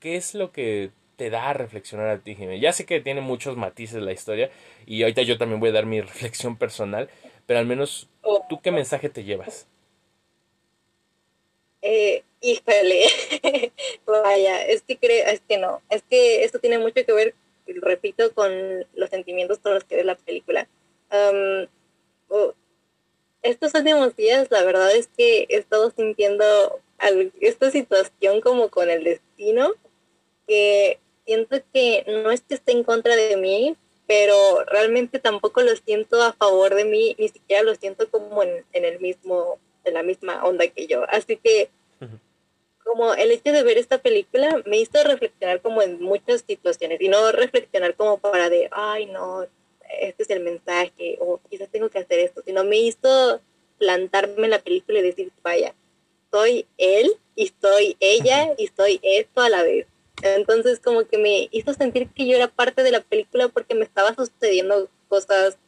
¿qué 0.01 0.17
es 0.17 0.35
lo 0.35 0.51
que 0.51 0.91
te 1.17 1.29
da 1.31 1.51
a 1.51 1.53
reflexionar 1.53 2.09
a 2.09 2.19
ti, 2.19 2.35
Jiménez? 2.35 2.63
Ya 2.63 2.73
sé 2.73 2.87
que 2.87 3.01
tiene 3.01 3.21
muchos 3.21 3.57
matices 3.57 4.03
la 4.03 4.13
historia 4.13 4.51
y 4.87 5.03
ahorita 5.03 5.23
yo 5.23 5.37
también 5.37 5.61
voy 5.61 5.69
a 5.69 5.73
dar 5.73 5.85
mi 5.85 6.01
reflexión 6.01 6.57
personal, 6.57 7.11
pero 7.47 7.61
al 7.61 7.67
menos 7.67 8.09
tú 8.49 8.61
qué 8.63 8.73
mensaje 8.73 9.11
te 9.11 9.25
llevas. 9.25 9.69
Eh, 11.83 12.25
híjole, 12.41 13.05
vaya, 14.07 14.65
es 14.65 14.81
que 14.81 14.97
creo, 14.97 15.27
es 15.27 15.43
que 15.47 15.59
no, 15.59 15.83
es 15.91 16.03
que 16.03 16.45
esto 16.45 16.59
tiene 16.59 16.79
mucho 16.79 17.05
que 17.05 17.13
ver, 17.13 17.35
repito, 17.67 18.33
con 18.33 18.51
los 18.95 19.11
sentimientos 19.11 19.59
con 19.59 19.75
los 19.75 19.85
que 19.85 19.97
ves 19.97 20.07
la 20.07 20.17
película 20.17 20.67
estos 23.45 23.75
últimos 23.75 24.17
días 24.17 24.49
la 24.51 24.65
verdad 24.65 24.91
es 24.97 25.09
que 25.17 25.47
he 25.49 25.57
estado 25.57 25.91
sintiendo 25.91 26.45
esta 27.41 27.71
situación 27.71 28.41
como 28.41 28.71
con 28.71 28.91
el 28.91 29.05
destino, 29.05 29.73
que 30.49 30.99
siento 31.27 31.59
que 31.73 32.05
no 32.07 32.31
es 32.31 32.41
que 32.41 32.55
esté 32.55 32.73
en 32.73 32.83
contra 32.83 33.15
de 33.15 33.37
mí, 33.37 33.77
pero 34.07 34.65
realmente 34.65 35.19
tampoco 35.19 35.63
lo 35.63 35.77
siento 35.77 36.23
a 36.23 36.33
favor 36.33 36.75
de 36.75 36.85
mí, 36.85 37.15
ni 37.19 37.29
siquiera 37.29 37.63
lo 37.63 37.75
siento 37.75 38.11
como 38.11 38.43
en, 38.43 38.65
el 38.73 38.99
mismo, 39.01 39.59
en 39.85 39.95
la 39.95 40.03
misma 40.03 40.43
onda 40.45 40.67
que 40.69 40.87
yo. 40.87 41.05
Así 41.09 41.37
que 41.37 41.71
como 42.83 43.15
el 43.15 43.31
hecho 43.31 43.53
de 43.53 43.63
ver 43.63 43.79
esta 43.79 43.99
película 43.99 44.63
me 44.67 44.79
hizo 44.79 45.03
reflexionar 45.05 45.61
como 45.61 45.83
en 45.83 46.01
muchas 46.03 46.45
situaciones 46.47 47.01
y 47.01 47.09
no 47.09 47.33
reflexionar 47.33 47.95
como 47.95 48.19
para 48.19 48.49
de, 48.49 48.69
ay 48.73 49.07
no, 49.07 49.47
este 50.01 50.25
es 50.25 50.31
el 50.31 50.41
mensaje, 50.41 51.17
o 51.21 51.41
quizás 51.51 51.69
tengo 51.69 51.89
que 51.89 51.99
hacer 51.99 52.19
esto, 52.19 52.43
sino 52.45 52.65
me 52.65 52.77
hizo 52.79 53.41
plantarme 53.79 54.45
en 54.45 54.51
la 54.51 54.61
película 54.61 54.99
y 54.99 55.03
decir, 55.03 55.33
vaya, 55.43 55.75
soy 56.31 56.67
él 56.79 57.13
y 57.35 57.53
soy 57.61 57.97
ella 58.01 58.55
y 58.59 58.69
soy 58.69 59.01
esto 59.03 59.41
a 59.41 59.49
la 59.49 59.63
vez. 59.63 59.87
Entonces 60.23 60.81
como 60.81 61.05
que 61.07 61.19
me 61.19 61.49
hizo 61.51 61.75
sentir 61.75 62.09
que 62.09 62.27
yo 62.27 62.37
era 62.37 62.49
parte 62.49 62.83
de 62.83 62.93
la 62.93 63.01
película 63.01 63.49
porque 63.49 63.75
me 63.75 63.85
estaba 63.85 64.15
sucediendo 64.15 64.89
cosas 65.09 65.59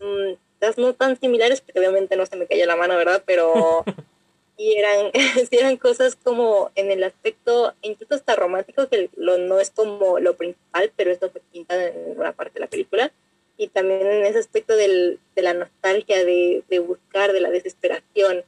mmm, 0.00 0.34
no 0.76 0.94
tan 0.94 1.18
similares, 1.18 1.60
porque 1.60 1.78
obviamente 1.78 2.16
no 2.16 2.26
se 2.26 2.36
me 2.36 2.46
cayó 2.46 2.66
la 2.66 2.76
mano, 2.76 2.96
¿verdad? 2.96 3.22
Pero 3.26 3.84
y 4.56 4.74
eran, 4.74 5.10
eran 5.50 5.76
cosas 5.76 6.16
como 6.16 6.70
en 6.74 6.90
el 6.90 7.04
aspecto, 7.04 7.74
incluso 7.82 8.14
hasta 8.14 8.36
romántico, 8.36 8.88
que 8.88 9.10
lo, 9.16 9.38
no 9.38 9.60
es 9.60 9.70
como 9.70 10.18
lo 10.18 10.36
principal, 10.36 10.92
pero 10.96 11.10
esto 11.10 11.30
se 11.32 11.40
pinta 11.52 11.86
en 11.86 12.18
una 12.18 12.32
parte 12.32 12.54
de 12.54 12.60
la 12.60 12.70
película 12.70 13.12
y 13.56 13.68
también 13.68 14.06
en 14.06 14.24
ese 14.24 14.38
aspecto 14.38 14.76
del, 14.76 15.18
de 15.34 15.42
la 15.42 15.54
nostalgia, 15.54 16.24
de, 16.24 16.62
de, 16.68 16.78
buscar, 16.78 17.32
de 17.32 17.40
la 17.40 17.50
desesperación. 17.50 18.44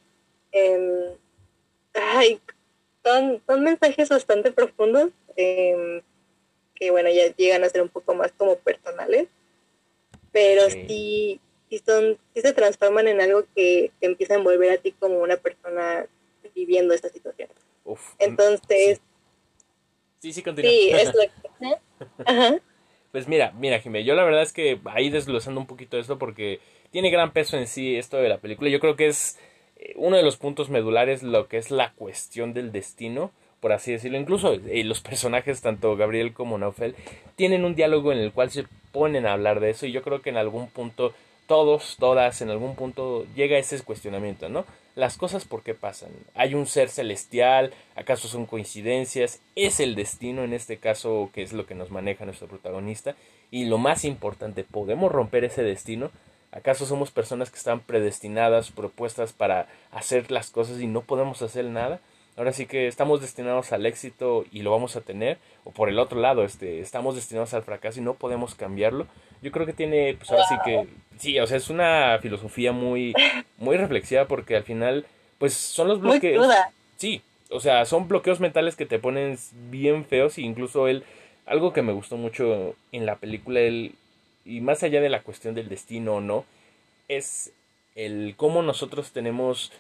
Eh, 0.52 1.16
ay, 1.94 2.40
son, 3.04 3.42
son, 3.46 3.62
mensajes 3.62 4.08
bastante 4.08 4.52
profundos 4.52 5.10
em, 5.36 6.02
que, 6.74 6.90
bueno, 6.90 7.08
ya 7.10 7.34
llegan 7.34 7.64
a 7.64 7.68
ser 7.68 7.82
un 7.82 7.88
poco 7.88 8.14
más 8.14 8.32
como 8.32 8.56
personales, 8.56 9.28
pero 10.30 10.68
sí, 10.68 11.40
sí, 11.70 11.82
son, 11.84 12.18
sí 12.34 12.42
se 12.42 12.52
transforman 12.52 13.08
en 13.08 13.20
algo 13.20 13.44
que 13.54 13.92
te 14.00 14.06
empieza 14.06 14.34
a 14.34 14.38
envolver 14.38 14.70
a 14.70 14.78
ti 14.78 14.92
como 14.92 15.20
una 15.20 15.36
persona 15.36 16.06
viviendo 16.54 16.92
esta 16.94 17.08
situación. 17.08 17.48
Entonces... 18.18 19.00
Sí, 20.20 20.32
sí, 20.32 20.42
continúa. 20.42 20.70
Sí, 20.70 20.90
es 20.90 21.06
lo 21.14 21.22
que... 21.22 21.78
Ajá. 22.26 22.60
Pues 23.12 23.26
mira, 23.26 23.52
mira, 23.58 23.80
Jimé, 23.80 24.04
yo 24.04 24.14
la 24.14 24.24
verdad 24.24 24.42
es 24.42 24.52
que 24.52 24.78
ahí 24.84 25.08
desglosando 25.08 25.60
un 25.60 25.66
poquito 25.66 25.98
esto 25.98 26.18
porque 26.18 26.60
tiene 26.90 27.10
gran 27.10 27.32
peso 27.32 27.56
en 27.56 27.66
sí 27.66 27.96
esto 27.96 28.18
de 28.18 28.28
la 28.28 28.38
película. 28.38 28.68
Yo 28.70 28.80
creo 28.80 28.96
que 28.96 29.06
es 29.06 29.38
eh, 29.78 29.94
uno 29.96 30.16
de 30.16 30.22
los 30.22 30.36
puntos 30.36 30.68
medulares 30.68 31.22
lo 31.22 31.48
que 31.48 31.56
es 31.56 31.70
la 31.70 31.92
cuestión 31.94 32.52
del 32.52 32.70
destino, 32.70 33.32
por 33.60 33.72
así 33.72 33.92
decirlo. 33.92 34.18
Incluso 34.18 34.52
eh, 34.54 34.84
los 34.84 35.00
personajes, 35.00 35.62
tanto 35.62 35.96
Gabriel 35.96 36.34
como 36.34 36.58
Naufel, 36.58 36.94
tienen 37.36 37.64
un 37.64 37.74
diálogo 37.74 38.12
en 38.12 38.18
el 38.18 38.32
cual 38.32 38.50
se 38.50 38.64
ponen 38.92 39.26
a 39.26 39.32
hablar 39.32 39.60
de 39.60 39.70
eso 39.70 39.86
y 39.86 39.92
yo 39.92 40.02
creo 40.02 40.20
que 40.20 40.30
en 40.30 40.36
algún 40.36 40.68
punto 40.68 41.14
todos, 41.48 41.96
todas, 41.98 42.40
en 42.42 42.50
algún 42.50 42.76
punto 42.76 43.26
llega 43.34 43.58
ese 43.58 43.80
cuestionamiento, 43.82 44.48
¿no? 44.48 44.64
las 44.98 45.16
cosas 45.16 45.44
por 45.44 45.62
qué 45.62 45.74
pasan. 45.74 46.10
Hay 46.34 46.54
un 46.54 46.66
ser 46.66 46.88
celestial, 46.88 47.72
acaso 47.94 48.26
son 48.26 48.46
coincidencias, 48.46 49.40
es 49.54 49.78
el 49.78 49.94
destino 49.94 50.42
en 50.42 50.52
este 50.52 50.78
caso 50.78 51.30
que 51.32 51.42
es 51.42 51.52
lo 51.52 51.66
que 51.66 51.76
nos 51.76 51.92
maneja 51.92 52.24
nuestro 52.24 52.48
protagonista 52.48 53.14
y 53.52 53.66
lo 53.66 53.78
más 53.78 54.04
importante, 54.04 54.64
¿podemos 54.64 55.12
romper 55.12 55.44
ese 55.44 55.62
destino? 55.62 56.10
¿Acaso 56.50 56.84
somos 56.84 57.12
personas 57.12 57.48
que 57.50 57.58
están 57.58 57.78
predestinadas, 57.78 58.72
propuestas 58.72 59.32
para 59.32 59.68
hacer 59.92 60.32
las 60.32 60.50
cosas 60.50 60.80
y 60.80 60.88
no 60.88 61.02
podemos 61.02 61.42
hacer 61.42 61.66
nada? 61.66 62.00
Ahora 62.38 62.52
sí 62.52 62.66
que 62.66 62.86
estamos 62.86 63.20
destinados 63.20 63.72
al 63.72 63.84
éxito 63.84 64.44
y 64.52 64.62
lo 64.62 64.70
vamos 64.70 64.94
a 64.94 65.00
tener, 65.00 65.38
o 65.64 65.72
por 65.72 65.88
el 65.88 65.98
otro 65.98 66.20
lado, 66.20 66.44
este, 66.44 66.78
estamos 66.78 67.16
destinados 67.16 67.52
al 67.52 67.64
fracaso 67.64 67.98
y 67.98 68.04
no 68.04 68.14
podemos 68.14 68.54
cambiarlo. 68.54 69.08
Yo 69.42 69.50
creo 69.50 69.66
que 69.66 69.72
tiene, 69.72 70.14
pues 70.14 70.30
ahora 70.30 70.44
sí 70.48 70.54
que, 70.64 70.86
sí, 71.18 71.40
o 71.40 71.48
sea, 71.48 71.56
es 71.56 71.68
una 71.68 72.16
filosofía 72.22 72.70
muy, 72.70 73.12
muy 73.56 73.76
reflexiva 73.76 74.26
porque 74.26 74.54
al 74.54 74.62
final, 74.62 75.04
pues 75.38 75.52
son 75.52 75.88
los 75.88 76.00
bloqueos. 76.00 76.46
Sí, 76.96 77.22
o 77.50 77.58
sea, 77.58 77.84
son 77.86 78.06
bloqueos 78.06 78.38
mentales 78.38 78.76
que 78.76 78.86
te 78.86 79.00
ponen 79.00 79.36
bien 79.68 80.04
feos 80.04 80.38
e 80.38 80.42
incluso 80.42 80.86
él, 80.86 81.02
algo 81.44 81.72
que 81.72 81.82
me 81.82 81.92
gustó 81.92 82.16
mucho 82.16 82.76
en 82.92 83.04
la 83.04 83.16
película, 83.16 83.58
él, 83.58 83.96
y 84.44 84.60
más 84.60 84.84
allá 84.84 85.00
de 85.00 85.08
la 85.08 85.22
cuestión 85.22 85.56
del 85.56 85.68
destino 85.68 86.14
o 86.14 86.20
no, 86.20 86.44
es 87.08 87.52
el 87.96 88.34
cómo 88.36 88.62
nosotros 88.62 89.10
tenemos 89.10 89.72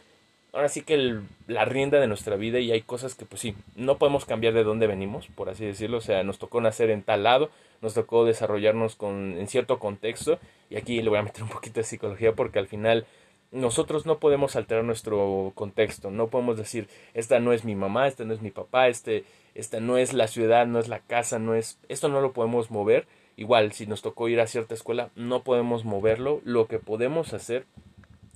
ahora 0.52 0.68
sí 0.68 0.82
que 0.82 1.20
la 1.46 1.64
rienda 1.64 2.00
de 2.00 2.06
nuestra 2.06 2.36
vida 2.36 2.58
y 2.58 2.72
hay 2.72 2.82
cosas 2.82 3.14
que 3.14 3.24
pues 3.26 3.40
sí, 3.40 3.54
no 3.76 3.98
podemos 3.98 4.24
cambiar 4.24 4.54
de 4.54 4.64
dónde 4.64 4.86
venimos, 4.86 5.28
por 5.34 5.48
así 5.48 5.64
decirlo, 5.64 5.98
o 5.98 6.02
sea, 6.02 6.22
nos 6.22 6.38
tocó 6.38 6.60
nacer 6.60 6.90
en 6.90 7.02
tal 7.02 7.22
lado, 7.22 7.50
nos 7.80 7.94
tocó 7.94 8.24
desarrollarnos 8.24 8.96
con, 8.96 9.36
en 9.38 9.46
cierto 9.48 9.78
contexto. 9.78 10.38
Y 10.70 10.76
aquí 10.76 11.00
le 11.00 11.08
voy 11.08 11.18
a 11.18 11.22
meter 11.22 11.42
un 11.42 11.48
poquito 11.50 11.80
de 11.80 11.84
psicología 11.84 12.34
porque 12.34 12.58
al 12.58 12.66
final 12.66 13.06
nosotros 13.50 14.04
no 14.06 14.18
podemos 14.18 14.56
alterar 14.56 14.84
nuestro 14.84 15.52
contexto, 15.54 16.10
no 16.10 16.28
podemos 16.28 16.58
decir, 16.58 16.88
esta 17.14 17.40
no 17.40 17.52
es 17.52 17.64
mi 17.64 17.74
mamá, 17.74 18.06
esta 18.06 18.24
no 18.24 18.34
es 18.34 18.42
mi 18.42 18.50
papá, 18.50 18.88
este, 18.88 19.24
esta 19.54 19.80
no 19.80 19.96
es 19.96 20.12
la 20.12 20.28
ciudad, 20.28 20.66
no 20.66 20.78
es 20.78 20.88
la 20.88 21.00
casa, 21.00 21.38
no 21.38 21.54
es, 21.54 21.78
esto 21.88 22.08
no 22.08 22.20
lo 22.20 22.32
podemos 22.32 22.70
mover, 22.70 23.06
igual 23.36 23.72
si 23.72 23.86
nos 23.86 24.02
tocó 24.02 24.28
ir 24.28 24.40
a 24.40 24.46
cierta 24.46 24.74
escuela, 24.74 25.10
no 25.14 25.44
podemos 25.44 25.86
moverlo, 25.86 26.42
lo 26.44 26.66
que 26.66 26.78
podemos 26.78 27.32
hacer 27.32 27.64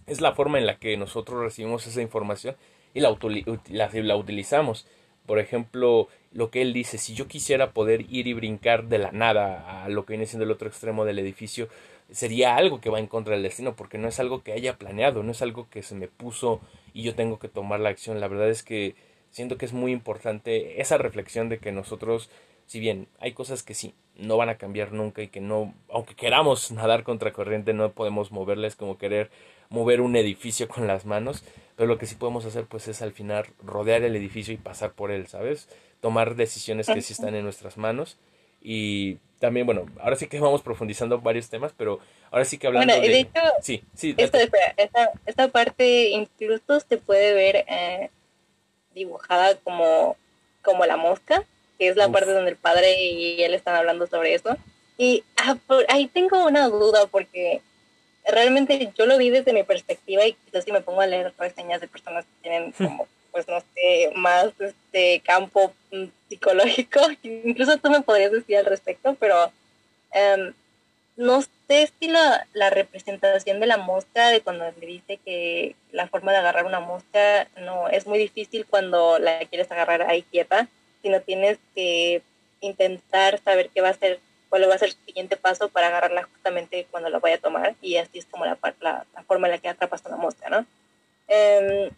es 0.07 0.21
la 0.21 0.35
forma 0.35 0.59
en 0.59 0.67
la 0.67 0.77
que 0.77 0.97
nosotros 0.97 1.41
recibimos 1.41 1.87
esa 1.87 2.03
información 2.03 2.57
y 2.95 3.01
la, 3.01 3.17
la, 3.71 4.17
utilizamos. 4.17 4.87
Por 5.27 5.38
ejemplo, 5.38 6.09
lo 6.33 6.51
que 6.51 6.62
él 6.62 6.73
dice, 6.73 6.99
si 6.99 7.15
yo 7.15 7.29
quisiera 7.29 7.73
poder 7.73 8.07
ir 8.11 8.27
y 8.27 8.33
brincar 8.33 8.88
de 8.88 8.99
la 8.99 9.12
nada 9.12 9.85
a 9.85 9.88
lo 9.88 10.05
que 10.05 10.15
viene 10.15 10.27
siendo 10.27 10.45
el 10.45 10.51
otro 10.51 10.69
extremo 10.69 11.05
del 11.05 11.19
edificio, 11.19 11.69
sería 12.11 12.57
algo 12.57 12.81
que 12.81 12.91
va 12.91 12.99
en 12.99 13.07
contra 13.07 13.35
del 13.35 13.43
destino, 13.43 13.75
porque 13.77 13.99
no 13.99 14.09
es 14.09 14.21
algo 14.21 14.43
que 14.43 14.53
haya 14.53 14.77
planeado, 14.77 15.23
no 15.23 15.33
es 15.33 15.43
algo 15.43 15.69
que 15.71 15.83
se 15.83 15.95
me 15.95 16.09
puso 16.09 16.61
y 16.93 17.03
yo 17.03 17.15
tengo 17.15 17.38
que 17.38 17.49
tomar 17.49 17.81
la 17.81 17.91
acción. 17.91 18.21
La 18.21 18.29
verdad 18.29 18.51
es 18.51 18.62
que 18.62 18.95
siento 19.31 19.57
que 19.57 19.65
es 19.65 19.73
muy 19.73 19.93
importante 19.93 20.81
esa 20.81 20.99
reflexión 20.99 21.49
de 21.49 21.59
que 21.59 21.73
nosotros, 21.73 22.31
si 22.73 22.81
bien 22.81 23.07
hay 23.19 23.33
cosas 23.33 23.63
que 23.63 23.75
sí, 23.75 23.93
no 24.17 24.39
van 24.39 24.49
a 24.49 24.57
cambiar 24.57 24.93
nunca 24.93 25.21
y 25.21 25.29
que 25.29 25.43
no, 25.43 25.75
aunque 25.91 26.15
queramos 26.15 26.71
nadar 26.73 27.03
contra 27.03 27.31
corriente, 27.31 27.75
no 27.75 27.93
podemos 27.93 28.33
moverles 28.33 28.77
como 28.77 28.97
querer 28.97 29.31
mover 29.69 30.01
un 30.01 30.17
edificio 30.17 30.69
con 30.69 30.87
las 30.87 31.05
manos, 31.05 31.45
pero 31.77 31.87
lo 31.87 31.99
que 31.99 32.07
sí 32.07 32.15
podemos 32.15 32.47
hacer 32.47 32.65
pues 32.65 32.89
es 32.89 33.03
al 33.03 33.13
final 33.13 33.45
rodear 33.63 34.01
el 34.05 34.17
edificio 34.17 34.55
y 34.55 34.57
pasar 34.57 34.93
por 34.93 35.11
él, 35.11 35.27
¿sabes? 35.27 35.69
Tomar 36.01 36.35
decisiones 36.35 36.87
que 36.87 37.03
sí 37.03 37.13
están 37.13 37.35
en 37.35 37.45
nuestras 37.45 37.77
manos 37.77 38.17
y 38.63 39.19
también, 39.39 39.67
bueno, 39.67 39.85
ahora 40.01 40.17
sí 40.17 40.27
que 40.27 40.41
vamos 40.41 40.63
profundizando 40.63 41.21
varios 41.21 41.51
temas, 41.51 41.75
pero 41.77 42.01
ahora 42.31 42.47
sí 42.47 42.57
que 42.57 42.69
hablando 42.69 42.91
bueno, 42.91 43.07
de... 43.07 43.21
hecho, 43.21 43.41
sí, 43.61 43.85
sí, 43.95 44.15
esta, 44.17 44.39
esta, 45.27 45.49
parte 45.49 46.09
incluso 46.09 46.81
se 46.81 46.97
puede 46.97 47.35
ver 47.35 47.67
eh, 47.69 48.09
dibujada 48.95 49.57
como, 49.57 50.17
como 50.63 50.87
la 50.87 50.97
mosca, 50.97 51.45
que 51.83 51.88
es 51.88 51.97
la 51.97 52.09
parte 52.09 52.31
donde 52.31 52.53
el 52.53 52.57
padre 52.57 53.03
y 53.03 53.42
él 53.42 53.55
están 53.55 53.75
hablando 53.75 54.07
sobre 54.07 54.35
eso. 54.35 54.57
Y 54.97 55.25
ah, 55.37 55.57
ahí 55.88 56.07
tengo 56.07 56.47
una 56.47 56.68
duda 56.68 57.09
porque 57.09 57.61
realmente 58.25 58.92
yo 58.97 59.05
lo 59.05 59.18
vi 59.18 59.31
desde 59.31 59.53
mi 59.53 59.64
perspectiva 59.64 60.25
y 60.25 60.35
quizás 60.35 60.62
si 60.62 60.71
me 60.71 60.81
pongo 60.81 61.01
a 61.01 61.09
leer 61.09 61.35
reseñas 61.37 61.81
de 61.81 61.88
personas 61.88 62.25
que 62.25 62.49
tienen 62.49 62.71
como, 62.71 63.09
pues 63.33 63.49
no 63.49 63.59
sé, 63.75 64.12
más 64.14 64.53
este 64.61 65.23
campo 65.27 65.73
mm, 65.90 66.05
psicológico, 66.29 67.01
incluso 67.25 67.77
tú 67.79 67.90
me 67.90 68.03
podrías 68.03 68.31
decir 68.31 68.59
al 68.59 68.66
respecto, 68.66 69.16
pero 69.18 69.51
em, 70.12 70.55
no 71.16 71.42
sé 71.42 71.90
si 71.99 72.07
la, 72.07 72.47
la, 72.53 72.71
representación 72.71 73.59
de 73.59 73.66
la 73.66 73.77
mosca, 73.77 74.29
de 74.29 74.40
cuando 74.40 74.71
le 74.81 74.87
dice 74.87 75.16
que 75.16 75.75
la 75.90 76.07
forma 76.07 76.31
de 76.31 76.38
agarrar 76.38 76.64
una 76.64 76.79
mosca 76.79 77.49
no 77.57 77.88
es 77.88 78.07
muy 78.07 78.21
difícil 78.21 78.66
cuando 78.66 79.18
la 79.18 79.40
quieres 79.47 79.68
agarrar 79.73 80.03
ahí 80.03 80.23
quieta, 80.23 80.68
sino 81.03 81.21
tienes 81.21 81.59
que 81.75 82.23
intentar 82.61 83.41
saber 83.43 83.71
qué 83.71 83.81
va 83.81 83.91
a 83.91 83.95
ser 83.95 84.21
cuál 84.53 84.69
va 84.69 84.75
a 84.75 84.79
ser 84.79 84.91
el 84.91 84.97
siguiente 85.07 85.38
paso 85.38 85.71
para 85.71 85.87
agarrarla 85.87 86.25
justamente 86.25 86.87
cuando 86.91 87.09
la 87.09 87.21
vaya 87.21 87.37
a 87.37 87.41
tomar 87.41 87.75
y 87.81 87.97
así 87.97 88.19
es 88.19 88.27
como 88.27 88.45
la, 88.45 88.59
la, 88.83 89.07
forma 89.27 89.47
en 89.47 89.53
la 89.53 89.59
que 89.59 89.71
atrapas 89.71 90.05
a 90.05 90.11
la 90.11 90.19
mosca, 90.19 90.51
¿no? 90.51 90.67
Em, 91.27 91.88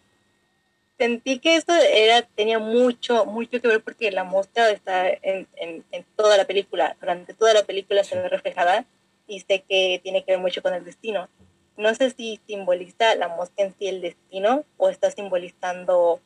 sentí 0.97 1.39
que 1.39 1.57
esto 1.57 1.73
era, 1.75 2.21
tenía 2.21 2.59
mucho, 2.59 3.25
mucho 3.25 3.59
que 3.59 3.67
ver 3.67 3.83
porque 3.83 4.09
la 4.09 4.23
mosca 4.23 4.69
está 4.69 5.09
en, 5.09 5.49
en, 5.57 6.05
toda 6.15 6.37
la 6.37 6.45
película, 6.45 6.95
durante 7.01 7.33
toda 7.33 7.53
la 7.53 7.63
película 7.63 8.05
se 8.05 8.15
ve 8.15 8.29
reflejada 8.29 8.85
y 9.27 9.41
sé 9.41 9.65
que 9.67 9.99
tiene 10.01 10.23
que 10.23 10.31
ver 10.31 10.39
mucho 10.39 10.61
con 10.61 10.73
el 10.73 10.85
destino. 10.85 11.27
No 11.75 11.93
sé 11.93 12.11
si 12.11 12.39
simboliza 12.47 13.15
la 13.15 13.27
mosca 13.27 13.63
en 13.63 13.75
sí 13.77 13.87
el 13.87 13.99
destino 13.99 14.63
o 14.77 14.87
está 14.87 15.11
simbolizando 15.11 16.21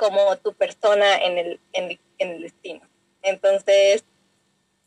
como 0.00 0.34
tu 0.38 0.54
persona 0.54 1.18
en 1.18 1.36
el, 1.36 1.60
en, 1.74 2.00
en 2.16 2.30
el 2.30 2.40
destino. 2.40 2.80
Entonces, 3.22 4.02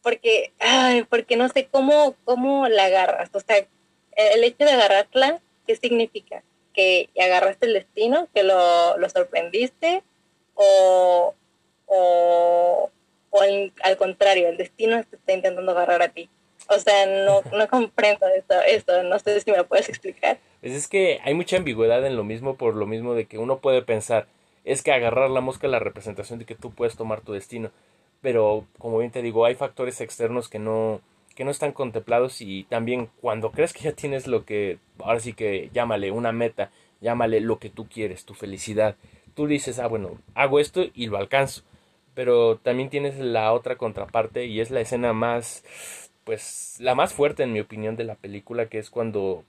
porque, 0.02 0.52
ay, 0.58 1.04
porque 1.04 1.38
no 1.38 1.48
sé 1.50 1.68
cómo, 1.68 2.16
cómo 2.26 2.68
la 2.68 2.86
agarras. 2.86 3.30
O 3.34 3.40
sea, 3.40 3.58
el 4.16 4.44
hecho 4.44 4.66
de 4.66 4.72
agarrarla, 4.72 5.40
¿qué 5.68 5.76
significa? 5.76 6.42
¿Que 6.74 7.12
agarraste 7.22 7.68
el 7.68 7.74
destino? 7.74 8.28
¿Que 8.34 8.42
lo, 8.42 8.98
lo 8.98 9.08
sorprendiste? 9.08 10.02
¿O, 10.56 11.36
o, 11.86 12.90
o 13.30 13.42
al, 13.42 13.98
contrario, 13.98 14.50
el 14.50 14.58
destino 14.58 15.04
te 15.04 15.16
está 15.16 15.34
intentando 15.34 15.74
agarrar 15.74 16.02
a 16.02 16.10
ti? 16.10 16.28
O 16.70 16.80
sea, 16.80 17.06
no, 17.06 17.44
no 17.56 17.68
comprendo 17.68 18.26
esto, 18.36 18.56
esto, 18.62 19.04
no 19.04 19.20
sé 19.20 19.40
si 19.42 19.52
me 19.52 19.58
lo 19.58 19.68
puedes 19.68 19.90
explicar. 19.90 20.40
Pues 20.62 20.74
es 20.74 20.88
que 20.88 21.20
hay 21.24 21.36
mucha 21.36 21.58
ambigüedad 21.58 22.04
en 22.04 22.16
lo 22.16 22.24
mismo, 22.24 22.56
por 22.56 22.76
lo 22.76 22.88
mismo 22.88 23.14
de 23.14 23.26
que 23.26 23.38
uno 23.38 23.60
puede 23.60 23.84
pensar, 23.84 24.26
es 24.64 24.82
que 24.82 24.92
agarrar 24.92 25.30
la 25.30 25.42
mosca 25.42 25.68
es 25.68 25.72
la 25.72 25.80
representación 25.80 26.40
de 26.40 26.46
que 26.46 26.56
tú 26.56 26.72
puedes 26.72 26.96
tomar 26.96 27.22
tu 27.22 27.34
destino. 27.34 27.72
Pero 28.22 28.66
como 28.78 29.00
bien 29.00 29.12
te 29.12 29.22
digo, 29.22 29.46
hay 29.46 29.56
factores 29.56 30.00
externos 30.02 30.48
que 30.48 30.60
no, 30.60 31.02
que 31.36 31.44
no 31.44 31.52
están 31.52 31.72
contemplados 31.72 32.42
y 32.42 32.64
también 32.66 33.10
cuando 33.22 33.52
crees 33.52 33.74
que 33.74 33.84
ya 33.84 33.94
tienes 33.94 34.28
lo 34.28 34.46
que, 34.46 34.78
ahora 35.00 35.20
sí 35.20 35.34
que 35.34 35.70
llámale 35.74 36.12
una 36.12 36.32
meta, 36.32 36.72
llámale 37.02 37.42
lo 37.42 37.60
que 37.60 37.70
tú 37.70 37.88
quieres, 37.88 38.26
tu 38.26 38.34
felicidad, 38.34 38.96
tú 39.34 39.48
dices, 39.48 39.80
ah, 39.80 39.88
bueno, 39.88 40.18
hago 40.36 40.60
esto 40.60 40.84
y 40.94 41.08
lo 41.08 41.18
alcanzo, 41.18 41.64
pero 42.14 42.58
también 42.58 42.90
tienes 42.90 43.18
la 43.18 43.52
otra 43.52 43.76
contraparte 43.78 44.46
y 44.46 44.62
es 44.62 44.72
la 44.72 44.82
escena 44.82 45.14
más, 45.14 45.64
pues, 46.24 46.78
la 46.80 46.96
más 46.96 47.14
fuerte 47.14 47.44
en 47.44 47.54
mi 47.54 47.60
opinión 47.60 47.96
de 47.96 48.04
la 48.06 48.16
película, 48.16 48.68
que 48.68 48.80
es 48.80 48.90
cuando 48.90 49.44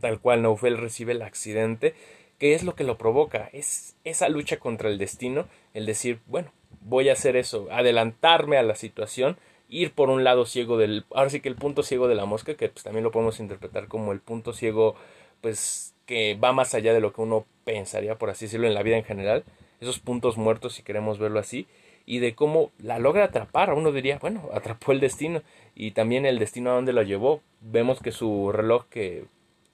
tal 0.00 0.20
cual 0.20 0.42
Naufel 0.42 0.78
recibe 0.78 1.12
el 1.12 1.22
accidente, 1.22 1.94
que 2.38 2.54
es 2.54 2.62
lo 2.62 2.74
que 2.74 2.84
lo 2.84 2.98
provoca, 2.98 3.48
es 3.52 3.96
esa 4.04 4.28
lucha 4.28 4.58
contra 4.58 4.88
el 4.88 4.98
destino, 4.98 5.46
el 5.72 5.86
decir, 5.86 6.20
bueno, 6.26 6.52
voy 6.80 7.08
a 7.08 7.12
hacer 7.12 7.36
eso, 7.36 7.68
adelantarme 7.70 8.56
a 8.56 8.62
la 8.62 8.74
situación, 8.74 9.36
ir 9.68 9.92
por 9.92 10.10
un 10.10 10.24
lado 10.24 10.46
ciego 10.46 10.76
del, 10.76 11.04
ahora 11.14 11.30
sí 11.30 11.40
que 11.40 11.48
el 11.48 11.56
punto 11.56 11.82
ciego 11.82 12.08
de 12.08 12.14
la 12.14 12.26
mosca, 12.26 12.54
que 12.54 12.68
pues 12.68 12.84
también 12.84 13.04
lo 13.04 13.10
podemos 13.10 13.40
interpretar 13.40 13.88
como 13.88 14.12
el 14.12 14.20
punto 14.20 14.52
ciego, 14.52 14.94
pues 15.40 15.94
que 16.06 16.34
va 16.36 16.52
más 16.52 16.74
allá 16.74 16.92
de 16.92 17.00
lo 17.00 17.12
que 17.12 17.22
uno 17.22 17.46
pensaría, 17.64 18.18
por 18.18 18.30
así 18.30 18.46
decirlo, 18.46 18.66
en 18.66 18.74
la 18.74 18.82
vida 18.82 18.96
en 18.96 19.04
general, 19.04 19.44
esos 19.80 19.98
puntos 19.98 20.36
muertos 20.36 20.74
si 20.74 20.82
queremos 20.82 21.18
verlo 21.18 21.38
así, 21.38 21.66
y 22.06 22.18
de 22.18 22.34
cómo 22.34 22.70
la 22.78 22.98
logra 22.98 23.24
atrapar, 23.24 23.72
uno 23.72 23.92
diría, 23.92 24.18
bueno, 24.18 24.48
atrapó 24.52 24.92
el 24.92 25.00
destino, 25.00 25.42
y 25.74 25.92
también 25.92 26.26
el 26.26 26.38
destino 26.38 26.70
a 26.70 26.74
donde 26.74 26.92
lo 26.92 27.02
llevó, 27.02 27.40
vemos 27.60 28.00
que 28.00 28.12
su 28.12 28.52
reloj 28.52 28.86
que 28.90 29.24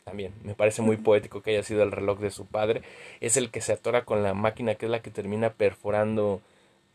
también 0.05 0.33
me 0.43 0.55
parece 0.55 0.83
muy 0.83 0.97
poético 0.97 1.43
que 1.43 1.51
haya 1.51 1.63
sido 1.63 1.83
el 1.83 1.93
reloj 1.93 2.19
de 2.21 2.31
su 2.31 2.47
padre, 2.47 2.83
es 3.21 3.37
el 3.37 3.51
que 3.51 3.61
se 3.61 3.73
atora 3.73 4.05
con 4.05 4.23
la 4.23 4.35
máquina 4.35 4.75
que 4.75 4.87
es 4.87 4.91
la 4.91 5.01
que 5.01 5.11
termina 5.11 5.51
perforando 5.51 6.41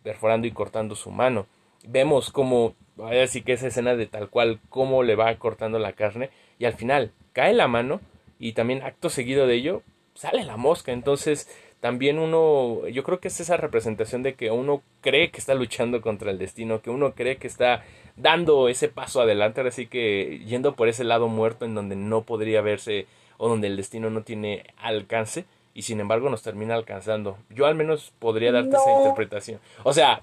perforando 0.06 0.46
y 0.48 0.52
cortando 0.52 0.96
su 0.96 1.10
mano. 1.10 1.48
Vemos 1.88 2.32
como, 2.32 2.76
así 3.22 3.42
que 3.42 3.54
esa 3.54 3.68
escena 3.68 3.96
de 3.96 4.06
tal 4.06 4.30
cual, 4.30 4.60
cómo 4.70 5.04
le 5.04 5.16
va 5.16 5.36
cortando 5.36 5.80
la 5.80 5.94
carne 5.94 6.30
y 6.60 6.66
al 6.66 6.74
final 6.74 7.12
cae 7.34 7.54
la 7.54 7.68
mano 7.68 8.00
y 8.40 8.54
también 8.54 8.84
acto 8.84 9.10
seguido 9.10 9.48
de 9.48 9.56
ello 9.56 9.82
sale 10.14 10.44
la 10.44 10.58
mosca. 10.58 10.94
Entonces 10.94 11.50
también 11.80 12.20
uno, 12.20 12.88
yo 12.88 13.04
creo 13.04 13.20
que 13.20 13.28
es 13.28 13.40
esa 13.40 13.58
representación 13.58 14.24
de 14.24 14.36
que 14.36 14.52
uno 14.52 14.82
cree 15.02 15.32
que 15.32 15.40
está 15.40 15.56
luchando 15.56 16.02
contra 16.02 16.32
el 16.32 16.38
destino, 16.38 16.82
que 16.82 16.92
uno 16.92 17.14
cree 17.14 17.38
que 17.38 17.48
está 17.48 17.84
dando 18.16 18.70
ese 18.70 18.88
paso 18.88 19.22
adelante, 19.22 19.62
así 19.62 19.88
que 19.88 20.42
yendo 20.46 20.76
por 20.76 20.88
ese 20.88 21.04
lado 21.04 21.28
muerto 21.28 21.66
en 21.66 21.76
donde 21.76 21.96
no 21.96 22.22
podría 22.24 22.62
verse 22.62 23.08
o 23.38 23.50
donde 23.50 23.68
el 23.68 23.78
destino 23.78 24.10
no 24.10 24.24
tiene 24.24 24.64
alcance 24.78 25.46
y 25.74 25.82
sin 25.82 26.00
embargo 26.00 26.30
nos 26.30 26.42
termina 26.42 26.76
alcanzando. 26.76 27.38
Yo 27.50 27.66
al 27.66 27.76
menos 27.76 28.14
podría 28.20 28.52
darte 28.52 28.78
esa 28.78 28.98
interpretación. 28.98 29.60
O 29.84 29.92
sea, 29.92 30.22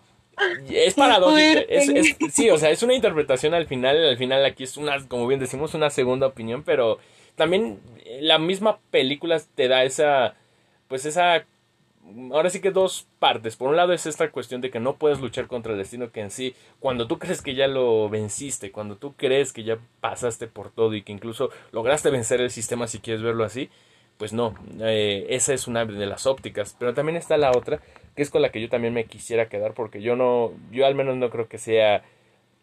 es 0.69 0.95
paradójico. 0.95 1.61
Es, 1.69 2.17
sí, 2.33 2.49
o 2.49 2.57
sea, 2.57 2.71
es 2.71 2.83
una 2.83 2.95
interpretación 2.95 3.53
al 3.53 3.67
final. 3.67 4.03
Al 4.03 4.17
final 4.17 4.45
aquí 4.47 4.65
es 4.65 4.79
una, 4.79 5.07
como 5.09 5.27
bien 5.27 5.41
decimos, 5.41 5.75
una 5.75 5.91
segunda 5.91 6.27
opinión, 6.27 6.63
pero 6.63 6.99
también 7.37 7.81
la 8.21 8.39
misma 8.39 8.79
película 8.91 9.41
te 9.55 9.69
da 9.69 9.85
esa, 9.85 10.35
pues 10.89 11.05
esa, 11.05 11.45
ahora 12.33 12.51
sí 12.51 12.61
que 12.61 12.71
dos 12.71 13.07
partes. 13.19 13.57
Por 13.57 13.69
un 13.69 13.77
lado 13.77 13.93
es 13.93 14.07
esta 14.07 14.31
cuestión 14.31 14.61
de 14.61 14.71
que 14.71 14.81
no 14.81 14.97
puedes 14.97 15.21
luchar 15.21 15.47
contra 15.47 15.73
el 15.73 15.79
destino 15.79 16.11
que 16.13 16.21
en 16.21 16.31
sí, 16.31 16.55
cuando 16.81 17.07
tú 17.07 17.19
crees 17.19 17.43
que 17.43 17.55
ya 17.55 17.69
lo 17.69 18.09
venciste, 18.09 18.73
cuando 18.73 18.97
tú 18.97 19.15
crees 19.15 19.53
que 19.53 19.65
ya 19.65 19.79
pasaste 20.01 20.47
por 20.47 20.71
todo 20.71 20.95
y 20.95 21.03
que 21.03 21.13
incluso 21.13 21.51
lograste 21.73 22.11
vencer 22.11 22.41
el 22.41 22.51
sistema 22.51 22.87
si 22.87 22.99
quieres 22.99 23.23
verlo 23.23 23.45
así, 23.45 23.71
pues 24.19 24.33
no, 24.33 24.55
eh, 24.81 25.27
esa 25.31 25.55
es 25.55 25.67
una 25.67 25.85
de 25.85 26.07
las 26.07 26.27
ópticas, 26.27 26.77
pero 26.79 26.95
también 26.95 27.17
está 27.17 27.37
la 27.37 27.51
otra, 27.51 27.81
que 28.15 28.23
es 28.23 28.31
con 28.31 28.43
la 28.43 28.51
que 28.51 28.61
yo 28.61 28.69
también 28.69 28.95
me 28.95 29.07
quisiera 29.07 29.49
quedar, 29.49 29.75
porque 29.75 30.01
yo 30.01 30.17
no, 30.17 30.53
yo 30.71 30.87
al 30.87 30.95
menos 30.95 31.17
no 31.17 31.31
creo 31.31 31.49
que 31.49 31.59
sea 31.59 32.05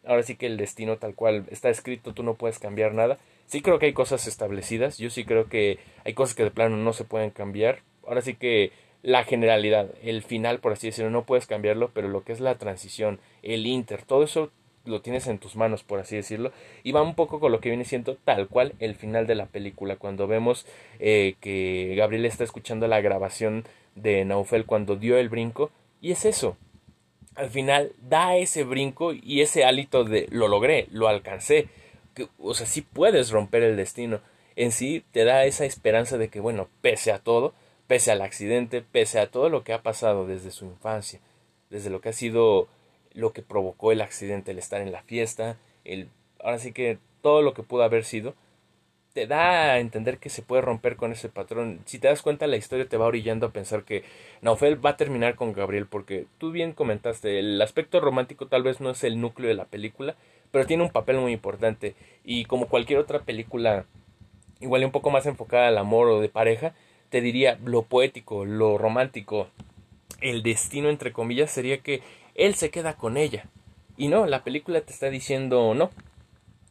ahora 0.05 0.23
sí 0.23 0.35
que 0.35 0.45
el 0.45 0.57
destino 0.57 0.97
tal 0.97 1.15
cual 1.15 1.45
está 1.51 1.69
escrito, 1.69 2.13
tú 2.13 2.23
no 2.23 2.35
puedes 2.35 2.59
cambiar 2.59 2.93
nada. 2.93 3.17
Sí 3.45 3.61
creo 3.61 3.79
que 3.79 3.87
hay 3.87 3.93
cosas 3.93 4.27
establecidas, 4.27 4.97
yo 4.97 5.09
sí 5.09 5.25
creo 5.25 5.49
que 5.49 5.79
hay 6.05 6.13
cosas 6.13 6.35
que 6.35 6.43
de 6.43 6.51
plano 6.51 6.77
no 6.77 6.93
se 6.93 7.03
pueden 7.03 7.31
cambiar. 7.31 7.79
Ahora 8.07 8.21
sí 8.21 8.35
que 8.35 8.71
la 9.01 9.23
generalidad, 9.23 9.89
el 10.03 10.21
final, 10.23 10.59
por 10.59 10.73
así 10.73 10.87
decirlo, 10.87 11.09
no 11.09 11.25
puedes 11.25 11.47
cambiarlo, 11.47 11.91
pero 11.93 12.07
lo 12.09 12.23
que 12.23 12.33
es 12.33 12.39
la 12.39 12.55
transición, 12.55 13.19
el 13.43 13.65
inter, 13.65 14.03
todo 14.03 14.23
eso 14.23 14.51
lo 14.85 15.01
tienes 15.01 15.27
en 15.27 15.39
tus 15.39 15.55
manos, 15.55 15.83
por 15.83 15.99
así 15.99 16.15
decirlo, 16.15 16.51
y 16.83 16.91
va 16.91 17.01
un 17.01 17.15
poco 17.15 17.39
con 17.39 17.51
lo 17.51 17.59
que 17.59 17.69
viene 17.69 17.85
siendo 17.85 18.15
tal 18.15 18.47
cual 18.47 18.73
el 18.79 18.95
final 18.95 19.27
de 19.27 19.35
la 19.35 19.45
película, 19.45 19.95
cuando 19.95 20.27
vemos 20.27 20.65
eh, 20.99 21.35
que 21.41 21.93
Gabriel 21.95 22.25
está 22.25 22.43
escuchando 22.43 22.87
la 22.87 23.01
grabación 23.01 23.65
de 23.95 24.25
Naufel 24.25 24.65
cuando 24.65 24.95
dio 24.95 25.17
el 25.17 25.29
brinco, 25.29 25.71
y 26.01 26.11
es 26.11 26.25
eso, 26.25 26.57
al 27.35 27.49
final 27.49 27.93
da 28.01 28.35
ese 28.35 28.63
brinco 28.63 29.13
y 29.13 29.41
ese 29.41 29.63
hálito 29.63 30.03
de 30.03 30.27
lo 30.29 30.47
logré, 30.47 30.87
lo 30.91 31.07
alcancé, 31.07 31.67
que, 32.15 32.27
o 32.39 32.53
sea, 32.53 32.65
sí 32.65 32.81
puedes 32.81 33.31
romper 33.31 33.63
el 33.63 33.77
destino, 33.77 34.19
en 34.55 34.71
sí 34.71 35.03
te 35.11 35.23
da 35.23 35.45
esa 35.45 35.65
esperanza 35.65 36.17
de 36.17 36.27
que, 36.29 36.41
bueno, 36.41 36.67
pese 36.81 37.11
a 37.11 37.19
todo, 37.19 37.53
pese 37.89 38.11
al 38.11 38.21
accidente, 38.21 38.83
pese 38.83 39.19
a 39.19 39.31
todo 39.31 39.49
lo 39.49 39.63
que 39.63 39.73
ha 39.73 39.81
pasado 39.81 40.27
desde 40.27 40.51
su 40.51 40.65
infancia, 40.65 41.19
desde 41.71 41.89
lo 41.89 42.01
que 42.01 42.09
ha 42.09 42.13
sido 42.13 42.67
lo 43.15 43.33
que 43.33 43.41
provocó 43.41 43.91
el 43.91 44.01
accidente, 44.01 44.51
el 44.51 44.59
estar 44.59 44.79
en 44.81 44.91
la 44.91 45.01
fiesta, 45.01 45.57
el 45.85 46.07
ahora 46.39 46.59
sí 46.59 46.71
que 46.71 46.99
todo 47.23 47.41
lo 47.41 47.55
que 47.55 47.63
pudo 47.63 47.81
haber 47.81 48.05
sido, 48.05 48.35
te 49.13 49.25
da 49.25 49.71
a 49.71 49.79
entender 49.79 50.19
que 50.19 50.29
se 50.29 50.43
puede 50.43 50.61
romper 50.61 50.97
con 50.97 51.11
ese 51.11 51.29
patrón. 51.29 51.79
Si 51.85 51.97
te 51.97 52.07
das 52.07 52.21
cuenta, 52.21 52.45
la 52.45 52.57
historia 52.57 52.87
te 52.87 52.95
va 52.95 53.07
orillando 53.07 53.47
a 53.47 53.53
pensar 53.53 53.83
que 53.83 54.03
Naufel 54.43 54.85
va 54.85 54.91
a 54.91 54.97
terminar 54.97 55.33
con 55.33 55.53
Gabriel, 55.53 55.87
porque 55.87 56.27
tú 56.37 56.51
bien 56.51 56.73
comentaste, 56.73 57.39
el 57.39 57.59
aspecto 57.59 57.99
romántico 57.99 58.45
tal 58.45 58.61
vez 58.61 58.81
no 58.81 58.91
es 58.91 59.03
el 59.03 59.19
núcleo 59.19 59.49
de 59.49 59.55
la 59.55 59.65
película, 59.65 60.15
pero 60.51 60.67
tiene 60.67 60.83
un 60.83 60.91
papel 60.91 61.17
muy 61.17 61.33
importante. 61.33 61.95
Y 62.23 62.45
como 62.45 62.67
cualquier 62.67 62.99
otra 62.99 63.21
película, 63.21 63.85
igual 64.59 64.85
un 64.85 64.91
poco 64.91 65.09
más 65.09 65.25
enfocada 65.25 65.69
al 65.69 65.79
amor 65.79 66.07
o 66.07 66.21
de 66.21 66.29
pareja, 66.29 66.75
te 67.09 67.21
diría 67.21 67.59
lo 67.63 67.83
poético, 67.83 68.45
lo 68.45 68.77
romántico, 68.77 69.47
el 70.21 70.43
destino 70.43 70.89
entre 70.89 71.11
comillas 71.11 71.51
sería 71.51 71.79
que 71.79 72.01
él 72.35 72.55
se 72.55 72.69
queda 72.69 72.95
con 72.95 73.17
ella. 73.17 73.45
Y 73.97 74.07
no, 74.07 74.25
la 74.25 74.43
película 74.43 74.81
te 74.81 74.93
está 74.93 75.09
diciendo 75.09 75.73
no. 75.73 75.89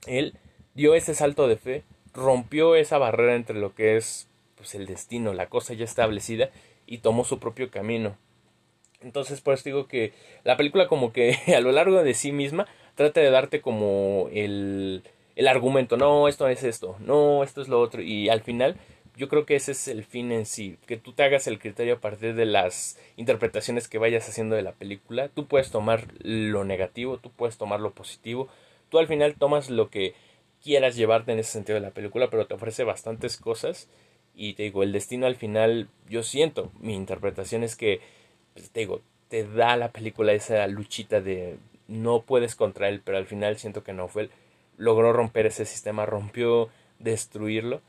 Él 0.07 0.35
dio 0.75 0.95
ese 0.95 1.15
salto 1.15 1.49
de 1.49 1.57
fe, 1.57 1.85
rompió 2.15 2.75
esa 2.75 2.99
barrera 2.99 3.35
entre 3.35 3.59
lo 3.59 3.75
que 3.75 3.97
es 3.97 4.29
pues 4.57 4.75
el 4.75 4.87
destino, 4.87 5.35
la 5.35 5.49
cosa 5.49 5.75
ya 5.75 5.85
establecida 5.85 6.51
y 6.87 6.99
tomó 6.99 7.25
su 7.25 7.39
propio 7.39 7.71
camino. 7.71 8.17
Entonces, 9.01 9.41
por 9.41 9.55
eso 9.55 9.65
digo 9.65 9.87
que 9.87 10.13
la 10.45 10.57
película 10.57 10.89
como 10.89 11.13
que 11.13 11.37
a 11.57 11.61
lo 11.61 11.73
largo 11.73 12.03
de 12.03 12.15
sí 12.15 12.33
misma 12.33 12.67
trata 12.95 13.21
de 13.21 13.31
darte 13.31 13.61
como 13.61 14.29
el, 14.33 15.05
el 15.37 15.49
argumento, 15.49 15.97
no, 15.97 16.27
esto 16.27 16.49
es 16.49 16.65
esto, 16.65 16.97
no, 16.99 17.45
esto 17.45 17.63
es 17.63 17.69
lo 17.69 17.81
otro, 17.81 18.03
y 18.03 18.29
al 18.29 18.41
final 18.41 18.77
yo 19.19 19.29
creo 19.29 19.45
que 19.45 19.57
ese 19.57 19.73
es 19.73 19.89
el 19.89 20.05
fin 20.05 20.31
en 20.31 20.47
sí, 20.47 20.79
que 20.87 20.97
tú 20.97 21.13
te 21.13 21.25
hagas 21.25 21.49
el 21.49 21.59
criterio 21.59 21.95
a 21.95 22.01
partir 22.01 22.37
de 22.37 22.47
las 22.47 22.97
interpretaciones 23.17 23.89
que 23.89 23.99
vayas 23.99 24.29
haciendo 24.29 24.55
de 24.55 24.63
la 24.63 24.73
película. 24.73 25.29
Tú 25.29 25.47
puedes 25.47 25.73
tomar 25.73 26.07
lo 26.23 26.65
negativo, 26.65 27.19
tú 27.19 27.31
puedes 27.33 27.59
tomar 27.59 27.81
lo 27.81 27.91
positivo, 27.91 28.49
tú 28.89 28.99
al 29.01 29.09
final 29.09 29.35
tomas 29.35 29.71
lo 29.71 29.91
que 29.91 30.15
quieras 30.63 30.95
llevarte 30.95 31.33
en 31.33 31.41
ese 31.41 31.51
sentido 31.51 31.75
de 31.75 31.81
la 31.81 31.91
película, 31.91 32.31
pero 32.31 32.47
te 32.47 32.55
ofrece 32.55 32.85
bastantes 32.85 33.37
cosas. 33.39 33.89
Y 34.37 34.55
te 34.55 34.63
digo, 34.63 34.85
el 34.85 34.93
destino 34.93 35.27
al 35.27 35.35
final, 35.35 35.89
yo 36.09 36.23
siento, 36.23 36.71
mi 36.79 36.95
interpretación 36.95 37.65
es 37.65 37.75
que, 37.75 38.01
pues, 38.55 38.71
te 38.71 38.81
digo, 38.81 39.03
te 39.29 39.45
da 39.49 39.77
la 39.77 39.91
película 39.91 40.33
esa 40.33 40.65
luchita 40.69 41.21
de 41.21 41.59
no 41.89 42.23
puedes 42.23 42.55
contra 42.55 42.89
él, 42.89 43.03
pero 43.05 43.19
al 43.19 43.27
final 43.27 43.59
siento 43.59 43.83
que 43.83 43.93
no 43.93 44.07
fue, 44.07 44.31
logró 44.77 45.13
romper 45.13 45.47
ese 45.47 45.65
sistema, 45.67 46.07
rompió 46.07 46.69
destruirlo 47.01 47.83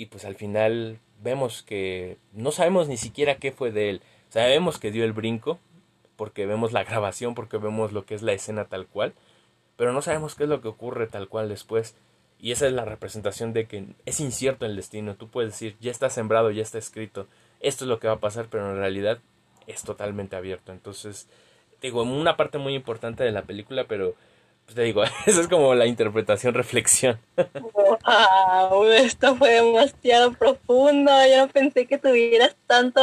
y 0.00 0.06
pues 0.06 0.24
al 0.24 0.34
final 0.34 0.98
vemos 1.22 1.62
que 1.62 2.16
no 2.32 2.52
sabemos 2.52 2.88
ni 2.88 2.96
siquiera 2.96 3.34
qué 3.34 3.52
fue 3.52 3.70
de 3.70 3.90
él. 3.90 4.02
Sabemos 4.30 4.78
que 4.78 4.90
dio 4.90 5.04
el 5.04 5.12
brinco 5.12 5.58
porque 6.16 6.46
vemos 6.46 6.72
la 6.72 6.84
grabación, 6.84 7.34
porque 7.34 7.58
vemos 7.58 7.92
lo 7.92 8.06
que 8.06 8.14
es 8.14 8.22
la 8.22 8.32
escena 8.32 8.64
tal 8.64 8.86
cual, 8.86 9.12
pero 9.76 9.92
no 9.92 10.00
sabemos 10.00 10.34
qué 10.34 10.44
es 10.44 10.48
lo 10.48 10.62
que 10.62 10.68
ocurre 10.68 11.06
tal 11.06 11.28
cual 11.28 11.50
después. 11.50 11.96
Y 12.38 12.52
esa 12.52 12.66
es 12.66 12.72
la 12.72 12.86
representación 12.86 13.52
de 13.52 13.66
que 13.66 13.88
es 14.06 14.20
incierto 14.20 14.64
el 14.64 14.74
destino. 14.74 15.16
Tú 15.16 15.28
puedes 15.28 15.52
decir, 15.52 15.76
ya 15.80 15.90
está 15.90 16.08
sembrado, 16.08 16.50
ya 16.50 16.62
está 16.62 16.78
escrito, 16.78 17.26
esto 17.60 17.84
es 17.84 17.88
lo 17.90 18.00
que 18.00 18.08
va 18.08 18.14
a 18.14 18.20
pasar, 18.20 18.46
pero 18.50 18.70
en 18.70 18.78
realidad 18.78 19.18
es 19.66 19.82
totalmente 19.82 20.34
abierto. 20.34 20.72
Entonces, 20.72 21.28
digo, 21.82 22.02
una 22.04 22.38
parte 22.38 22.56
muy 22.56 22.74
importante 22.74 23.22
de 23.22 23.32
la 23.32 23.42
película, 23.42 23.84
pero 23.86 24.14
pues 24.70 24.76
te 24.76 24.82
digo, 24.82 25.02
esa 25.26 25.40
es 25.40 25.48
como 25.48 25.74
la 25.74 25.86
interpretación 25.86 26.54
reflexión. 26.54 27.18
Esto 28.94 29.34
fue 29.34 29.54
demasiado 29.54 30.32
profundo. 30.32 31.10
Yo 31.28 31.38
no 31.38 31.48
pensé 31.48 31.86
que 31.86 31.98
tuvieras 31.98 32.54
tanto, 32.68 33.00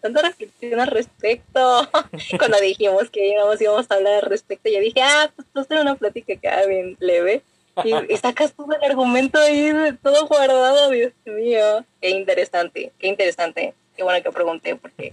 tanta 0.00 0.22
reflexión 0.22 0.78
al 0.78 0.86
respecto. 0.86 1.88
Cuando 2.38 2.60
dijimos 2.60 3.10
que 3.10 3.30
íbamos, 3.30 3.60
íbamos 3.60 3.86
a 3.90 3.94
hablar 3.94 4.14
al 4.14 4.30
respecto, 4.30 4.70
yo 4.70 4.78
dije, 4.78 5.02
ah, 5.02 5.30
pues 5.34 5.48
esto 5.48 5.74
es 5.74 5.80
una 5.80 5.96
plática 5.96 6.34
acá 6.34 6.64
bien 6.66 6.96
leve. 7.00 7.42
Y, 7.84 8.12
y 8.12 8.16
sacas 8.16 8.52
todo 8.52 8.68
el 8.72 8.90
argumento 8.90 9.40
ahí, 9.40 9.72
todo 10.02 10.26
guardado, 10.26 10.90
Dios 10.90 11.12
mío. 11.24 11.84
Qué 12.00 12.10
interesante, 12.10 12.92
qué 12.98 13.08
interesante. 13.08 13.74
Qué 13.96 14.04
bueno 14.04 14.22
que 14.22 14.30
pregunté, 14.30 14.76
porque 14.76 15.12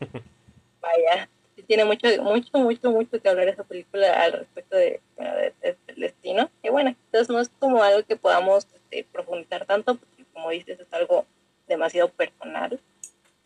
vaya, 0.82 1.30
tiene 1.64 1.86
mucho, 1.86 2.08
mucho, 2.22 2.58
mucho, 2.58 2.92
mucho 2.92 3.22
que 3.22 3.30
hablar 3.30 3.48
esa 3.48 3.64
película 3.64 4.24
al 4.24 4.34
respecto 4.34 4.76
de, 4.76 5.02
del 5.18 6.00
destino. 6.00 6.50
Y 6.62 6.70
bueno, 6.70 6.90
entonces 6.90 7.30
no 7.30 7.40
es 7.40 7.50
como 7.60 7.84
algo 7.84 8.06
que 8.06 8.16
podamos 8.16 8.68
este, 8.74 9.06
profundizar 9.12 9.66
tanto, 9.66 9.96
porque 9.96 10.26
como 10.34 10.50
dices, 10.50 10.80
es 10.80 10.94
algo 10.94 11.26
demasiado 11.68 12.10
personal. 12.10 12.80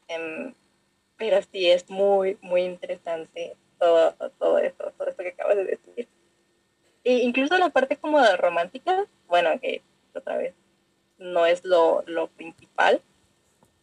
Em, 0.08 0.54
pero 1.18 1.40
sí 1.52 1.70
es 1.70 1.90
muy, 1.90 2.38
muy 2.42 2.62
interesante 2.62 3.56
todo, 3.78 4.14
todo 4.40 4.58
eso, 4.60 4.92
todo 4.98 5.08
eso 5.08 5.18
que 5.18 5.30
acabas 5.30 5.58
de 5.58 5.66
decir. 5.66 6.08
E 7.04 7.14
incluso 7.20 7.58
la 7.58 7.70
parte 7.70 7.98
como 7.98 8.24
romántica, 8.38 9.06
bueno, 9.28 9.60
que 9.60 9.82
otra 10.14 10.38
vez 10.38 10.54
no 11.18 11.46
es 11.46 11.64
lo, 11.64 12.04
lo 12.08 12.28
principal, 12.28 13.02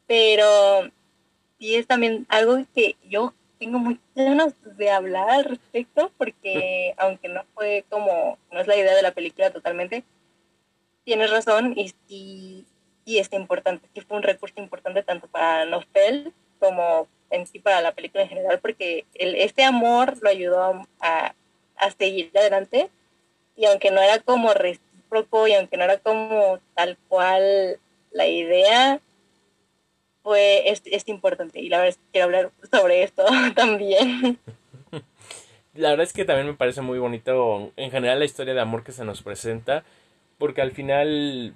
pero 0.06 0.90
sí 1.58 1.76
es 1.76 1.86
también 1.86 2.26
algo 2.28 2.58
que 2.74 2.96
yo 3.04 3.34
tengo 3.58 3.78
muchas 3.78 4.02
ganas 4.14 4.54
de 4.76 4.90
hablar 4.90 5.30
al 5.30 5.44
respecto 5.44 6.10
porque 6.18 6.94
aunque 6.98 7.28
no 7.28 7.44
fue 7.54 7.84
como, 7.88 8.38
no 8.50 8.60
es 8.60 8.66
la 8.66 8.76
idea 8.76 8.94
de 8.94 9.02
la 9.02 9.12
película 9.12 9.50
totalmente, 9.50 10.04
tienes 11.04 11.30
razón 11.30 11.74
y, 11.76 11.94
y, 12.08 12.66
y 13.04 13.18
es 13.18 13.32
importante, 13.32 13.88
que 13.94 14.02
fue 14.02 14.16
un 14.16 14.22
recurso 14.22 14.60
importante 14.60 15.02
tanto 15.02 15.28
para 15.28 15.64
Nofel 15.64 16.32
como 16.58 17.08
en 17.30 17.46
sí 17.46 17.58
para 17.58 17.80
la 17.80 17.92
película 17.92 18.22
en 18.22 18.28
general 18.28 18.60
porque 18.60 19.04
el, 19.14 19.34
este 19.36 19.64
amor 19.64 20.18
lo 20.20 20.30
ayudó 20.30 20.86
a, 21.00 21.34
a 21.76 21.90
seguir 21.92 22.30
adelante 22.34 22.90
y 23.56 23.66
aunque 23.66 23.90
no 23.90 24.00
era 24.00 24.20
como 24.20 24.52
recíproco 24.54 25.48
y 25.48 25.54
aunque 25.54 25.76
no 25.76 25.84
era 25.84 25.98
como 25.98 26.58
tal 26.74 26.98
cual 27.08 27.78
la 28.10 28.26
idea, 28.26 29.00
fue, 30.26 30.68
es, 30.70 30.82
es 30.86 31.06
importante 31.06 31.60
y 31.60 31.68
la 31.68 31.76
verdad 31.76 31.90
es 31.90 31.96
que 31.98 32.10
quiero 32.10 32.24
hablar 32.24 32.50
sobre 32.68 33.04
esto 33.04 33.24
también. 33.54 34.40
La 35.72 35.90
verdad 35.90 36.02
es 36.04 36.12
que 36.12 36.24
también 36.24 36.48
me 36.48 36.54
parece 36.54 36.80
muy 36.82 36.98
bonito 36.98 37.70
en 37.76 37.92
general 37.92 38.18
la 38.18 38.24
historia 38.24 38.52
de 38.52 38.60
amor 38.60 38.82
que 38.82 38.90
se 38.90 39.04
nos 39.04 39.22
presenta, 39.22 39.84
porque 40.36 40.62
al 40.62 40.72
final, 40.72 41.54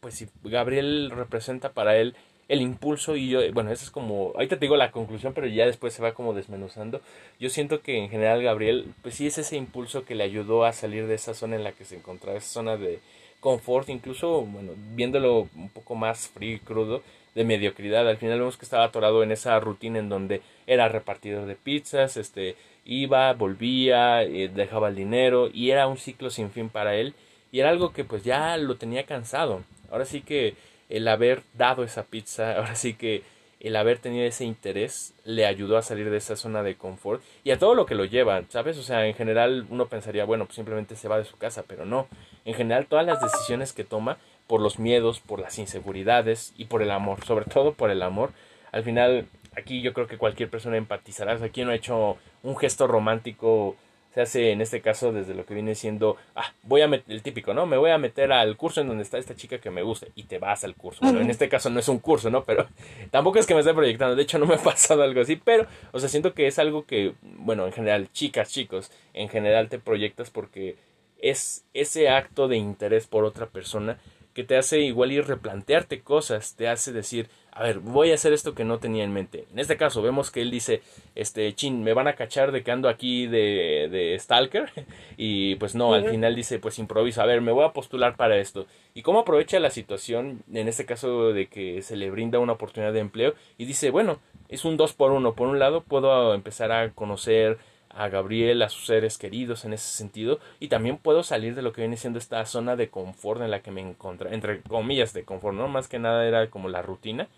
pues 0.00 0.12
si 0.12 0.28
Gabriel 0.44 1.10
representa 1.10 1.72
para 1.72 1.96
él 1.96 2.14
el 2.48 2.60
impulso 2.60 3.16
y 3.16 3.30
yo, 3.30 3.40
bueno, 3.54 3.72
eso 3.72 3.84
es 3.86 3.90
como, 3.90 4.32
ahorita 4.34 4.56
te 4.56 4.66
digo 4.66 4.76
la 4.76 4.90
conclusión, 4.90 5.32
pero 5.32 5.46
ya 5.46 5.64
después 5.64 5.94
se 5.94 6.02
va 6.02 6.12
como 6.12 6.34
desmenuzando. 6.34 7.00
Yo 7.40 7.48
siento 7.48 7.80
que 7.80 7.96
en 7.96 8.10
general 8.10 8.42
Gabriel, 8.42 8.92
pues 9.00 9.14
sí 9.14 9.26
es 9.26 9.38
ese 9.38 9.56
impulso 9.56 10.04
que 10.04 10.14
le 10.14 10.24
ayudó 10.24 10.66
a 10.66 10.74
salir 10.74 11.06
de 11.06 11.14
esa 11.14 11.32
zona 11.32 11.56
en 11.56 11.64
la 11.64 11.72
que 11.72 11.86
se 11.86 11.96
encontraba, 11.96 12.36
esa 12.36 12.48
zona 12.48 12.76
de 12.76 13.00
confort, 13.40 13.88
incluso, 13.88 14.42
bueno, 14.42 14.72
viéndolo 14.94 15.48
un 15.56 15.70
poco 15.70 15.94
más 15.94 16.28
frío 16.28 16.56
y 16.56 16.58
crudo, 16.58 17.02
de 17.34 17.44
mediocridad. 17.44 18.08
Al 18.08 18.18
final 18.18 18.38
vemos 18.38 18.56
que 18.56 18.64
estaba 18.64 18.84
atorado 18.84 19.22
en 19.22 19.32
esa 19.32 19.58
rutina 19.60 19.98
en 19.98 20.08
donde 20.08 20.42
era 20.66 20.88
repartidor 20.88 21.46
de 21.46 21.56
pizzas, 21.56 22.16
este, 22.16 22.56
iba, 22.84 23.32
volvía, 23.32 24.22
eh, 24.22 24.48
dejaba 24.48 24.88
el 24.88 24.96
dinero 24.96 25.48
y 25.52 25.70
era 25.70 25.86
un 25.86 25.96
ciclo 25.96 26.30
sin 26.30 26.50
fin 26.50 26.68
para 26.68 26.94
él 26.96 27.14
y 27.50 27.60
era 27.60 27.70
algo 27.70 27.92
que 27.92 28.04
pues 28.04 28.24
ya 28.24 28.56
lo 28.56 28.76
tenía 28.76 29.04
cansado. 29.04 29.62
Ahora 29.90 30.04
sí 30.04 30.22
que 30.22 30.54
el 30.88 31.06
haber 31.08 31.42
dado 31.54 31.84
esa 31.84 32.04
pizza, 32.04 32.52
ahora 32.56 32.74
sí 32.74 32.94
que 32.94 33.22
el 33.60 33.76
haber 33.76 33.98
tenido 33.98 34.24
ese 34.24 34.44
interés 34.44 35.14
le 35.24 35.46
ayudó 35.46 35.76
a 35.76 35.82
salir 35.82 36.10
de 36.10 36.16
esa 36.16 36.34
zona 36.34 36.64
de 36.64 36.74
confort 36.74 37.22
y 37.44 37.52
a 37.52 37.58
todo 37.60 37.76
lo 37.76 37.86
que 37.86 37.94
lo 37.94 38.04
lleva, 38.04 38.42
¿sabes? 38.48 38.76
O 38.76 38.82
sea, 38.82 39.06
en 39.06 39.14
general 39.14 39.66
uno 39.70 39.86
pensaría, 39.86 40.24
bueno, 40.24 40.46
pues 40.46 40.56
simplemente 40.56 40.96
se 40.96 41.06
va 41.06 41.18
de 41.18 41.24
su 41.24 41.36
casa, 41.36 41.62
pero 41.68 41.84
no. 41.86 42.08
En 42.44 42.54
general 42.54 42.86
todas 42.86 43.06
las 43.06 43.22
decisiones 43.22 43.72
que 43.72 43.84
toma 43.84 44.18
por 44.46 44.60
los 44.60 44.78
miedos, 44.78 45.20
por 45.20 45.40
las 45.40 45.58
inseguridades 45.58 46.52
y 46.56 46.66
por 46.66 46.82
el 46.82 46.90
amor, 46.90 47.24
sobre 47.26 47.44
todo 47.46 47.72
por 47.74 47.90
el 47.90 48.02
amor. 48.02 48.32
Al 48.72 48.82
final, 48.84 49.26
aquí 49.56 49.82
yo 49.82 49.92
creo 49.92 50.06
que 50.06 50.18
cualquier 50.18 50.50
persona 50.50 50.76
empatizará. 50.76 51.34
O 51.34 51.38
sea, 51.38 51.48
¿quién 51.50 51.66
no 51.66 51.72
ha 51.72 51.76
hecho 51.76 52.16
un 52.42 52.56
gesto 52.56 52.86
romántico 52.86 53.76
se 54.12 54.20
hace 54.20 54.50
en 54.50 54.60
este 54.60 54.80
caso 54.80 55.12
desde 55.12 55.34
lo 55.34 55.46
que 55.46 55.54
viene 55.54 55.74
siendo, 55.74 56.16
ah, 56.36 56.52
voy 56.62 56.82
a 56.82 56.88
meter, 56.88 57.12
el 57.12 57.22
típico, 57.22 57.54
¿no? 57.54 57.66
Me 57.66 57.78
voy 57.78 57.90
a 57.90 57.98
meter 57.98 58.30
al 58.30 58.56
curso 58.56 58.82
en 58.82 58.88
donde 58.88 59.02
está 59.02 59.16
esta 59.16 59.34
chica 59.34 59.58
que 59.58 59.70
me 59.70 59.82
gusta 59.82 60.06
y 60.14 60.24
te 60.24 60.38
vas 60.38 60.64
al 60.64 60.74
curso. 60.74 61.00
Bueno, 61.02 61.20
en 61.20 61.30
este 61.30 61.48
caso 61.48 61.70
no 61.70 61.80
es 61.80 61.88
un 61.88 61.98
curso, 61.98 62.28
¿no? 62.30 62.44
Pero 62.44 62.66
tampoco 63.10 63.38
es 63.38 63.46
que 63.46 63.54
me 63.54 63.60
esté 63.60 63.72
proyectando, 63.72 64.14
de 64.14 64.22
hecho 64.22 64.38
no 64.38 64.46
me 64.46 64.54
ha 64.54 64.58
pasado 64.62 65.02
algo 65.02 65.20
así, 65.22 65.36
pero, 65.36 65.66
o 65.92 65.98
sea, 65.98 66.08
siento 66.08 66.34
que 66.34 66.46
es 66.46 66.58
algo 66.58 66.84
que, 66.84 67.14
bueno, 67.22 67.66
en 67.66 67.72
general, 67.72 68.10
chicas, 68.12 68.50
chicos, 68.50 68.92
en 69.14 69.28
general 69.30 69.68
te 69.68 69.78
proyectas 69.78 70.30
porque 70.30 70.76
es 71.18 71.64
ese 71.72 72.10
acto 72.10 72.48
de 72.48 72.58
interés 72.58 73.06
por 73.06 73.24
otra 73.24 73.46
persona 73.46 73.98
que 74.34 74.44
te 74.44 74.56
hace 74.56 74.80
igual 74.80 75.12
ir 75.12 75.26
replantearte 75.26 76.00
cosas, 76.00 76.54
te 76.56 76.68
hace 76.68 76.92
decir, 76.92 77.28
a 77.54 77.62
ver, 77.64 77.80
voy 77.80 78.10
a 78.10 78.14
hacer 78.14 78.32
esto 78.32 78.54
que 78.54 78.64
no 78.64 78.78
tenía 78.78 79.04
en 79.04 79.12
mente. 79.12 79.44
En 79.52 79.58
este 79.58 79.76
caso 79.76 80.00
vemos 80.00 80.30
que 80.30 80.40
él 80.40 80.50
dice, 80.50 80.80
este, 81.14 81.54
chin, 81.54 81.84
me 81.84 81.92
van 81.92 82.08
a 82.08 82.14
cachar 82.14 82.50
de 82.50 82.62
que 82.62 82.70
ando 82.70 82.88
aquí 82.88 83.26
de, 83.26 83.88
de 83.90 84.18
Stalker. 84.18 84.70
Y 85.18 85.56
pues 85.56 85.74
no, 85.74 85.92
al 85.92 86.08
final 86.08 86.34
dice, 86.34 86.58
pues 86.58 86.78
improvisa, 86.78 87.22
a 87.22 87.26
ver, 87.26 87.42
me 87.42 87.52
voy 87.52 87.64
a 87.64 87.72
postular 87.72 88.16
para 88.16 88.38
esto. 88.38 88.66
Y 88.94 89.02
cómo 89.02 89.20
aprovecha 89.20 89.60
la 89.60 89.70
situación, 89.70 90.42
en 90.52 90.66
este 90.66 90.86
caso 90.86 91.32
de 91.32 91.46
que 91.46 91.82
se 91.82 91.96
le 91.96 92.10
brinda 92.10 92.38
una 92.38 92.54
oportunidad 92.54 92.92
de 92.92 93.00
empleo, 93.00 93.34
y 93.58 93.66
dice, 93.66 93.90
bueno, 93.90 94.18
es 94.48 94.64
un 94.64 94.76
dos 94.76 94.94
por 94.94 95.12
uno. 95.12 95.34
Por 95.34 95.48
un 95.48 95.58
lado, 95.58 95.82
puedo 95.82 96.34
empezar 96.34 96.72
a 96.72 96.90
conocer 96.90 97.58
a 97.94 98.08
Gabriel, 98.08 98.62
a 98.62 98.68
sus 98.68 98.86
seres 98.86 99.18
queridos 99.18 99.64
en 99.64 99.72
ese 99.72 99.88
sentido, 99.96 100.38
y 100.60 100.68
también 100.68 100.98
puedo 100.98 101.22
salir 101.22 101.54
de 101.54 101.62
lo 101.62 101.72
que 101.72 101.82
viene 101.82 101.96
siendo 101.96 102.18
esta 102.18 102.44
zona 102.46 102.76
de 102.76 102.88
confort 102.88 103.42
en 103.42 103.50
la 103.50 103.60
que 103.60 103.70
me 103.70 103.80
encontré, 103.80 104.34
entre 104.34 104.62
comillas 104.62 105.12
de 105.12 105.24
confort, 105.24 105.56
¿no? 105.56 105.68
Más 105.68 105.88
que 105.88 105.98
nada 105.98 106.26
era 106.26 106.50
como 106.50 106.68
la 106.68 106.82
rutina, 106.82 107.28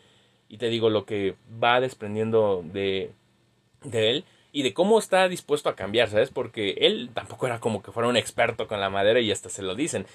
y 0.48 0.58
te 0.58 0.68
digo 0.68 0.90
lo 0.90 1.04
que 1.04 1.34
va 1.62 1.80
desprendiendo 1.80 2.62
de, 2.64 3.10
de 3.82 4.10
él 4.10 4.24
y 4.52 4.62
de 4.62 4.72
cómo 4.72 5.00
está 5.00 5.28
dispuesto 5.28 5.68
a 5.68 5.74
cambiar, 5.74 6.08
¿sabes? 6.08 6.30
Porque 6.30 6.76
él 6.78 7.10
tampoco 7.12 7.46
era 7.46 7.58
como 7.58 7.82
que 7.82 7.90
fuera 7.90 8.08
un 8.08 8.16
experto 8.16 8.68
con 8.68 8.80
la 8.80 8.88
madera 8.88 9.18
y 9.18 9.32
hasta 9.32 9.48
se 9.48 9.62
lo 9.62 9.74
dicen, 9.74 10.06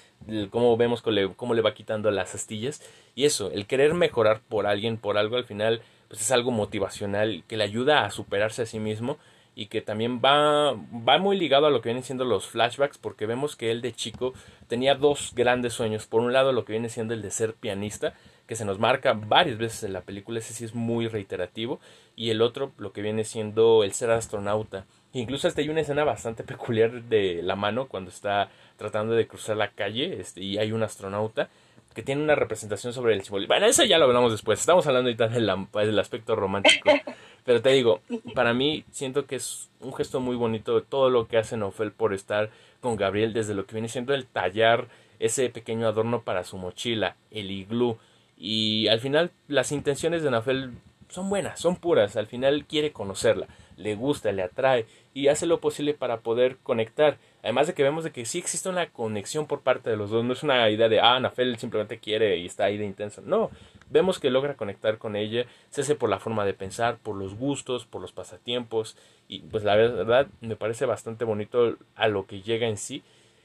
cómo 0.48 0.78
vemos 0.78 1.02
cómo 1.36 1.52
le 1.52 1.60
va 1.60 1.74
quitando 1.74 2.10
las 2.10 2.34
astillas 2.34 2.80
y 3.14 3.26
eso, 3.26 3.50
el 3.50 3.66
querer 3.66 3.92
mejorar 3.92 4.40
por 4.48 4.66
alguien, 4.66 4.96
por 4.96 5.18
algo 5.18 5.36
al 5.36 5.44
final, 5.44 5.82
pues 6.08 6.22
es 6.22 6.30
algo 6.30 6.52
motivacional 6.52 7.44
que 7.46 7.58
le 7.58 7.64
ayuda 7.64 8.06
a 8.06 8.10
superarse 8.10 8.62
a 8.62 8.66
sí 8.66 8.78
mismo 8.78 9.18
y 9.54 9.66
que 9.66 9.82
también 9.82 10.20
va, 10.24 10.72
va 10.72 11.18
muy 11.18 11.38
ligado 11.38 11.66
a 11.66 11.70
lo 11.70 11.80
que 11.80 11.88
vienen 11.88 12.04
siendo 12.04 12.24
los 12.24 12.46
flashbacks 12.46 12.98
porque 12.98 13.26
vemos 13.26 13.56
que 13.56 13.70
él 13.70 13.82
de 13.82 13.92
chico 13.92 14.32
tenía 14.68 14.94
dos 14.94 15.32
grandes 15.34 15.74
sueños. 15.74 16.06
Por 16.06 16.20
un 16.20 16.32
lado 16.32 16.52
lo 16.52 16.64
que 16.64 16.72
viene 16.72 16.88
siendo 16.88 17.14
el 17.14 17.22
de 17.22 17.30
ser 17.30 17.54
pianista, 17.54 18.14
que 18.46 18.56
se 18.56 18.64
nos 18.64 18.78
marca 18.78 19.12
varias 19.12 19.58
veces 19.58 19.84
en 19.84 19.92
la 19.92 20.00
película, 20.00 20.38
ese 20.38 20.54
sí 20.54 20.64
es 20.64 20.74
muy 20.74 21.08
reiterativo, 21.08 21.78
y 22.16 22.30
el 22.30 22.42
otro 22.42 22.72
lo 22.78 22.92
que 22.92 23.00
viene 23.02 23.24
siendo 23.24 23.84
el 23.84 23.92
ser 23.92 24.10
astronauta. 24.10 24.86
Incluso 25.12 25.48
hasta 25.48 25.60
hay 25.60 25.68
una 25.68 25.82
escena 25.82 26.04
bastante 26.04 26.42
peculiar 26.44 27.04
de 27.04 27.42
la 27.42 27.56
mano 27.56 27.86
cuando 27.86 28.10
está 28.10 28.50
tratando 28.76 29.14
de 29.14 29.26
cruzar 29.26 29.56
la 29.56 29.70
calle 29.70 30.20
este, 30.20 30.42
y 30.42 30.58
hay 30.58 30.72
un 30.72 30.82
astronauta 30.82 31.48
que 31.94 32.02
tiene 32.02 32.22
una 32.22 32.34
representación 32.34 32.92
sobre 32.92 33.14
el 33.14 33.22
simbolismo. 33.22 33.54
Bueno, 33.54 33.66
eso 33.66 33.84
ya 33.84 33.98
lo 33.98 34.04
hablamos 34.04 34.32
después. 34.32 34.60
Estamos 34.60 34.86
hablando 34.86 35.08
ahorita 35.08 35.28
del, 35.28 35.50
del 35.72 35.98
aspecto 35.98 36.36
romántico. 36.36 36.90
Pero 37.44 37.62
te 37.62 37.70
digo, 37.70 38.00
para 38.34 38.54
mí 38.54 38.84
siento 38.90 39.26
que 39.26 39.36
es 39.36 39.70
un 39.80 39.94
gesto 39.94 40.20
muy 40.20 40.36
bonito 40.36 40.82
todo 40.82 41.10
lo 41.10 41.26
que 41.26 41.38
hace 41.38 41.56
Nofel 41.56 41.92
por 41.92 42.12
estar 42.12 42.50
con 42.80 42.96
Gabriel 42.96 43.32
desde 43.32 43.54
lo 43.54 43.66
que 43.66 43.74
viene 43.74 43.88
siendo 43.88 44.14
el 44.14 44.26
tallar 44.26 44.88
ese 45.18 45.50
pequeño 45.50 45.86
adorno 45.86 46.22
para 46.22 46.44
su 46.44 46.56
mochila, 46.56 47.16
el 47.30 47.50
iglú. 47.50 47.98
Y 48.36 48.88
al 48.88 49.00
final 49.00 49.30
las 49.48 49.70
intenciones 49.70 50.22
de 50.22 50.30
Nofel 50.30 50.72
son 51.08 51.28
buenas, 51.28 51.60
son 51.60 51.76
puras. 51.76 52.16
Al 52.16 52.26
final 52.26 52.64
quiere 52.66 52.92
conocerla, 52.92 53.48
le 53.76 53.94
gusta, 53.94 54.32
le 54.32 54.42
atrae 54.42 54.86
y 55.12 55.28
hace 55.28 55.46
lo 55.46 55.60
posible 55.60 55.94
para 55.94 56.20
poder 56.20 56.56
conectar. 56.62 57.18
Además 57.42 57.66
de 57.66 57.74
que 57.74 57.82
vemos 57.82 58.04
de 58.04 58.10
que 58.10 58.24
sí 58.26 58.38
existe 58.38 58.68
una 58.68 58.90
conexión 58.90 59.46
por 59.46 59.60
parte 59.60 59.90
de 59.90 59.96
los 59.96 60.10
dos. 60.10 60.24
No 60.24 60.32
es 60.32 60.42
una 60.42 60.68
idea 60.70 60.88
de, 60.88 61.00
ah, 61.00 61.18
Nafel 61.20 61.58
simplemente 61.58 61.98
quiere 61.98 62.36
y 62.36 62.46
está 62.46 62.64
ahí 62.64 62.76
de 62.76 62.84
intensa. 62.84 63.22
No, 63.24 63.50
vemos 63.88 64.18
que 64.18 64.30
logra 64.30 64.56
conectar 64.56 64.98
con 64.98 65.16
ella. 65.16 65.46
Se 65.70 65.80
hace 65.80 65.94
por 65.94 66.10
la 66.10 66.18
forma 66.18 66.44
de 66.44 66.54
pensar, 66.54 66.98
por 66.98 67.16
los 67.16 67.34
gustos, 67.34 67.86
por 67.86 68.02
los 68.02 68.12
pasatiempos. 68.12 68.96
Y 69.28 69.40
pues 69.40 69.64
la 69.64 69.76
verdad 69.76 70.26
me 70.40 70.56
parece 70.56 70.84
bastante 70.86 71.24
bonito 71.24 71.76
a 71.96 72.08
lo 72.08 72.26
que 72.26 72.42
llega 72.42 72.68
en 72.68 72.76
sí. 72.76 73.02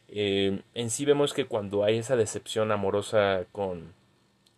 Eh, 0.09 0.59
en 0.73 0.89
sí 0.89 1.05
vemos 1.05 1.33
que 1.33 1.45
cuando 1.45 1.83
hay 1.83 1.97
esa 1.97 2.15
decepción 2.15 2.71
amorosa 2.71 3.45
con, 3.51 3.93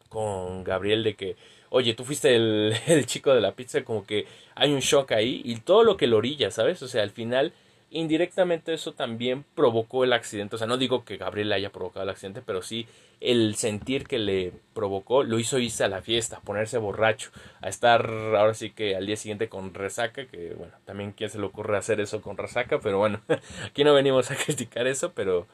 con 0.10 0.64
Gabriel 0.64 1.04
de 1.04 1.16
que 1.16 1.36
oye, 1.70 1.94
tú 1.94 2.04
fuiste 2.04 2.36
el, 2.36 2.74
el, 2.88 3.06
chico 3.06 3.34
de 3.34 3.42
la 3.42 3.54
pizza, 3.54 3.84
como 3.84 4.06
que 4.06 4.26
hay 4.56 4.74
un 4.74 4.80
shock 4.80 5.12
ahí 5.12 5.42
y 5.44 5.58
todo 5.58 5.84
lo 5.84 5.98
que 5.98 6.08
lo 6.08 6.18
orilla, 6.18 6.52
¿sabes? 6.52 6.82
O 6.82 6.88
sea, 6.88 7.04
al 7.04 7.12
final, 7.12 7.54
indirectamente 7.90 8.74
eso 8.74 8.94
también 8.94 9.46
provocó 9.56 10.04
el 10.04 10.14
accidente. 10.14 10.56
O 10.56 10.58
sea, 10.58 10.68
no 10.68 10.78
digo 10.78 11.06
que 11.06 11.18
Gabriel 11.18 11.52
haya 11.54 11.72
provocado 11.72 12.04
el 12.04 12.10
accidente, 12.10 12.42
pero 12.46 12.62
sí 12.62 12.88
el 13.20 13.56
sentir 13.56 14.08
que 14.08 14.20
le 14.20 14.54
provocó 14.74 15.24
lo 15.24 15.40
hizo 15.40 15.58
irse 15.58 15.84
a 15.84 15.88
la 15.88 16.02
fiesta, 16.02 16.40
ponerse 16.42 16.78
borracho, 16.78 17.32
a 17.62 17.70
estar 17.70 18.06
ahora 18.36 18.54
sí 18.54 18.72
que 18.72 18.96
al 18.96 19.06
día 19.08 19.16
siguiente 19.16 19.50
con 19.50 19.74
resaca, 19.74 20.28
que 20.28 20.54
bueno, 20.54 20.74
también 20.86 21.14
quién 21.14 21.30
se 21.30 21.40
le 21.40 21.46
ocurre 21.46 21.78
hacer 21.78 22.00
eso 22.00 22.22
con 22.22 22.38
resaca, 22.38 22.80
pero 22.80 23.00
bueno, 23.00 23.22
aquí 23.66 23.84
no 23.84 23.94
venimos 23.94 24.30
a 24.32 24.36
criticar 24.36 24.86
eso, 24.86 25.14
pero, 25.14 25.48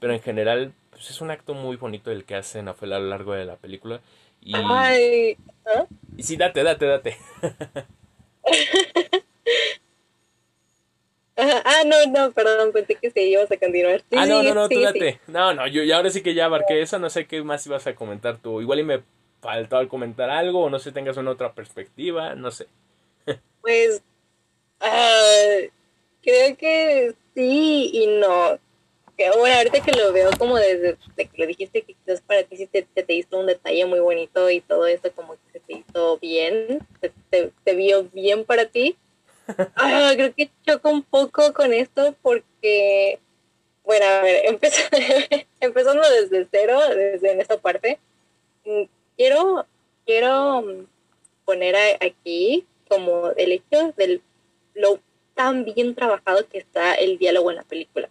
pero 0.00 0.14
en 0.14 0.20
general 0.20 0.72
pues 0.90 1.10
es 1.10 1.20
un 1.20 1.30
acto 1.30 1.54
muy 1.54 1.76
bonito 1.76 2.10
el 2.10 2.24
que 2.24 2.36
hacen 2.36 2.68
a 2.68 2.76
lo 2.80 3.00
largo 3.00 3.34
de 3.34 3.44
la 3.44 3.56
película 3.56 4.00
y, 4.40 4.54
Ay, 4.54 5.36
¿ah? 5.66 5.84
y 6.16 6.22
sí, 6.22 6.36
date, 6.36 6.62
date, 6.62 6.86
date. 6.86 7.18
ah, 11.40 11.82
no, 11.86 12.06
no, 12.06 12.32
perdón, 12.32 12.72
pensé 12.72 12.94
que 12.96 13.10
sí 13.10 13.20
ibas 13.20 13.50
a 13.50 13.56
continuar. 13.56 14.02
ah, 14.16 14.26
no, 14.26 14.42
no, 14.42 14.54
no, 14.54 14.68
tú 14.68 14.80
date. 14.80 15.20
No, 15.26 15.54
no, 15.54 15.66
yo 15.66 15.82
y 15.82 15.92
ahora 15.92 16.10
sí 16.10 16.22
que 16.22 16.34
ya 16.34 16.46
abarqué 16.46 16.82
eso, 16.82 16.98
no 16.98 17.10
sé 17.10 17.26
qué 17.26 17.42
más 17.42 17.66
ibas 17.66 17.86
a 17.86 17.94
comentar 17.94 18.38
tú. 18.38 18.60
Igual 18.60 18.80
y 18.80 18.84
me 18.84 19.02
faltó 19.40 19.76
al 19.76 19.88
comentar 19.88 20.30
algo, 20.30 20.64
o 20.64 20.70
no 20.70 20.78
sé, 20.78 20.92
tengas 20.92 21.16
una 21.16 21.30
otra 21.30 21.52
perspectiva, 21.52 22.34
no 22.34 22.50
sé. 22.50 22.66
pues, 23.60 24.02
uh, 24.80 25.68
creo 26.22 26.56
que 26.56 27.14
sí 27.34 27.90
y 27.92 28.06
no 28.06 28.58
bueno, 29.38 29.56
ahorita 29.56 29.80
que 29.80 29.92
lo 29.92 30.12
veo 30.12 30.30
como 30.38 30.56
desde, 30.56 30.96
que 31.16 31.30
lo 31.36 31.46
dijiste 31.46 31.82
que 31.82 31.94
quizás 31.94 32.20
para 32.22 32.42
ti 32.44 32.56
sí 32.56 32.66
te, 32.66 32.82
te, 32.82 33.14
hizo 33.14 33.38
un 33.38 33.46
detalle 33.46 33.84
muy 33.84 34.00
bonito 34.00 34.50
y 34.50 34.60
todo 34.60 34.86
eso 34.86 35.12
como 35.14 35.34
que 35.34 35.52
se 35.52 35.60
te 35.60 35.72
hizo 35.74 36.18
bien, 36.18 36.86
te, 37.00 37.52
te, 37.64 37.74
vio 37.74 38.04
bien 38.04 38.44
para 38.44 38.66
ti. 38.66 38.96
Ah, 39.76 40.12
creo 40.14 40.34
que 40.34 40.50
choco 40.66 40.90
un 40.90 41.02
poco 41.02 41.52
con 41.52 41.72
esto 41.72 42.14
porque, 42.22 43.18
bueno, 43.84 44.06
a 44.06 44.22
ver, 44.22 44.44
empezando 45.60 46.02
desde 46.08 46.48
cero, 46.50 46.80
desde 46.94 47.32
en 47.32 47.40
esa 47.40 47.58
parte, 47.58 47.98
mm, 48.64 48.82
quiero, 49.16 49.66
quiero 50.04 50.64
poner 51.44 51.76
aquí 52.00 52.66
como 52.88 53.30
el 53.36 53.52
hecho 53.52 53.92
de 53.96 54.20
lo 54.74 55.00
tan 55.34 55.64
bien 55.64 55.94
trabajado 55.94 56.46
que 56.48 56.58
está 56.58 56.94
el 56.94 57.18
diálogo 57.18 57.50
en 57.50 57.56
la 57.56 57.64
película. 57.64 58.08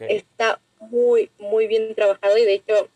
Está 0.00 0.60
muy, 0.80 1.30
muy 1.38 1.66
bien 1.66 1.94
trabajado 1.94 2.36
y 2.38 2.44
de 2.44 2.54
hecho 2.54 2.88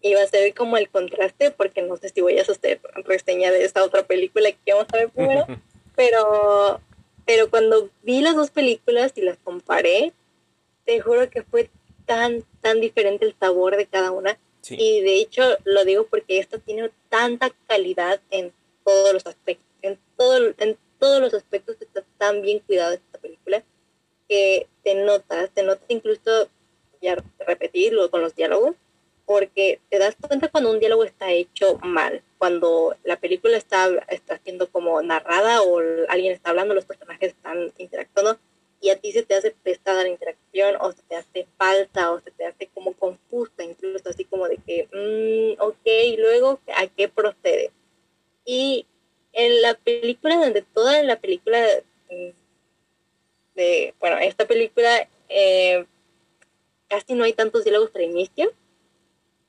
iba 0.00 0.22
a 0.22 0.26
ser 0.26 0.54
como 0.54 0.76
el 0.76 0.88
contraste, 0.88 1.50
porque 1.50 1.82
no 1.82 1.96
sé 1.96 2.08
si 2.08 2.20
voy 2.20 2.38
a 2.38 2.42
hacer 2.42 2.80
reseña 3.04 3.50
de 3.50 3.64
esta 3.64 3.84
otra 3.84 4.04
película 4.04 4.50
que 4.52 4.72
vamos 4.72 4.88
a 4.92 4.96
ver 4.96 5.08
primero, 5.10 5.46
pero, 5.96 6.80
pero 7.24 7.50
cuando 7.50 7.90
vi 8.02 8.20
las 8.20 8.36
dos 8.36 8.50
películas 8.50 9.12
y 9.16 9.22
las 9.22 9.38
comparé, 9.38 10.12
te 10.84 11.00
juro 11.00 11.28
que 11.30 11.42
fue 11.42 11.70
tan, 12.04 12.44
tan 12.60 12.80
diferente 12.80 13.26
el 13.26 13.34
sabor 13.38 13.76
de 13.76 13.86
cada 13.86 14.12
una. 14.12 14.38
Y 14.68 15.00
de 15.00 15.16
hecho 15.20 15.42
lo 15.64 15.84
digo 15.84 16.06
porque 16.06 16.38
esta 16.38 16.58
tiene 16.58 16.90
tanta 17.08 17.50
calidad 17.68 18.20
en 18.30 18.52
todos 18.84 19.12
los 19.12 19.26
aspectos, 19.26 19.66
en, 19.82 19.98
todo, 20.16 20.54
en 20.58 20.76
todos 20.98 21.20
los 21.20 21.34
aspectos 21.34 21.76
está 21.80 22.02
tan 22.18 22.42
bien 22.42 22.60
cuidado 22.60 22.94
esta 22.94 23.18
película 23.18 23.62
que 24.28 24.66
te 24.82 24.94
notas, 24.94 25.50
te 25.50 25.62
notas 25.62 25.84
incluso, 25.88 26.48
ya 27.00 27.16
repetirlo 27.38 28.10
con 28.10 28.22
los 28.22 28.34
diálogos, 28.34 28.74
porque 29.24 29.80
te 29.88 29.98
das 29.98 30.16
cuenta 30.20 30.48
cuando 30.48 30.70
un 30.70 30.80
diálogo 30.80 31.04
está 31.04 31.30
hecho 31.30 31.78
mal, 31.82 32.22
cuando 32.38 32.96
la 33.04 33.18
película 33.18 33.56
está, 33.56 33.88
está 34.08 34.38
siendo 34.38 34.70
como 34.70 35.00
narrada 35.02 35.62
o 35.62 35.80
alguien 36.08 36.32
está 36.32 36.50
hablando, 36.50 36.74
los 36.74 36.84
personajes 36.84 37.30
están 37.30 37.72
interactuando 37.78 38.38
y 38.80 38.90
a 38.90 39.00
ti 39.00 39.12
se 39.12 39.22
te 39.22 39.34
hace 39.34 39.50
pesada 39.50 40.02
la 40.02 40.08
interacción 40.08 40.76
o 40.80 40.92
se 40.92 41.02
te 41.02 41.16
hace 41.16 41.46
falta 41.56 42.12
o 42.12 42.20
se 42.20 42.30
te 42.30 42.44
hace 42.44 42.68
como 42.68 42.92
confusa, 42.92 43.64
incluso 43.64 44.08
así 44.08 44.24
como 44.24 44.48
de 44.48 44.58
que, 44.58 44.88
mm, 44.92 45.62
ok, 45.62 45.86
y 45.86 46.16
luego, 46.16 46.60
¿a 46.74 46.86
qué 46.86 47.08
procede? 47.08 47.72
Y 48.44 48.86
en 49.32 49.62
la 49.62 49.74
película, 49.74 50.36
donde 50.36 50.62
toda 50.62 51.02
la 51.02 51.18
película 51.18 51.66
mm, 52.10 52.30
de, 53.54 53.94
bueno, 53.98 54.18
esta 54.18 54.46
película 54.46 55.08
eh, 55.28 55.86
casi 56.88 57.14
no 57.14 57.24
hay 57.24 57.32
tantos 57.32 57.64
diálogos 57.64 57.90
para 57.90 58.04
inicio, 58.04 58.52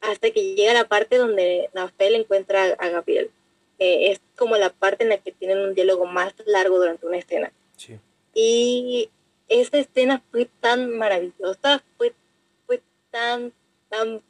hasta 0.02 0.32
que 0.32 0.56
llega 0.56 0.74
la 0.74 0.88
parte 0.88 1.18
donde 1.18 1.70
Nafel 1.74 2.16
encuentra 2.16 2.64
a 2.80 2.90
Gabriel. 2.90 3.32
es 3.80 4.20
como 4.36 4.58
la 4.58 4.72
parte 4.72 5.04
en 5.04 5.10
la 5.10 5.18
que 5.18 5.32
tienen 5.32 5.60
un 5.60 5.76
diálogo 5.76 6.06
más 6.06 6.34
largo 6.46 6.78
durante 6.78 7.06
una 7.06 7.18
escena. 7.18 7.52
Y 8.34 9.10
esa 9.50 9.78
escena 9.78 10.24
fue 10.32 10.48
tan 10.60 10.92
maravillosa, 10.98 11.84
fue, 11.98 12.14
fue 12.66 12.82
tan, 13.12 13.52
tan 13.90 14.22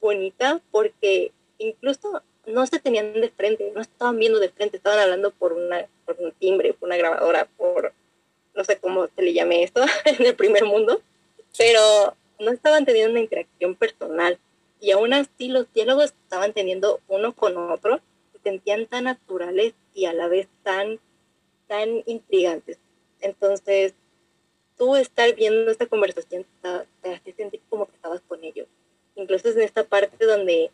bonita, 0.00 0.60
porque 0.70 1.32
incluso 1.58 2.22
no 2.46 2.66
se 2.66 2.78
tenían 2.78 3.12
de 3.14 3.30
frente, 3.30 3.72
no 3.74 3.80
estaban 3.80 4.18
viendo 4.18 4.38
de 4.38 4.50
frente, 4.50 4.76
estaban 4.76 4.98
hablando 4.98 5.30
por, 5.30 5.52
una, 5.52 5.86
por 6.04 6.16
un 6.20 6.32
timbre, 6.32 6.74
por 6.74 6.88
una 6.88 6.96
grabadora, 6.96 7.48
por 7.56 7.92
no 8.54 8.64
sé 8.64 8.78
cómo 8.78 9.08
se 9.14 9.22
le 9.22 9.32
llame 9.32 9.62
esto 9.62 9.82
en 10.04 10.24
el 10.24 10.34
primer 10.34 10.64
mundo, 10.64 11.00
pero 11.56 12.16
no 12.38 12.50
estaban 12.50 12.84
teniendo 12.84 13.10
una 13.12 13.20
interacción 13.20 13.74
personal 13.74 14.38
y 14.80 14.90
aún 14.90 15.12
así 15.12 15.48
los 15.48 15.72
diálogos 15.72 16.14
estaban 16.22 16.52
teniendo 16.52 17.00
uno 17.08 17.34
con 17.34 17.56
otro, 17.56 18.00
se 18.32 18.38
sentían 18.40 18.86
tan 18.86 19.04
naturales 19.04 19.74
y 19.94 20.06
a 20.06 20.12
la 20.12 20.28
vez 20.28 20.48
tan, 20.62 21.00
tan 21.66 22.02
intrigantes. 22.06 22.78
Entonces, 23.20 23.94
tú 24.76 24.96
estar 24.96 25.34
viendo 25.34 25.70
esta 25.70 25.86
conversación 25.86 26.44
te, 26.62 27.10
hace 27.10 27.32
sentir 27.32 27.60
como 27.68 27.86
que 27.86 27.94
estabas 27.94 28.20
con 28.28 28.44
ellos. 28.44 28.66
Incluso 29.14 29.48
es 29.48 29.56
en 29.56 29.62
esta 29.62 29.84
parte 29.84 30.24
donde 30.24 30.70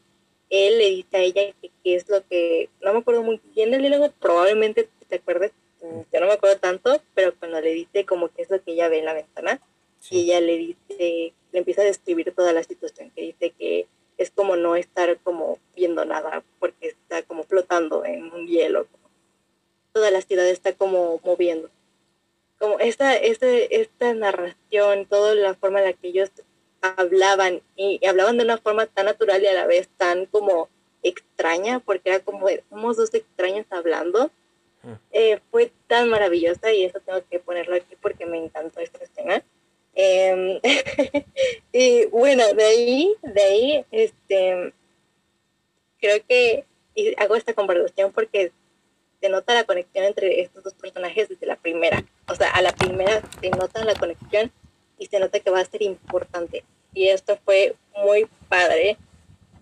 él 0.51 0.79
le 0.79 0.91
dice 0.91 1.17
a 1.17 1.21
ella 1.21 1.43
que, 1.61 1.71
es 1.85 2.09
lo 2.09 2.27
que, 2.27 2.69
no 2.83 2.93
me 2.93 2.99
acuerdo 2.99 3.23
muy 3.23 3.41
bien 3.55 3.73
el 3.73 3.81
diálogo, 3.81 4.13
probablemente 4.21 4.89
te 5.09 5.17
acuerdes, 5.17 5.53
mm, 5.81 6.01
yo 6.13 6.21
no 6.21 6.27
me 6.27 6.33
acuerdo 6.33 6.59
tanto, 6.59 7.01
pero 7.15 7.35
cuando 7.39 7.61
le 7.61 7.73
dice 7.73 8.05
como 8.05 8.29
que 8.29 8.43
es 8.43 8.51
lo 8.51 8.63
que 8.63 8.73
ella 8.73 8.89
ve 8.89 8.99
en 8.99 9.05
la 9.05 9.15
ventana, 9.15 9.61
y 10.11 10.23
ella 10.23 10.41
le 10.41 10.59
dice, 10.59 11.33
le 11.53 11.59
empieza 11.59 11.83
a 11.83 11.85
describir 11.85 12.35
toda 12.35 12.53
la 12.53 12.65
situación, 12.65 13.11
que 13.15 13.23
dice 13.23 13.51
que 13.51 13.87
es 14.23 14.31
como 14.31 14.57
no 14.57 14.77
estar 14.77 15.19
como 15.19 15.59
viendo 15.75 16.05
nada, 16.05 16.43
porque 16.59 16.89
está 16.89 17.23
como 17.23 17.45
flotando 17.45 18.05
en 18.05 18.33
un 18.33 18.47
hielo. 18.47 18.87
Toda 19.93 20.11
la 20.11 20.23
ciudad 20.23 20.49
está 20.49 20.73
como 20.73 21.21
moviendo. 21.25 21.69
Como 22.59 22.79
esta, 22.79 23.17
esta, 23.17 23.49
esta 23.49 24.15
narración, 24.15 25.07
toda 25.07 25.35
la 25.35 25.55
forma 25.55 25.81
en 25.81 25.87
la 25.87 25.93
que 25.93 26.09
ellos 26.09 26.31
hablaban 26.81 27.61
y, 27.77 28.05
hablaban 28.07 28.39
de 28.39 28.45
una 28.45 28.59
forma 28.59 28.87
tan 28.87 29.07
natural 29.07 29.43
y 29.43 29.47
a 29.47 29.55
la 29.55 29.67
vez 29.67 29.89
tan 29.97 30.27
como 30.27 30.69
extraña, 31.03 31.81
porque 31.81 32.11
era 32.11 32.21
como 32.21 32.47
somos 32.71 32.97
dos 32.97 33.13
extraños 33.13 33.67
hablando, 33.71 34.31
mm. 34.83 34.93
eh, 35.11 35.41
fue 35.51 35.73
tan 35.89 36.09
maravillosa 36.09 36.73
y 36.73 36.85
eso 36.85 37.01
tengo 37.01 37.21
que 37.29 37.41
ponerlo 37.41 37.75
aquí 37.75 37.97
porque 38.01 38.25
me 38.25 38.39
encantó 38.39 38.81
esta 38.81 39.03
escena. 39.05 39.43
Em, 39.95 40.61
y 41.73 42.07
bueno, 42.07 42.53
de 42.55 42.65
ahí, 42.65 43.15
de 43.23 43.43
ahí, 43.43 43.85
este, 43.91 44.73
creo 46.01 46.25
que 46.27 46.65
hago 47.19 47.37
esta 47.37 47.55
conversación 47.55 48.13
porque 48.13 48.53
se 49.21 49.29
nota 49.29 49.55
la 49.55 49.65
conexión 49.65 50.05
entre 50.05 50.41
estos 50.41 50.65
dos 50.65 50.75
personajes 50.75 51.29
desde 51.29 51.47
la 51.47 51.57
primera. 51.57 52.05
O 52.29 52.35
sea, 52.35 52.51
a 52.51 52.63
la 52.63 52.73
primera 52.73 53.23
se 53.41 53.51
nota 53.51 53.85
la 53.85 53.95
conexión 53.95 54.51
y 54.99 55.07
se 55.07 55.21
nota 55.21 55.41
que 55.41 55.51
va 55.51 55.61
a 55.61 55.65
ser 55.65 55.83
importante. 55.83 56.65
Y 56.93 57.09
esto 57.09 57.39
fue 57.45 57.77
muy 57.97 58.27
padre. 58.49 58.97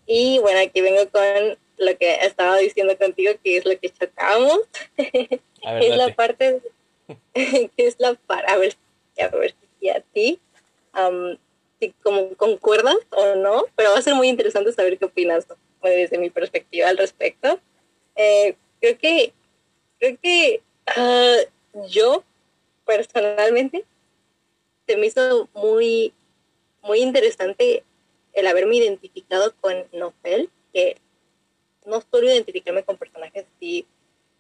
Y 0.07 0.39
bueno, 0.39 0.61
aquí 0.61 0.81
vengo 0.81 1.09
con 1.11 1.59
lo 1.77 1.99
que 1.99 2.15
estaba 2.23 2.57
diciendo 2.57 2.97
contigo, 2.97 3.33
que 3.45 3.59
es 3.59 3.67
lo 3.67 3.79
que 3.79 3.91
chocamos. 3.91 4.61
es 4.97 5.97
la 5.97 6.15
parte, 6.15 6.61
que 7.35 7.71
es 7.77 7.97
la 7.99 8.15
para, 8.15 8.55
a 8.55 8.57
ver, 8.57 8.77
a 9.21 9.29
ver 9.29 9.55
y 9.81 9.89
a 9.89 10.01
ti, 10.01 10.41
si 11.79 11.93
como 12.03 12.35
concuerdas 12.37 12.97
o 13.11 13.35
no, 13.37 13.65
pero 13.75 13.91
va 13.93 13.99
a 13.99 14.03
ser 14.03 14.15
muy 14.15 14.29
interesante 14.29 14.73
saber 14.73 14.99
qué 14.99 15.07
opinas 15.07 15.47
desde 15.83 16.19
mi 16.19 16.31
perspectiva 16.31 16.89
al 16.89 16.99
respecto. 16.99 17.59
Eh, 18.17 18.57
creo 18.81 18.99
que, 18.99 19.33
creo 19.99 20.19
que 20.21 20.63
ah, 20.87 21.39
yo 21.89 22.23
personalmente 22.85 23.85
se 24.87 24.97
me 24.97 25.07
hizo 25.07 25.49
muy, 25.55 26.13
muy 26.83 27.01
interesante 27.01 27.85
el 28.33 28.47
haberme 28.47 28.77
identificado 28.77 29.55
con 29.61 29.87
Nofel, 29.93 30.51
que 30.73 30.97
no 31.87 32.03
suelo 32.11 32.29
identificarme 32.29 32.85
con 32.85 32.97
personajes 32.97 33.47
así, 33.57 33.87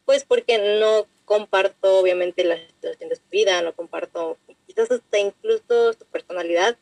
pues 0.05 0.25
porque 0.25 0.79
no 0.81 1.07
comparto 1.25 2.01
obviamente 2.01 2.45
la 2.45 2.59
situación 2.59 3.09
de 3.09 3.17
su 3.17 3.23
vida, 3.31 3.63
no 3.63 3.73
comparto 3.73 4.37
quizás 4.71 4.91
hasta 4.91 5.19
incluso 5.19 5.93
su 5.95 6.05
personalidad, 6.13 6.77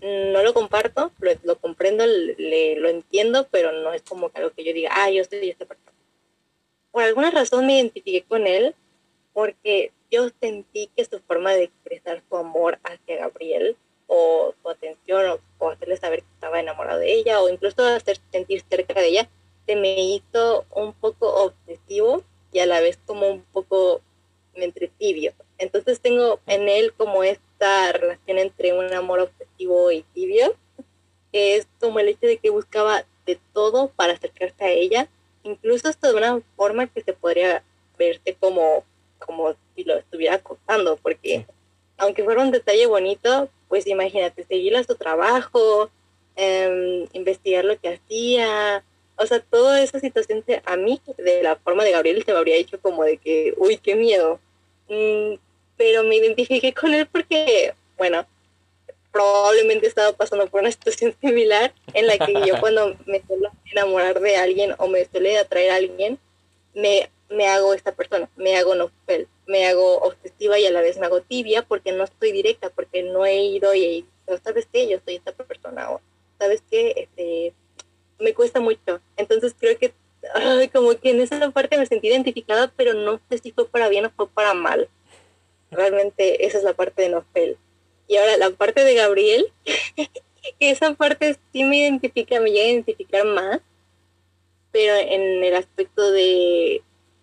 no 0.00 0.42
lo 0.42 0.54
comparto, 0.54 1.12
lo, 1.42 1.58
comprendo, 1.58 2.06
lo 2.06 2.88
entiendo, 2.88 3.46
pero 3.50 3.72
no 3.72 3.92
es 3.92 4.00
como 4.02 4.30
algo 4.32 4.50
que 4.50 4.64
yo 4.64 4.72
diga, 4.72 4.90
ah, 4.94 5.10
yo 5.10 5.22
soy 5.24 5.50
esta 5.50 5.66
persona. 5.66 5.92
Por 6.90 7.02
alguna 7.02 7.30
razón 7.30 7.66
me 7.66 7.74
identifiqué 7.74 8.22
con 8.22 8.46
él 8.46 8.74
porque 9.34 9.92
yo 10.10 10.30
sentí 10.40 10.88
que 10.96 11.04
su 11.04 11.20
forma 11.20 11.52
de 11.52 11.64
expresar 11.64 12.22
su 12.26 12.36
amor 12.36 12.78
hacia 12.82 13.18
Gabriel 13.18 13.76
o 14.06 14.54
su 14.60 14.70
atención 14.70 15.28
o, 15.28 15.40
o 15.58 15.70
hacerle 15.70 15.98
saber 15.98 16.20
que 16.20 16.32
estaba 16.34 16.58
enamorado 16.58 17.00
de 17.00 17.12
ella 17.12 17.42
o 17.42 17.50
incluso 17.50 17.84
hacer 17.84 18.18
sentir 18.32 18.64
cerca 18.68 18.98
de 18.98 19.08
ella 19.08 19.28
se 19.66 19.76
me 19.76 20.00
hizo 20.00 20.64
un 20.74 20.94
poco 20.94 21.28
obsesivo 21.44 22.24
y 22.52 22.60
a 22.60 22.66
la 22.66 22.80
vez 22.80 22.98
como 23.04 23.28
un 23.28 23.42
poco 23.52 24.00
entre 24.54 24.88
tibio. 24.88 25.32
Entonces 25.60 26.00
tengo 26.00 26.40
en 26.46 26.68
él 26.68 26.92
como 26.96 27.22
esta 27.22 27.92
relación 27.92 28.38
entre 28.38 28.72
un 28.72 28.92
amor 28.94 29.20
obsesivo 29.20 29.92
y 29.92 30.02
tibio, 30.14 30.56
que 31.30 31.56
es 31.56 31.68
como 31.78 32.00
el 32.00 32.08
hecho 32.08 32.26
de 32.26 32.38
que 32.38 32.48
buscaba 32.50 33.04
de 33.26 33.38
todo 33.52 33.88
para 33.88 34.14
acercarse 34.14 34.64
a 34.64 34.70
ella, 34.70 35.08
incluso 35.42 35.88
hasta 35.88 36.08
de 36.08 36.16
una 36.16 36.40
forma 36.56 36.86
que 36.86 37.02
se 37.02 37.12
podría 37.12 37.62
verse 37.98 38.34
como, 38.40 38.84
como 39.18 39.54
si 39.76 39.84
lo 39.84 39.98
estuviera 39.98 40.36
acosando, 40.36 40.96
porque 40.96 41.46
aunque 41.98 42.24
fuera 42.24 42.42
un 42.42 42.50
detalle 42.50 42.86
bonito, 42.86 43.50
pues 43.68 43.86
imagínate, 43.86 44.44
seguirle 44.44 44.82
su 44.84 44.94
trabajo, 44.94 45.90
em, 46.36 47.06
investigar 47.12 47.66
lo 47.66 47.78
que 47.78 47.90
hacía, 47.90 48.82
o 49.16 49.26
sea, 49.26 49.40
toda 49.40 49.82
esa 49.82 50.00
situación 50.00 50.42
a 50.64 50.76
mí, 50.76 51.02
de 51.18 51.42
la 51.42 51.56
forma 51.56 51.84
de 51.84 51.90
Gabriel, 51.92 52.24
se 52.24 52.32
me 52.32 52.38
habría 52.38 52.56
hecho 52.56 52.80
como 52.80 53.04
de 53.04 53.18
que, 53.18 53.52
uy, 53.58 53.76
qué 53.76 53.94
miedo. 53.94 54.40
Mm, 54.88 55.34
pero 55.80 56.04
me 56.04 56.16
identifiqué 56.16 56.74
con 56.74 56.92
él 56.92 57.06
porque, 57.06 57.72
bueno, 57.96 58.26
probablemente 59.10 59.86
estaba 59.86 60.12
pasando 60.12 60.46
por 60.46 60.60
una 60.60 60.70
situación 60.70 61.16
similar 61.22 61.72
en 61.94 62.06
la 62.06 62.18
que 62.18 62.34
yo 62.46 62.56
cuando 62.60 62.98
me 63.06 63.22
suelo 63.26 63.50
enamorar 63.64 64.20
de 64.20 64.36
alguien 64.36 64.74
o 64.76 64.88
me 64.88 65.06
suele 65.06 65.38
atraer 65.38 65.70
a 65.70 65.76
alguien, 65.76 66.18
me, 66.74 67.08
me 67.30 67.48
hago 67.48 67.72
esta 67.72 67.92
persona, 67.92 68.28
me 68.36 68.58
hago 68.58 68.74
nofel, 68.74 69.26
me 69.46 69.66
hago 69.66 70.02
obsesiva 70.02 70.58
y 70.58 70.66
a 70.66 70.70
la 70.70 70.82
vez 70.82 70.98
me 70.98 71.06
hago 71.06 71.22
tibia 71.22 71.62
porque 71.62 71.92
no 71.92 72.04
estoy 72.04 72.32
directa, 72.32 72.68
porque 72.68 73.02
no 73.02 73.24
he 73.24 73.42
ido 73.42 73.74
y, 73.74 74.04
¿sabes 74.44 74.68
qué? 74.70 74.86
Yo 74.86 74.98
soy 75.02 75.16
esta 75.16 75.32
persona, 75.32 75.92
o 75.92 76.02
¿sabes 76.38 76.62
qué? 76.70 76.92
Este, 76.94 77.54
me 78.18 78.34
cuesta 78.34 78.60
mucho. 78.60 79.00
Entonces 79.16 79.54
creo 79.58 79.78
que 79.78 79.94
como 80.74 80.90
que 81.00 81.08
en 81.08 81.20
esa 81.20 81.50
parte 81.52 81.78
me 81.78 81.86
sentí 81.86 82.08
identificada, 82.08 82.70
pero 82.76 82.92
no 82.92 83.18
sé 83.30 83.38
si 83.38 83.50
fue 83.52 83.66
para 83.66 83.88
bien 83.88 84.04
o 84.04 84.10
fue 84.10 84.28
para 84.28 84.52
mal. 84.52 84.86
Realmente 85.70 86.46
esa 86.46 86.58
es 86.58 86.64
la 86.64 86.74
parte 86.74 87.02
de 87.02 87.10
Nofel. 87.10 87.56
Y 88.08 88.16
ahora 88.16 88.36
la 88.36 88.50
parte 88.50 88.84
de 88.84 88.94
Gabriel, 88.94 89.46
esa 90.58 90.94
parte 90.94 91.36
sí 91.52 91.64
me 91.64 91.78
identifica, 91.78 92.40
me 92.40 92.50
llega 92.50 92.64
a 92.64 92.70
identificar 92.70 93.24
más, 93.24 93.60
pero 94.72 94.96
en 94.96 95.44
el 95.44 95.54
aspecto 95.54 96.10
de 96.10 96.82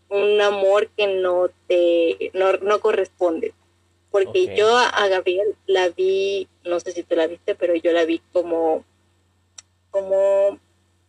un 0.10 0.40
amor 0.42 0.88
que 0.96 1.08
no 1.08 1.50
te 1.68 2.32
no, 2.34 2.80
corresponde. 2.80 3.54
Porque 4.12 4.56
yo 4.56 4.76
a 4.78 5.08
Gabriel 5.10 5.56
la 5.66 5.90
vi, 5.90 6.48
no 6.64 6.80
sé 6.80 6.94
si 6.94 7.04
tú 7.04 7.16
la 7.16 7.28
viste, 7.28 7.56
pero 7.56 7.76
yo 7.76 7.92
la 7.92 8.06
vi 8.06 8.22
como 8.32 8.86
como 9.92 10.60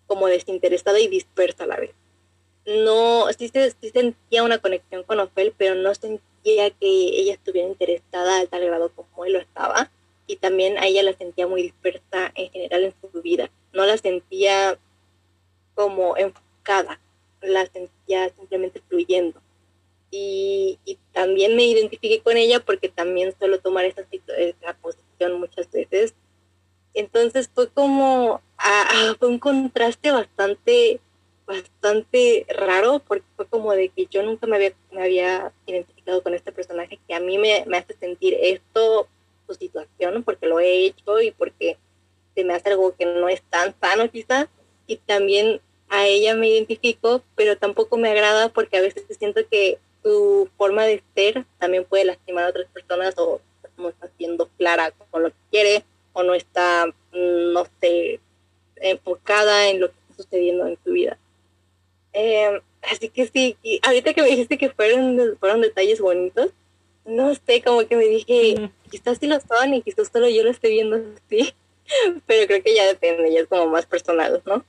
como 0.06 0.26
desinteresada 0.26 0.98
y 0.98 1.06
dispersa 1.06 1.64
a 1.64 1.68
la 1.68 1.76
vez. 1.76 1.94
No, 2.66 3.26
sí, 3.38 3.48
sí 3.48 3.90
sentía 3.90 4.42
una 4.42 4.58
conexión 4.58 5.04
con 5.04 5.20
Ofel, 5.20 5.54
pero 5.56 5.74
no 5.74 5.94
sentía 5.94 6.27
que 6.42 6.52
ella 6.52 7.34
estuviera 7.34 7.68
interesada 7.68 8.38
al 8.38 8.48
tal 8.48 8.64
grado 8.64 8.92
como 8.94 9.24
él 9.24 9.34
lo 9.34 9.38
estaba. 9.38 9.90
Y 10.26 10.36
también 10.36 10.78
a 10.78 10.86
ella 10.86 11.02
la 11.02 11.14
sentía 11.14 11.46
muy 11.46 11.62
dispersa 11.62 12.32
en 12.34 12.50
general 12.50 12.84
en 12.84 12.94
su 13.00 13.22
vida. 13.22 13.50
No 13.72 13.86
la 13.86 13.96
sentía 13.96 14.78
como 15.74 16.16
enfocada, 16.16 17.00
la 17.40 17.66
sentía 17.66 18.28
simplemente 18.30 18.82
fluyendo. 18.88 19.40
Y, 20.10 20.78
también 21.12 21.56
me 21.56 21.64
identifiqué 21.64 22.20
con 22.20 22.36
ella 22.36 22.60
porque 22.60 22.88
también 22.88 23.34
suelo 23.36 23.58
tomar 23.58 23.84
esa, 23.84 24.06
esa 24.36 24.74
posición 24.74 25.40
muchas 25.40 25.70
veces. 25.70 26.14
Entonces 26.94 27.50
fue 27.52 27.68
como 27.68 28.40
fue 29.18 29.28
un 29.28 29.38
contraste 29.38 30.10
bastante, 30.10 31.00
bastante 31.48 32.46
raro, 32.48 33.00
porque 33.00 33.26
fue 33.34 33.46
como 33.46 33.72
de 33.72 33.88
que 33.88 34.06
yo 34.06 34.22
nunca 34.22 34.46
me 34.46 34.56
había, 34.56 34.72
me 34.92 35.02
había 35.02 35.52
identificado 35.66 36.22
con 36.22 36.34
este 36.34 36.52
personaje 36.52 37.00
que 37.08 37.14
a 37.14 37.20
mí 37.20 37.38
me, 37.38 37.64
me 37.66 37.78
hace 37.78 37.94
sentir 37.94 38.36
esto, 38.40 39.08
su 39.48 39.54
situación, 39.54 40.22
porque 40.22 40.46
lo 40.46 40.60
he 40.60 40.84
hecho 40.84 41.20
y 41.20 41.32
porque 41.32 41.78
se 42.34 42.44
me 42.44 42.54
hace 42.54 42.70
algo 42.70 42.94
que 42.94 43.06
no 43.06 43.28
es 43.28 43.42
tan 43.42 43.74
sano 43.80 44.08
quizás, 44.10 44.46
y 44.86 44.96
también 44.98 45.60
a 45.88 46.06
ella 46.06 46.34
me 46.36 46.48
identifico, 46.48 47.22
pero 47.34 47.56
tampoco 47.56 47.96
me 47.96 48.10
agrada 48.10 48.50
porque 48.50 48.76
a 48.76 48.82
veces 48.82 49.04
siento 49.18 49.40
que 49.50 49.78
su 50.02 50.48
forma 50.56 50.84
de 50.84 51.02
ser 51.14 51.44
también 51.58 51.84
puede 51.84 52.04
lastimar 52.04 52.44
a 52.44 52.48
otras 52.50 52.66
personas 52.68 53.14
o 53.16 53.40
como 53.76 53.92
clara 54.56 54.92
con 55.10 55.22
lo 55.22 55.30
que 55.30 55.36
quiere 55.50 55.84
o 56.12 56.22
no 56.22 56.34
está, 56.34 56.86
mm, 57.12 57.52
no 57.52 57.66
sé, 57.80 58.20
enfocada 58.76 59.68
en 59.68 59.80
lo 59.80 59.88
que 59.88 59.94
está 60.00 60.22
sucediendo 60.22 60.66
en 60.66 60.78
su 60.84 60.92
vida. 60.92 61.17
Em, 62.20 62.60
así 62.82 63.10
que 63.10 63.28
sí, 63.28 63.56
y 63.62 63.80
ahorita 63.86 64.12
que 64.12 64.22
me 64.22 64.28
dijiste 64.28 64.58
que 64.58 64.70
fueron, 64.70 65.36
fueron 65.38 65.60
detalles 65.60 66.00
bonitos, 66.00 66.50
no 67.04 67.32
sé, 67.32 67.62
como 67.62 67.86
que 67.86 67.94
me 67.94 68.06
dije, 68.06 68.72
quizás 68.90 69.18
sí 69.18 69.28
lo 69.28 69.38
son 69.38 69.74
y 69.74 69.82
quizás 69.82 70.08
solo 70.12 70.28
yo 70.28 70.42
lo 70.42 70.50
estoy 70.50 70.72
viendo 70.72 70.96
así, 70.96 71.54
pero 72.26 72.48
creo 72.48 72.62
que 72.64 72.74
ya 72.74 72.88
depende, 72.88 73.32
ya 73.32 73.42
es 73.42 73.46
como 73.46 73.68
más 73.68 73.86
personal, 73.86 74.42
¿no? 74.46 74.64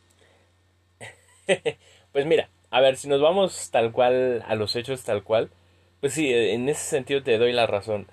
pues 2.12 2.28
mira, 2.28 2.50
a 2.70 2.82
ver, 2.82 2.97
si 2.97 3.08
nos 3.08 3.20
vamos 3.20 3.72
tal 3.72 3.91
cual 3.91 4.43
a 4.47 4.54
los 4.54 4.76
hechos 4.76 5.04
tal 5.04 5.24
cual, 5.24 5.50
pues 6.02 6.14
sí, 6.14 6.32
en 6.32 6.70
ese 6.70 6.84
sentido 6.84 7.24
te 7.24 7.39
doy 7.39 7.52
la 7.52 7.66
razón. 7.66 8.06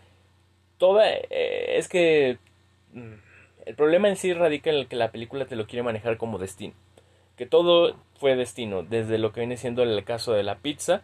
Toda, 0.78 1.11
eh, 1.12 1.76
es 1.76 1.89
que 1.89 2.39
mm, 2.95 3.14
el 3.66 3.74
problema 3.74 4.09
en 4.09 4.16
sí 4.16 4.32
radica 4.32 4.70
en 4.70 4.76
el 4.76 4.89
que 4.89 4.97
la 4.97 5.12
película 5.12 5.45
te 5.45 5.57
lo 5.57 5.66
quiere 5.66 5.82
manejar 5.82 6.16
como 6.16 6.39
destino. 6.39 6.72
Que 7.37 7.47
todo 7.47 7.97
fue 8.18 8.37
destino, 8.37 8.82
desde 8.82 9.18
lo 9.18 9.32
que 9.32 9.41
viene 9.41 9.57
siendo 9.57 9.82
el 9.82 10.05
caso 10.05 10.32
de 10.32 10.43
la 10.43 10.57
pizza 10.57 11.03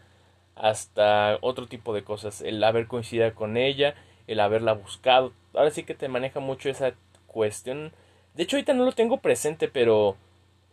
hasta 0.55 1.39
otro 1.41 1.67
tipo 1.67 1.95
de 1.95 2.05
cosas. 2.05 2.41
El 2.41 2.63
haber 2.65 2.87
coincidido 2.87 3.35
con 3.35 3.57
ella, 3.57 3.95
el 4.27 4.41
haberla 4.41 4.73
buscado. 4.73 5.33
Ahora 5.55 5.71
sí 5.71 5.85
que 5.85 5.95
te 5.95 6.09
maneja 6.09 6.41
mucho 6.41 6.69
esa 6.69 6.95
cuestión. 7.27 7.93
De 8.35 8.45
hecho, 8.45 8.57
ahorita 8.57 8.75
no 8.75 8.85
lo 8.85 8.93
tengo 8.93 9.19
presente, 9.19 9.69
pero. 9.69 10.17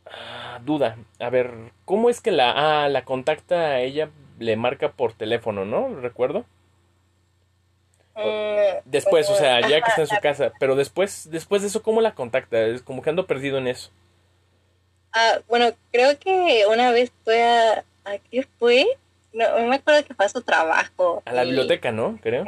Ah, 0.05 0.60
duda. 0.64 0.97
A 1.20 1.30
ver, 1.30 1.53
¿cómo 1.86 2.10
es 2.10 2.22
que 2.22 2.32
la. 2.32 2.84
Ah, 2.84 2.89
la 2.89 3.05
contacta 3.05 3.55
a 3.55 3.82
ella, 3.82 4.10
le 4.39 4.55
marca 4.55 4.91
por 4.91 5.14
teléfono, 5.14 5.66
¿no? 5.66 5.99
¿Recuerdo? 5.99 6.45
Mm, 8.16 8.82
después, 8.86 9.30
o 9.30 9.36
sea, 9.36 9.62
ya 9.62 9.82
que 9.82 9.89
está 9.89 10.01
en 10.01 10.07
su 10.07 10.20
casa. 10.22 10.51
Pero 10.60 10.76
después, 10.76 11.30
después 11.32 11.62
de 11.62 11.70
eso, 11.70 11.84
¿cómo 11.84 12.01
la 12.01 12.16
contacta? 12.16 12.62
Es 12.62 12.82
como 12.82 13.01
que 13.01 13.10
ando 13.10 13.28
perdido 13.28 13.57
en 13.57 13.68
eso. 13.68 13.91
Ah, 15.14 15.39
bueno, 15.47 15.72
creo 15.91 16.18
que 16.20 16.66
una 16.68 16.91
vez 16.91 17.12
fue 17.24 17.43
a. 17.43 17.84
¿A 18.05 18.18
qué 18.32 18.47
fue? 18.57 18.88
No, 19.34 19.45
me 19.68 19.76
acuerdo 19.76 20.05
que 20.05 20.14
fue 20.14 20.26
a 20.26 20.30
su 20.30 20.41
trabajo. 20.41 21.22
A 21.26 21.34
la 21.34 21.43
biblioteca, 21.43 21.91
¿no? 21.91 22.18
Creo. 22.22 22.45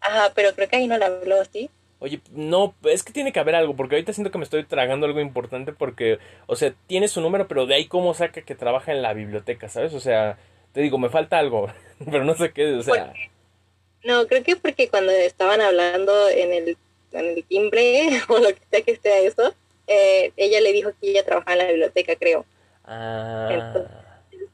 Ajá, 0.00 0.32
pero 0.34 0.54
creo 0.54 0.68
que 0.68 0.76
ahí 0.76 0.86
no 0.86 0.98
la 0.98 1.06
habló, 1.06 1.44
¿sí? 1.44 1.70
Oye, 2.02 2.20
no, 2.32 2.74
es 2.82 3.04
que 3.04 3.12
tiene 3.12 3.32
que 3.32 3.38
haber 3.38 3.54
algo, 3.54 3.76
porque 3.76 3.94
ahorita 3.94 4.12
siento 4.12 4.32
que 4.32 4.38
me 4.38 4.44
estoy 4.44 4.64
tragando 4.64 5.06
algo 5.06 5.20
importante 5.20 5.72
porque, 5.72 6.18
o 6.46 6.56
sea, 6.56 6.74
tiene 6.88 7.06
su 7.06 7.20
número, 7.20 7.46
pero 7.46 7.66
de 7.66 7.76
ahí 7.76 7.86
cómo 7.86 8.12
saca 8.12 8.42
que 8.42 8.56
trabaja 8.56 8.90
en 8.90 9.02
la 9.02 9.12
biblioteca, 9.12 9.68
¿sabes? 9.68 9.94
O 9.94 10.00
sea, 10.00 10.36
te 10.72 10.80
digo, 10.80 10.98
me 10.98 11.10
falta 11.10 11.38
algo, 11.38 11.68
pero 12.10 12.24
no 12.24 12.34
sé 12.34 12.52
qué, 12.52 12.74
o 12.74 12.82
sea... 12.82 13.12
no, 14.02 14.26
creo 14.26 14.42
que 14.42 14.56
porque 14.56 14.88
cuando 14.88 15.12
estaban 15.12 15.60
hablando 15.60 16.28
en 16.28 16.52
el, 16.52 16.76
en 17.12 17.26
el 17.36 17.44
timbre, 17.44 18.08
o 18.28 18.38
lo 18.38 18.48
que 18.48 18.62
sea 18.68 18.82
que 18.82 18.96
sea 18.96 19.18
eso, 19.20 19.54
eh, 19.86 20.32
ella 20.36 20.60
le 20.60 20.72
dijo 20.72 20.90
que 21.00 21.10
ella 21.10 21.24
trabajaba 21.24 21.52
en 21.52 21.58
la 21.58 21.68
biblioteca, 21.68 22.16
creo. 22.16 22.44
Ah 22.84 23.48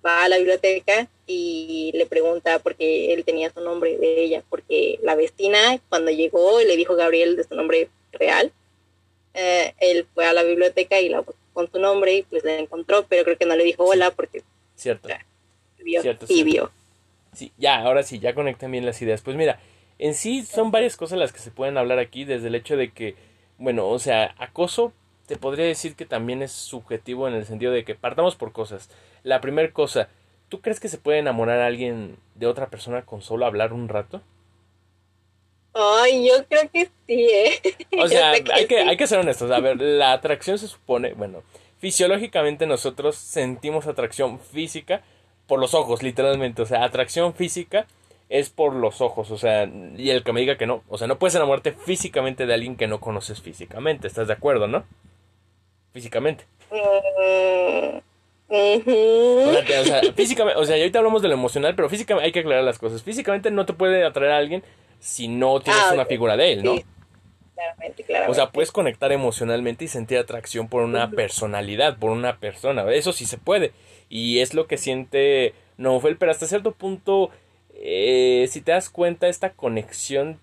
va 0.04 0.24
a 0.24 0.28
la 0.28 0.38
biblioteca 0.38 1.08
y 1.26 1.92
le 1.94 2.06
pregunta 2.06 2.58
porque 2.60 3.12
él 3.12 3.24
tenía 3.24 3.50
su 3.50 3.60
nombre 3.60 3.98
de 3.98 4.22
ella, 4.22 4.42
porque 4.48 4.98
la 5.02 5.14
vestina 5.14 5.80
cuando 5.88 6.10
llegó 6.10 6.60
le 6.60 6.76
dijo 6.76 6.96
Gabriel 6.96 7.36
de 7.36 7.44
su 7.44 7.54
nombre 7.54 7.88
real, 8.12 8.52
eh, 9.34 9.74
él 9.78 10.06
fue 10.14 10.26
a 10.26 10.32
la 10.32 10.42
biblioteca 10.42 11.00
y 11.00 11.08
la 11.08 11.24
con 11.52 11.70
su 11.70 11.78
nombre 11.78 12.14
y 12.14 12.22
pues 12.22 12.44
la 12.44 12.58
encontró, 12.58 13.06
pero 13.08 13.24
creo 13.24 13.36
que 13.36 13.46
no 13.46 13.56
le 13.56 13.64
dijo 13.64 13.84
hola 13.84 14.12
porque... 14.12 14.42
Cierto. 14.76 15.08
vio, 15.82 16.02
sí, 16.26 16.44
vio. 16.44 16.70
Sí, 17.32 17.52
ya, 17.58 17.80
ahora 17.80 18.04
sí, 18.04 18.20
ya 18.20 18.32
conectan 18.32 18.70
bien 18.70 18.86
las 18.86 19.02
ideas. 19.02 19.22
Pues 19.22 19.36
mira, 19.36 19.60
en 19.98 20.14
sí 20.14 20.44
son 20.44 20.70
varias 20.70 20.96
cosas 20.96 21.18
las 21.18 21.32
que 21.32 21.40
se 21.40 21.50
pueden 21.50 21.76
hablar 21.76 21.98
aquí, 21.98 22.24
desde 22.24 22.46
el 22.46 22.54
hecho 22.54 22.76
de 22.76 22.92
que, 22.92 23.16
bueno, 23.58 23.88
o 23.88 23.98
sea, 23.98 24.36
acoso 24.38 24.92
te 25.28 25.36
podría 25.36 25.66
decir 25.66 25.94
que 25.94 26.06
también 26.06 26.42
es 26.42 26.50
subjetivo 26.52 27.28
en 27.28 27.34
el 27.34 27.44
sentido 27.44 27.70
de 27.70 27.84
que 27.84 27.94
partamos 27.94 28.34
por 28.34 28.50
cosas. 28.50 28.88
La 29.22 29.42
primera 29.42 29.70
cosa, 29.72 30.08
¿tú 30.48 30.62
crees 30.62 30.80
que 30.80 30.88
se 30.88 30.96
puede 30.96 31.18
enamorar 31.18 31.60
a 31.60 31.66
alguien 31.66 32.16
de 32.34 32.46
otra 32.46 32.68
persona 32.68 33.02
con 33.02 33.20
solo 33.20 33.44
hablar 33.44 33.74
un 33.74 33.90
rato? 33.90 34.22
Ay, 35.74 36.26
yo 36.26 36.46
creo 36.48 36.62
que 36.72 36.86
sí, 37.06 37.28
¿eh? 37.30 37.60
O 38.02 38.08
sea, 38.08 38.30
hay 38.30 38.66
que, 38.66 38.80
hay 38.80 38.96
que 38.96 39.06
ser 39.06 39.18
honestos. 39.18 39.50
A 39.50 39.60
ver, 39.60 39.78
la 39.78 40.12
atracción 40.12 40.58
se 40.58 40.66
supone, 40.66 41.12
bueno, 41.12 41.42
fisiológicamente 41.78 42.66
nosotros 42.66 43.16
sentimos 43.16 43.86
atracción 43.86 44.40
física 44.40 45.02
por 45.46 45.60
los 45.60 45.74
ojos, 45.74 46.02
literalmente. 46.02 46.62
O 46.62 46.66
sea, 46.66 46.84
atracción 46.84 47.34
física 47.34 47.86
es 48.30 48.48
por 48.48 48.72
los 48.74 49.02
ojos, 49.02 49.30
o 49.30 49.36
sea, 49.36 49.70
y 49.96 50.08
el 50.10 50.22
que 50.22 50.32
me 50.32 50.40
diga 50.40 50.56
que 50.56 50.66
no, 50.66 50.82
o 50.88 50.98
sea, 50.98 51.06
no 51.06 51.18
puedes 51.18 51.34
enamorarte 51.34 51.72
físicamente 51.72 52.46
de 52.46 52.54
alguien 52.54 52.76
que 52.76 52.86
no 52.86 53.00
conoces 53.00 53.40
físicamente, 53.40 54.06
¿estás 54.06 54.26
de 54.28 54.34
acuerdo, 54.34 54.68
no? 54.68 54.84
Físicamente. 55.98 56.44
o, 56.70 58.02
sea, 59.84 60.00
físicamente, 60.14 60.60
o 60.60 60.64
sea, 60.64 60.76
ahorita 60.76 60.98
hablamos 61.00 61.22
de 61.22 61.28
lo 61.28 61.34
emocional, 61.34 61.74
pero 61.74 61.88
físicamente 61.88 62.26
hay 62.26 62.32
que 62.32 62.40
aclarar 62.40 62.62
las 62.62 62.78
cosas. 62.78 63.02
Físicamente 63.02 63.50
no 63.50 63.66
te 63.66 63.72
puede 63.72 64.04
atraer 64.04 64.32
a 64.32 64.36
alguien 64.38 64.62
si 65.00 65.26
no 65.26 65.60
tienes 65.60 65.82
ah, 65.82 65.94
una 65.94 66.06
figura 66.06 66.36
de 66.36 66.52
él, 66.52 66.62
¿no? 66.62 66.76
Claramente, 67.54 68.04
claramente. 68.04 68.30
O 68.30 68.34
sea, 68.34 68.52
puedes 68.52 68.70
conectar 68.70 69.10
emocionalmente 69.10 69.84
y 69.84 69.88
sentir 69.88 70.18
atracción 70.18 70.68
por 70.68 70.82
una 70.82 71.10
personalidad, 71.10 71.98
por 71.98 72.10
una 72.10 72.38
persona. 72.38 72.88
Eso 72.92 73.12
sí 73.12 73.26
se 73.26 73.38
puede. 73.38 73.72
Y 74.08 74.38
es 74.38 74.54
lo 74.54 74.68
que 74.68 74.76
siente 74.78 75.54
Novel, 75.76 76.16
pero 76.16 76.30
hasta 76.30 76.46
cierto 76.46 76.72
punto, 76.72 77.30
eh, 77.74 78.46
si 78.48 78.60
te 78.60 78.70
das 78.70 78.88
cuenta, 78.88 79.26
esta 79.26 79.50
conexión, 79.50 80.38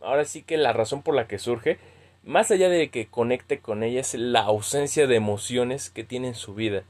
ahora 0.00 0.24
sí 0.24 0.42
que 0.42 0.56
la 0.56 0.72
razón 0.72 1.02
por 1.02 1.16
la 1.16 1.26
que 1.26 1.40
surge, 1.40 1.78
más 2.28 2.50
allá 2.50 2.68
de 2.68 2.90
que 2.90 3.06
conecte 3.06 3.58
con 3.58 3.82
ella, 3.82 4.00
es 4.00 4.12
la 4.12 4.40
ausencia 4.40 5.06
de 5.06 5.16
emociones 5.16 5.88
que 5.88 6.04
tiene 6.04 6.28
en 6.28 6.34
su 6.34 6.54
vida. 6.54 6.84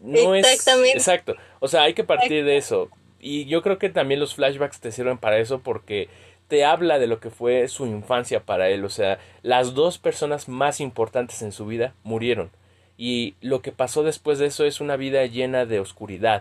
No 0.00 0.36
Exactamente. 0.36 0.90
Es, 0.90 0.94
exacto. 1.08 1.34
O 1.58 1.66
sea, 1.66 1.82
hay 1.82 1.94
que 1.94 2.04
partir 2.04 2.44
de 2.44 2.56
eso. 2.56 2.88
Y 3.18 3.46
yo 3.46 3.60
creo 3.62 3.78
que 3.78 3.88
también 3.88 4.20
los 4.20 4.36
flashbacks 4.36 4.78
te 4.78 4.92
sirven 4.92 5.18
para 5.18 5.38
eso 5.38 5.58
porque 5.58 6.08
te 6.46 6.64
habla 6.64 7.00
de 7.00 7.08
lo 7.08 7.18
que 7.18 7.30
fue 7.30 7.66
su 7.66 7.86
infancia 7.86 8.44
para 8.44 8.68
él. 8.68 8.84
O 8.84 8.88
sea, 8.88 9.18
las 9.42 9.74
dos 9.74 9.98
personas 9.98 10.48
más 10.48 10.80
importantes 10.80 11.42
en 11.42 11.50
su 11.50 11.66
vida 11.66 11.94
murieron. 12.04 12.52
Y 12.96 13.34
lo 13.40 13.62
que 13.62 13.72
pasó 13.72 14.04
después 14.04 14.38
de 14.38 14.46
eso 14.46 14.64
es 14.64 14.80
una 14.80 14.94
vida 14.94 15.26
llena 15.26 15.66
de 15.66 15.80
oscuridad, 15.80 16.40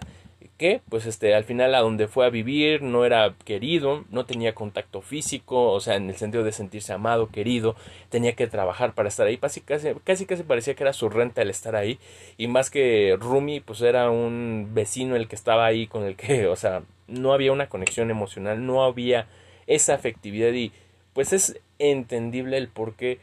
pues 0.90 1.06
este 1.06 1.34
al 1.34 1.44
final 1.44 1.74
a 1.76 1.80
donde 1.80 2.08
fue 2.08 2.26
a 2.26 2.30
vivir 2.30 2.82
no 2.82 3.06
era 3.06 3.36
querido, 3.46 4.06
no 4.10 4.26
tenía 4.26 4.54
contacto 4.54 5.02
físico, 5.02 5.72
o 5.72 5.80
sea, 5.80 5.96
en 5.96 6.10
el 6.10 6.16
sentido 6.16 6.44
de 6.44 6.52
sentirse 6.52 6.94
amado, 6.94 7.30
querido, 7.30 7.76
tenía 8.10 8.34
que 8.34 8.48
trabajar 8.48 8.94
para 8.94 9.10
estar 9.10 9.28
ahí, 9.28 9.38
casi 9.38 9.62
casi, 9.62 9.94
casi, 10.04 10.26
casi 10.26 10.44
parecía 10.44 10.76
que 10.76 10.84
era 10.84 10.94
su 10.94 11.10
renta 11.10 11.42
el 11.42 11.50
estar 11.50 11.76
ahí, 11.76 12.00
y 12.38 12.48
más 12.48 12.70
que 12.70 13.18
Rumi, 13.20 13.60
pues 13.60 13.82
era 13.82 14.10
un 14.10 14.70
vecino 14.74 15.16
el 15.16 15.28
que 15.28 15.36
estaba 15.36 15.66
ahí 15.66 15.88
con 15.88 16.04
el 16.04 16.16
que, 16.16 16.48
o 16.48 16.56
sea, 16.56 16.84
no 17.08 17.34
había 17.34 17.52
una 17.52 17.70
conexión 17.70 18.10
emocional, 18.10 18.66
no 18.66 18.84
había 18.84 19.28
esa 19.68 19.94
afectividad. 19.96 20.54
Y 20.54 20.72
pues 21.14 21.34
es 21.34 21.60
entendible 21.80 22.58
el 22.58 22.68
por 22.68 22.96
qué. 22.96 23.20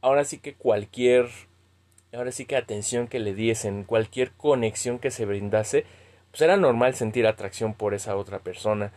Ahora 0.00 0.24
sí 0.24 0.38
que 0.38 0.54
cualquier 0.54 1.28
ahora 2.12 2.30
sí 2.30 2.44
que 2.44 2.56
atención 2.56 3.08
que 3.08 3.18
le 3.18 3.34
diesen, 3.34 3.82
cualquier 3.82 4.30
conexión 4.32 5.00
que 5.00 5.10
se 5.10 5.26
brindase, 5.26 5.84
pues 6.34 6.42
era 6.42 6.56
normal 6.56 6.96
sentir 6.96 7.28
atracción 7.28 7.74
por 7.74 7.94
esa 7.94 8.16
otra 8.16 8.40
persona. 8.40 8.90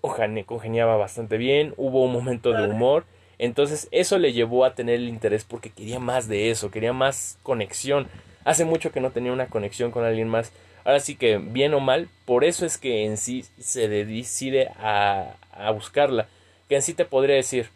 Congeniaba 0.00 0.96
bastante 0.96 1.36
bien, 1.36 1.74
hubo 1.76 2.04
un 2.04 2.12
momento 2.12 2.52
de 2.52 2.68
humor. 2.68 3.06
Entonces 3.38 3.88
eso 3.90 4.18
le 4.18 4.32
llevó 4.32 4.64
a 4.64 4.76
tener 4.76 4.94
el 4.94 5.08
interés 5.08 5.42
porque 5.42 5.70
quería 5.70 5.98
más 5.98 6.28
de 6.28 6.52
eso, 6.52 6.70
quería 6.70 6.92
más 6.92 7.38
conexión. 7.42 8.06
Hace 8.44 8.64
mucho 8.64 8.92
que 8.92 9.00
no 9.00 9.10
tenía 9.10 9.32
una 9.32 9.48
conexión 9.48 9.90
con 9.90 10.04
alguien 10.04 10.28
más. 10.28 10.52
Ahora 10.84 11.00
sí 11.00 11.16
que, 11.16 11.38
bien 11.38 11.74
o 11.74 11.80
mal, 11.80 12.08
por 12.24 12.44
eso 12.44 12.64
es 12.64 12.78
que 12.78 13.04
en 13.04 13.16
sí 13.16 13.44
se 13.58 13.88
decide 13.88 14.68
a, 14.78 15.34
a 15.50 15.72
buscarla. 15.72 16.28
Que 16.68 16.76
en 16.76 16.82
sí 16.82 16.94
te 16.94 17.04
podría 17.04 17.34
decir, 17.34 17.68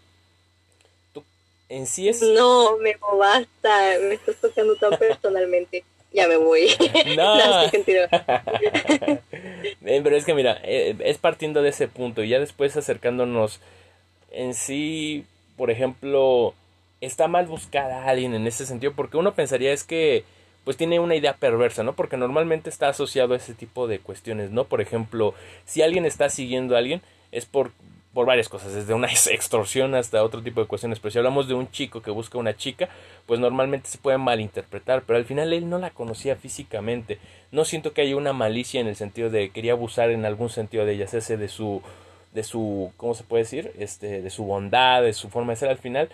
tú 1.12 1.24
en 1.68 1.88
sí 1.88 2.08
es... 2.08 2.22
No, 2.22 2.76
me 2.76 2.96
basta, 3.18 3.98
me 4.02 4.14
estás 4.14 4.36
tocando 4.36 4.76
tan 4.76 4.96
personalmente 5.00 5.82
ya 6.12 6.28
me 6.28 6.36
voy. 6.36 6.68
No. 7.16 7.38
Pero 9.82 10.16
es 10.16 10.24
que 10.24 10.34
mira, 10.34 10.58
eh, 10.62 10.96
es 11.00 11.18
partiendo 11.18 11.62
de 11.62 11.70
ese 11.70 11.88
punto 11.88 12.22
y 12.22 12.28
ya 12.28 12.38
después 12.38 12.76
acercándonos 12.76 13.60
en 14.30 14.54
sí, 14.54 15.24
por 15.56 15.70
ejemplo, 15.70 16.54
está 17.00 17.28
mal 17.28 17.46
buscar 17.46 17.90
a 17.90 18.08
alguien 18.08 18.34
en 18.34 18.46
ese 18.46 18.66
sentido 18.66 18.92
porque 18.94 19.16
uno 19.16 19.34
pensaría 19.34 19.72
es 19.72 19.84
que 19.84 20.24
pues 20.64 20.76
tiene 20.76 21.00
una 21.00 21.16
idea 21.16 21.36
perversa, 21.36 21.82
¿no? 21.82 21.94
Porque 21.94 22.16
normalmente 22.18 22.68
está 22.68 22.88
asociado 22.88 23.34
a 23.34 23.38
ese 23.38 23.54
tipo 23.54 23.88
de 23.88 23.98
cuestiones, 23.98 24.50
¿no? 24.50 24.64
Por 24.64 24.80
ejemplo, 24.80 25.34
si 25.64 25.82
alguien 25.82 26.04
está 26.04 26.28
siguiendo 26.28 26.74
a 26.74 26.78
alguien 26.78 27.00
es 27.32 27.46
por 27.46 27.72
por 28.12 28.26
varias 28.26 28.48
cosas, 28.48 28.74
desde 28.74 28.94
una 28.94 29.08
extorsión 29.30 29.94
hasta 29.94 30.24
otro 30.24 30.42
tipo 30.42 30.60
de 30.60 30.66
cuestiones. 30.66 30.98
Pero 30.98 31.12
si 31.12 31.18
hablamos 31.18 31.48
de 31.48 31.54
un 31.54 31.70
chico 31.70 32.02
que 32.02 32.10
busca 32.10 32.38
una 32.38 32.56
chica, 32.56 32.88
pues 33.26 33.40
normalmente 33.40 33.88
se 33.88 33.98
puede 33.98 34.18
malinterpretar, 34.18 35.02
pero 35.02 35.18
al 35.18 35.24
final 35.24 35.52
él 35.52 35.68
no 35.68 35.78
la 35.78 35.90
conocía 35.90 36.36
físicamente. 36.36 37.18
No 37.52 37.64
siento 37.64 37.92
que 37.92 38.02
haya 38.02 38.16
una 38.16 38.32
malicia 38.32 38.80
en 38.80 38.88
el 38.88 38.96
sentido 38.96 39.30
de 39.30 39.50
quería 39.50 39.72
abusar 39.72 40.10
en 40.10 40.24
algún 40.24 40.50
sentido 40.50 40.84
de 40.84 40.94
ella, 40.94 41.06
ese 41.10 41.36
de 41.36 41.48
su 41.48 41.82
de 42.32 42.44
su, 42.44 42.92
¿cómo 42.96 43.14
se 43.14 43.24
puede 43.24 43.42
decir? 43.42 43.72
Este, 43.78 44.22
de 44.22 44.30
su 44.30 44.44
bondad, 44.44 45.02
de 45.02 45.12
su 45.12 45.30
forma 45.30 45.52
de 45.52 45.56
ser 45.56 45.68
al 45.68 45.78
final, 45.78 46.10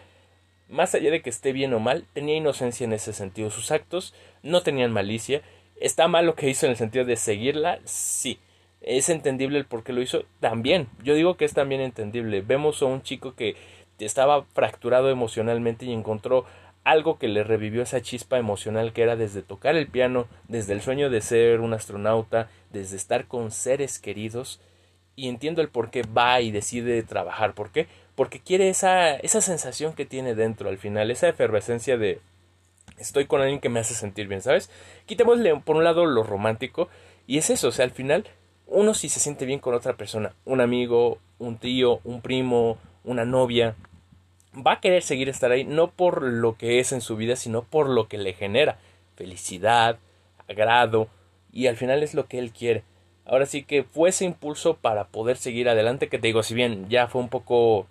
más 0.69 0.95
allá 0.95 1.11
de 1.11 1.23
que 1.23 1.31
esté 1.31 1.53
bien 1.53 1.75
o 1.75 1.79
mal, 1.79 2.05
tenía 2.13 2.37
inocencia 2.37 2.85
en 2.85 2.93
ese 2.93 3.13
sentido. 3.13 3.51
Sus 3.51 3.71
actos 3.71 4.15
no 4.43 4.63
tenían 4.63 4.93
malicia. 4.93 5.43
¿Está 5.81 6.09
mal 6.09 6.27
lo 6.27 6.35
que 6.35 6.49
hizo 6.49 6.67
en 6.67 6.73
el 6.73 6.79
sentido 6.79 7.05
de 7.05 7.17
seguirla? 7.17 7.81
Sí. 7.85 8.39
¿Es 8.81 9.09
entendible 9.09 9.59
el 9.59 9.67
por 9.67 9.83
qué 9.83 9.93
lo 9.93 10.03
hizo? 10.03 10.25
También. 10.41 10.89
Yo 11.03 11.15
digo 11.15 11.37
que 11.37 11.45
es 11.45 11.55
también 11.55 11.81
entendible. 11.81 12.41
Vemos 12.41 12.83
a 12.83 12.87
un 12.87 13.03
chico 13.03 13.35
que 13.35 13.57
estaba 13.99 14.45
fracturado 14.55 15.11
emocionalmente 15.11 15.87
y 15.87 15.93
encontró 15.93 16.45
algo 16.85 17.19
que 17.19 17.27
le 17.27 17.43
revivió 17.43 17.83
esa 17.83 18.01
chispa 18.01 18.39
emocional 18.39 18.93
que 18.93 19.03
era 19.03 19.17
desde 19.17 19.43
tocar 19.43 19.75
el 19.75 19.89
piano, 19.89 20.29
desde 20.47 20.73
el 20.73 20.83
sueño 20.83 21.11
de 21.11 21.21
ser 21.21 21.61
un 21.61 21.75
astronauta, 21.75 22.49
desde 22.71 22.97
estar 22.97 23.27
con 23.27 23.51
seres 23.51 23.99
queridos. 23.99 24.61
Y 25.17 25.29
entiendo 25.29 25.63
el 25.63 25.69
por 25.69 25.91
qué 25.91 26.03
va 26.03 26.41
y 26.41 26.51
decide 26.51 27.03
trabajar. 27.03 27.55
¿Por 27.55 27.73
qué? 27.73 27.89
Porque 28.15 28.41
quiere 28.41 28.69
esa, 28.69 29.17
esa 29.17 29.41
sensación 29.41 29.95
que 29.95 30.05
tiene 30.05 30.35
dentro 30.35 30.69
al 30.69 30.79
final, 30.79 31.11
esa 31.11 31.29
efervescencia 31.29 31.97
de 31.97 32.21
estoy 32.99 33.27
con 33.27 33.41
alguien 33.41 33.61
que 33.61 33.69
me 33.69 33.81
hace 33.81 33.95
sentir 33.95 34.29
bien, 34.29 34.43
¿sabes? 34.43 34.71
Quitémosle 35.07 35.57
por 35.61 35.77
un 35.77 35.85
lado 35.85 36.07
lo 36.07 36.23
romántico 36.23 36.89
y 37.27 37.39
es 37.39 37.51
eso, 37.51 37.69
o 37.69 37.73
sea, 37.73 37.85
al 37.85 37.91
final 37.91 38.27
uno 38.67 38.95
si 38.95 39.09
se 39.09 39.21
siente 39.21 39.47
bien 39.47 39.61
con 39.61 39.75
otra 39.75 39.97
persona, 39.97 40.35
un 40.45 40.61
amigo, 40.61 41.19
un 41.39 41.59
tío, 41.59 42.01
un 42.05 42.21
primo, 42.21 42.79
una 43.05 43.25
novia, 43.25 43.75
va 44.55 44.73
a 44.73 44.81
querer 44.81 45.03
seguir 45.03 45.29
estar 45.29 45.51
ahí 45.53 45.65
no 45.65 45.91
por 45.91 46.23
lo 46.23 46.57
que 46.57 46.81
es 46.81 46.93
en 46.93 47.01
su 47.01 47.17
vida, 47.17 47.37
sino 47.37 47.63
por 47.63 47.89
lo 47.89 48.09
que 48.09 48.19
le 48.19 48.33
genera 48.33 48.79
felicidad, 49.17 49.99
agrado 50.49 51.09
y 51.53 51.67
al 51.67 51.77
final 51.77 52.03
es 52.03 52.15
lo 52.15 52.27
que 52.27 52.39
él 52.39 52.53
quiere. 52.53 52.83
Ahora 53.25 53.47
sí 53.47 53.65
que 53.65 53.83
fue 53.83 54.11
ese 54.11 54.25
impulso 54.25 54.77
para 54.77 55.09
poder 55.09 55.37
seguir 55.37 55.69
adelante 55.69 56.09
que 56.09 56.19
te 56.19 56.29
digo, 56.29 56.43
si 56.43 56.55
bien 56.55 56.89
ya 56.89 57.09
fue 57.09 57.21
un 57.21 57.29
poco 57.29 57.87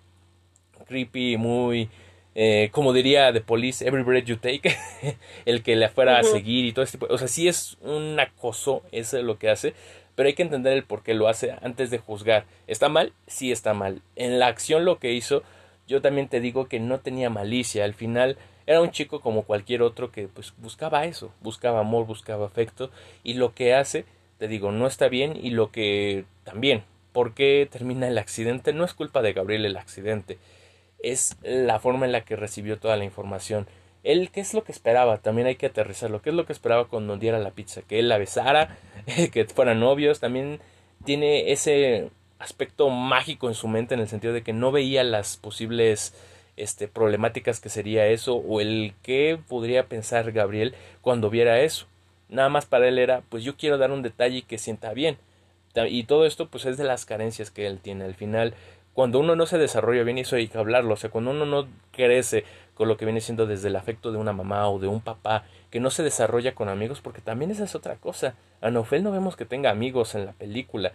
creepy, 0.86 1.36
muy 1.36 1.90
eh, 2.38 2.68
como 2.70 2.92
diría 2.92 3.32
The 3.32 3.40
Police, 3.40 3.86
Every 3.86 4.02
Breath 4.02 4.26
You 4.26 4.36
Take, 4.36 4.76
el 5.46 5.62
que 5.62 5.74
le 5.74 5.88
fuera 5.88 6.18
a 6.18 6.22
seguir 6.22 6.66
y 6.66 6.72
todo 6.72 6.84
este 6.84 6.98
tipo. 6.98 7.12
O 7.12 7.16
sea, 7.16 7.28
sí 7.28 7.48
es 7.48 7.78
un 7.80 8.20
acoso, 8.20 8.82
eso 8.92 9.16
es 9.16 9.24
lo 9.24 9.38
que 9.38 9.48
hace, 9.48 9.72
pero 10.16 10.26
hay 10.26 10.34
que 10.34 10.42
entender 10.42 10.72
el 10.72 10.82
por 10.82 11.04
qué 11.04 11.14
lo 11.14 11.28
hace 11.28 11.54
antes 11.62 11.90
de 11.90 11.98
juzgar. 11.98 12.44
¿Está 12.66 12.88
mal? 12.88 13.12
Sí 13.28 13.52
está 13.52 13.72
mal. 13.74 14.02
En 14.16 14.40
la 14.40 14.48
acción 14.48 14.84
lo 14.84 14.98
que 14.98 15.12
hizo, 15.12 15.44
yo 15.86 16.02
también 16.02 16.26
te 16.26 16.40
digo 16.40 16.66
que 16.66 16.80
no 16.80 16.98
tenía 16.98 17.30
malicia. 17.30 17.84
Al 17.84 17.94
final 17.94 18.36
era 18.66 18.82
un 18.82 18.90
chico 18.90 19.20
como 19.20 19.44
cualquier 19.44 19.82
otro 19.82 20.10
que 20.10 20.26
pues 20.26 20.52
buscaba 20.58 21.04
eso, 21.04 21.30
buscaba 21.40 21.78
amor, 21.78 22.06
buscaba 22.06 22.46
afecto 22.46 22.90
y 23.22 23.34
lo 23.34 23.54
que 23.54 23.74
hace, 23.74 24.04
te 24.38 24.48
digo, 24.48 24.72
no 24.72 24.88
está 24.88 25.06
bien 25.06 25.38
y 25.40 25.50
lo 25.50 25.70
que 25.70 26.24
también, 26.42 26.82
¿por 27.12 27.34
qué 27.34 27.68
termina 27.70 28.08
el 28.08 28.18
accidente? 28.18 28.72
No 28.72 28.84
es 28.84 28.94
culpa 28.94 29.22
de 29.22 29.32
Gabriel 29.32 29.64
el 29.64 29.76
accidente 29.76 30.38
es 31.02 31.36
la 31.42 31.78
forma 31.78 32.06
en 32.06 32.12
la 32.12 32.22
que 32.22 32.36
recibió 32.36 32.78
toda 32.78 32.96
la 32.96 33.04
información. 33.04 33.66
Él, 34.06 34.30
¿qué 34.30 34.40
es 34.40 34.54
lo 34.54 34.64
que 34.64 34.72
esperaba? 34.72 35.18
También 35.18 35.46
hay 35.46 35.56
que 35.56 35.66
aterrizarlo. 35.66 36.22
¿Qué 36.22 36.30
es 36.30 36.36
lo 36.36 36.46
que 36.46 36.52
esperaba 36.52 36.86
cuando 36.86 37.16
diera 37.16 37.38
la 37.38 37.50
pizza? 37.50 37.82
Que 37.82 37.98
él 37.98 38.08
la 38.08 38.18
besara, 38.18 38.78
que 39.32 39.44
fueran 39.46 39.80
novios. 39.80 40.20
También 40.20 40.60
tiene 41.04 41.52
ese 41.52 42.10
aspecto 42.38 42.88
mágico 42.90 43.48
en 43.48 43.54
su 43.54 43.68
mente 43.68 43.94
en 43.94 44.00
el 44.00 44.08
sentido 44.08 44.32
de 44.32 44.42
que 44.42 44.52
no 44.52 44.70
veía 44.70 45.02
las 45.02 45.36
posibles 45.36 46.14
este, 46.56 46.88
problemáticas 46.88 47.60
que 47.60 47.68
sería 47.68 48.06
eso 48.06 48.36
o 48.36 48.60
el 48.60 48.94
qué 49.02 49.38
podría 49.48 49.86
pensar 49.86 50.32
Gabriel 50.32 50.74
cuando 51.00 51.28
viera 51.30 51.60
eso. 51.60 51.86
Nada 52.28 52.48
más 52.48 52.66
para 52.66 52.88
él 52.88 52.98
era, 52.98 53.22
pues 53.28 53.44
yo 53.44 53.56
quiero 53.56 53.78
dar 53.78 53.90
un 53.90 54.02
detalle 54.02 54.42
que 54.42 54.58
sienta 54.58 54.92
bien. 54.92 55.18
Y 55.90 56.04
todo 56.04 56.24
esto 56.24 56.48
pues 56.48 56.64
es 56.64 56.78
de 56.78 56.84
las 56.84 57.04
carencias 57.04 57.50
que 57.50 57.66
él 57.66 57.80
tiene. 57.80 58.04
Al 58.04 58.14
final 58.14 58.54
cuando 58.96 59.18
uno 59.18 59.36
no 59.36 59.44
se 59.44 59.58
desarrolla 59.58 60.04
bien, 60.04 60.16
y 60.16 60.22
eso 60.22 60.36
hay 60.36 60.48
que 60.48 60.56
hablarlo, 60.56 60.94
o 60.94 60.96
sea, 60.96 61.10
cuando 61.10 61.30
uno 61.30 61.44
no 61.44 61.68
crece 61.92 62.44
con 62.76 62.88
lo 62.88 62.96
que 62.96 63.06
viene 63.06 63.20
siendo 63.20 63.46
desde 63.46 63.68
el 63.68 63.76
afecto 63.76 64.12
de 64.12 64.18
una 64.18 64.32
mamá 64.32 64.68
o 64.68 64.78
de 64.78 64.86
un 64.86 65.00
papá, 65.00 65.44
que 65.70 65.80
no 65.80 65.90
se 65.90 66.02
desarrolla 66.02 66.54
con 66.54 66.68
amigos, 66.68 67.00
porque 67.00 67.22
también 67.22 67.50
esa 67.50 67.64
es 67.64 67.74
otra 67.74 67.96
cosa. 67.96 68.34
A 68.60 68.70
Nofel 68.70 69.02
no 69.02 69.10
vemos 69.10 69.34
que 69.34 69.46
tenga 69.46 69.70
amigos 69.70 70.14
en 70.14 70.26
la 70.26 70.32
película, 70.32 70.92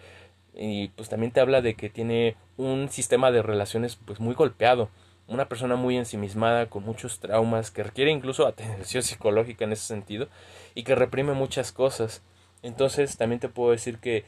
y 0.53 0.89
pues 0.89 1.09
también 1.09 1.31
te 1.31 1.39
habla 1.39 1.61
de 1.61 1.73
que 1.73 1.89
tiene 1.89 2.35
un 2.57 2.89
sistema 2.89 3.31
de 3.31 3.41
relaciones 3.41 3.97
pues 4.05 4.19
muy 4.19 4.35
golpeado, 4.35 4.89
una 5.27 5.47
persona 5.47 5.75
muy 5.75 5.97
ensimismada, 5.97 6.67
con 6.67 6.83
muchos 6.83 7.19
traumas, 7.19 7.71
que 7.71 7.83
requiere 7.83 8.11
incluso 8.11 8.45
atención 8.47 9.01
psicológica 9.01 9.65
en 9.65 9.71
ese 9.71 9.87
sentido, 9.87 10.27
y 10.75 10.83
que 10.83 10.95
reprime 10.95 11.33
muchas 11.33 11.71
cosas. 11.71 12.21
Entonces 12.61 13.17
también 13.17 13.39
te 13.39 13.49
puedo 13.49 13.71
decir 13.71 13.97
que 13.97 14.23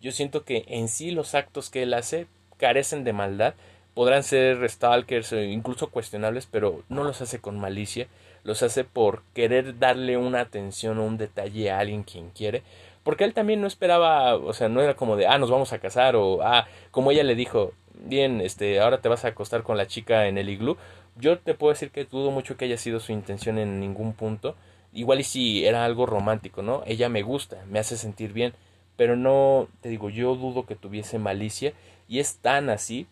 yo 0.00 0.10
siento 0.10 0.44
que 0.44 0.64
en 0.66 0.88
sí 0.88 1.12
los 1.12 1.34
actos 1.34 1.70
que 1.70 1.84
él 1.84 1.94
hace 1.94 2.26
carecen 2.56 3.04
de 3.04 3.12
maldad, 3.12 3.54
podrán 3.96 4.22
ser 4.22 4.68
stalkers 4.68 5.32
o 5.32 5.40
incluso 5.40 5.88
cuestionables, 5.88 6.44
pero 6.44 6.82
no 6.90 7.02
los 7.02 7.22
hace 7.22 7.38
con 7.38 7.58
malicia, 7.58 8.08
los 8.44 8.62
hace 8.62 8.84
por 8.84 9.22
querer 9.32 9.78
darle 9.78 10.18
una 10.18 10.40
atención 10.40 10.98
o 10.98 11.06
un 11.06 11.16
detalle 11.16 11.70
a 11.70 11.78
alguien 11.78 12.02
quien 12.02 12.28
quiere, 12.28 12.62
porque 13.02 13.24
él 13.24 13.32
también 13.32 13.62
no 13.62 13.66
esperaba, 13.66 14.36
o 14.36 14.52
sea, 14.52 14.68
no 14.68 14.82
era 14.82 14.96
como 14.96 15.16
de, 15.16 15.26
ah, 15.26 15.38
nos 15.38 15.50
vamos 15.50 15.72
a 15.72 15.78
casar 15.78 16.14
o, 16.14 16.42
ah, 16.42 16.66
como 16.90 17.10
ella 17.10 17.24
le 17.24 17.34
dijo, 17.34 17.72
bien, 17.94 18.42
este, 18.42 18.80
ahora 18.80 19.00
te 19.00 19.08
vas 19.08 19.24
a 19.24 19.28
acostar 19.28 19.62
con 19.62 19.78
la 19.78 19.86
chica 19.86 20.26
en 20.26 20.36
el 20.36 20.50
iglú, 20.50 20.76
yo 21.16 21.38
te 21.38 21.54
puedo 21.54 21.72
decir 21.72 21.90
que 21.90 22.04
dudo 22.04 22.30
mucho 22.30 22.58
que 22.58 22.66
haya 22.66 22.76
sido 22.76 23.00
su 23.00 23.12
intención 23.12 23.56
en 23.56 23.80
ningún 23.80 24.12
punto, 24.12 24.56
igual 24.92 25.20
y 25.20 25.24
si 25.24 25.64
era 25.64 25.86
algo 25.86 26.04
romántico, 26.04 26.60
¿no? 26.60 26.82
Ella 26.84 27.08
me 27.08 27.22
gusta, 27.22 27.64
me 27.70 27.78
hace 27.78 27.96
sentir 27.96 28.34
bien, 28.34 28.52
pero 28.98 29.16
no, 29.16 29.68
te 29.80 29.88
digo, 29.88 30.10
yo 30.10 30.34
dudo 30.34 30.66
que 30.66 30.76
tuviese 30.76 31.18
malicia 31.18 31.72
y 32.08 32.18
es 32.18 32.36
tan 32.36 32.68
así 32.68 33.06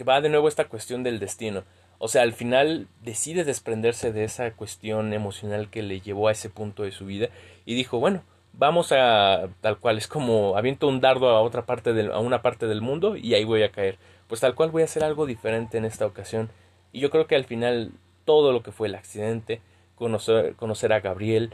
que 0.00 0.04
va 0.04 0.22
de 0.22 0.30
nuevo 0.30 0.48
esta 0.48 0.64
cuestión 0.64 1.02
del 1.02 1.18
destino. 1.18 1.62
O 1.98 2.08
sea, 2.08 2.22
al 2.22 2.32
final 2.32 2.88
decide 3.02 3.44
desprenderse 3.44 4.12
de 4.12 4.24
esa 4.24 4.50
cuestión 4.52 5.12
emocional 5.12 5.68
que 5.68 5.82
le 5.82 6.00
llevó 6.00 6.28
a 6.28 6.32
ese 6.32 6.48
punto 6.48 6.84
de 6.84 6.90
su 6.90 7.04
vida 7.04 7.28
y 7.66 7.74
dijo, 7.74 7.98
bueno, 7.98 8.22
vamos 8.54 8.92
a 8.92 9.50
tal 9.60 9.76
cual, 9.76 9.98
es 9.98 10.08
como 10.08 10.56
aviento 10.56 10.88
un 10.88 11.02
dardo 11.02 11.28
a 11.28 11.42
otra 11.42 11.66
parte 11.66 11.92
del, 11.92 12.12
a 12.12 12.18
una 12.18 12.40
parte 12.40 12.66
del 12.66 12.80
mundo 12.80 13.14
y 13.14 13.34
ahí 13.34 13.44
voy 13.44 13.62
a 13.62 13.72
caer. 13.72 13.98
Pues 14.26 14.40
tal 14.40 14.54
cual 14.54 14.70
voy 14.70 14.80
a 14.80 14.86
hacer 14.86 15.04
algo 15.04 15.26
diferente 15.26 15.76
en 15.76 15.84
esta 15.84 16.06
ocasión. 16.06 16.48
Y 16.92 17.00
yo 17.00 17.10
creo 17.10 17.26
que 17.26 17.36
al 17.36 17.44
final 17.44 17.92
todo 18.24 18.52
lo 18.52 18.62
que 18.62 18.72
fue 18.72 18.88
el 18.88 18.94
accidente, 18.94 19.60
conocer, 19.96 20.54
conocer 20.54 20.94
a 20.94 21.00
Gabriel 21.00 21.52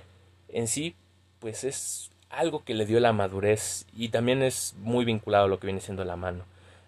en 0.51 0.68
sí, 0.68 0.94
pues 1.40 1.64
es 1.64 2.12
algo 2.30 2.62
que 2.62 2.74
le 2.74 2.86
dio 2.86 3.01
la 3.01 3.12
madurez 3.12 3.86
y 3.92 4.11
también 4.11 4.40
es 4.44 4.76
muy 4.78 5.05
vinculado 5.05 5.47
a 5.47 5.49
lo 5.49 5.59
que 5.59 5.66
viene 5.66 5.80
siendo 5.80 6.05
la 6.05 6.14
mano. 6.14 6.44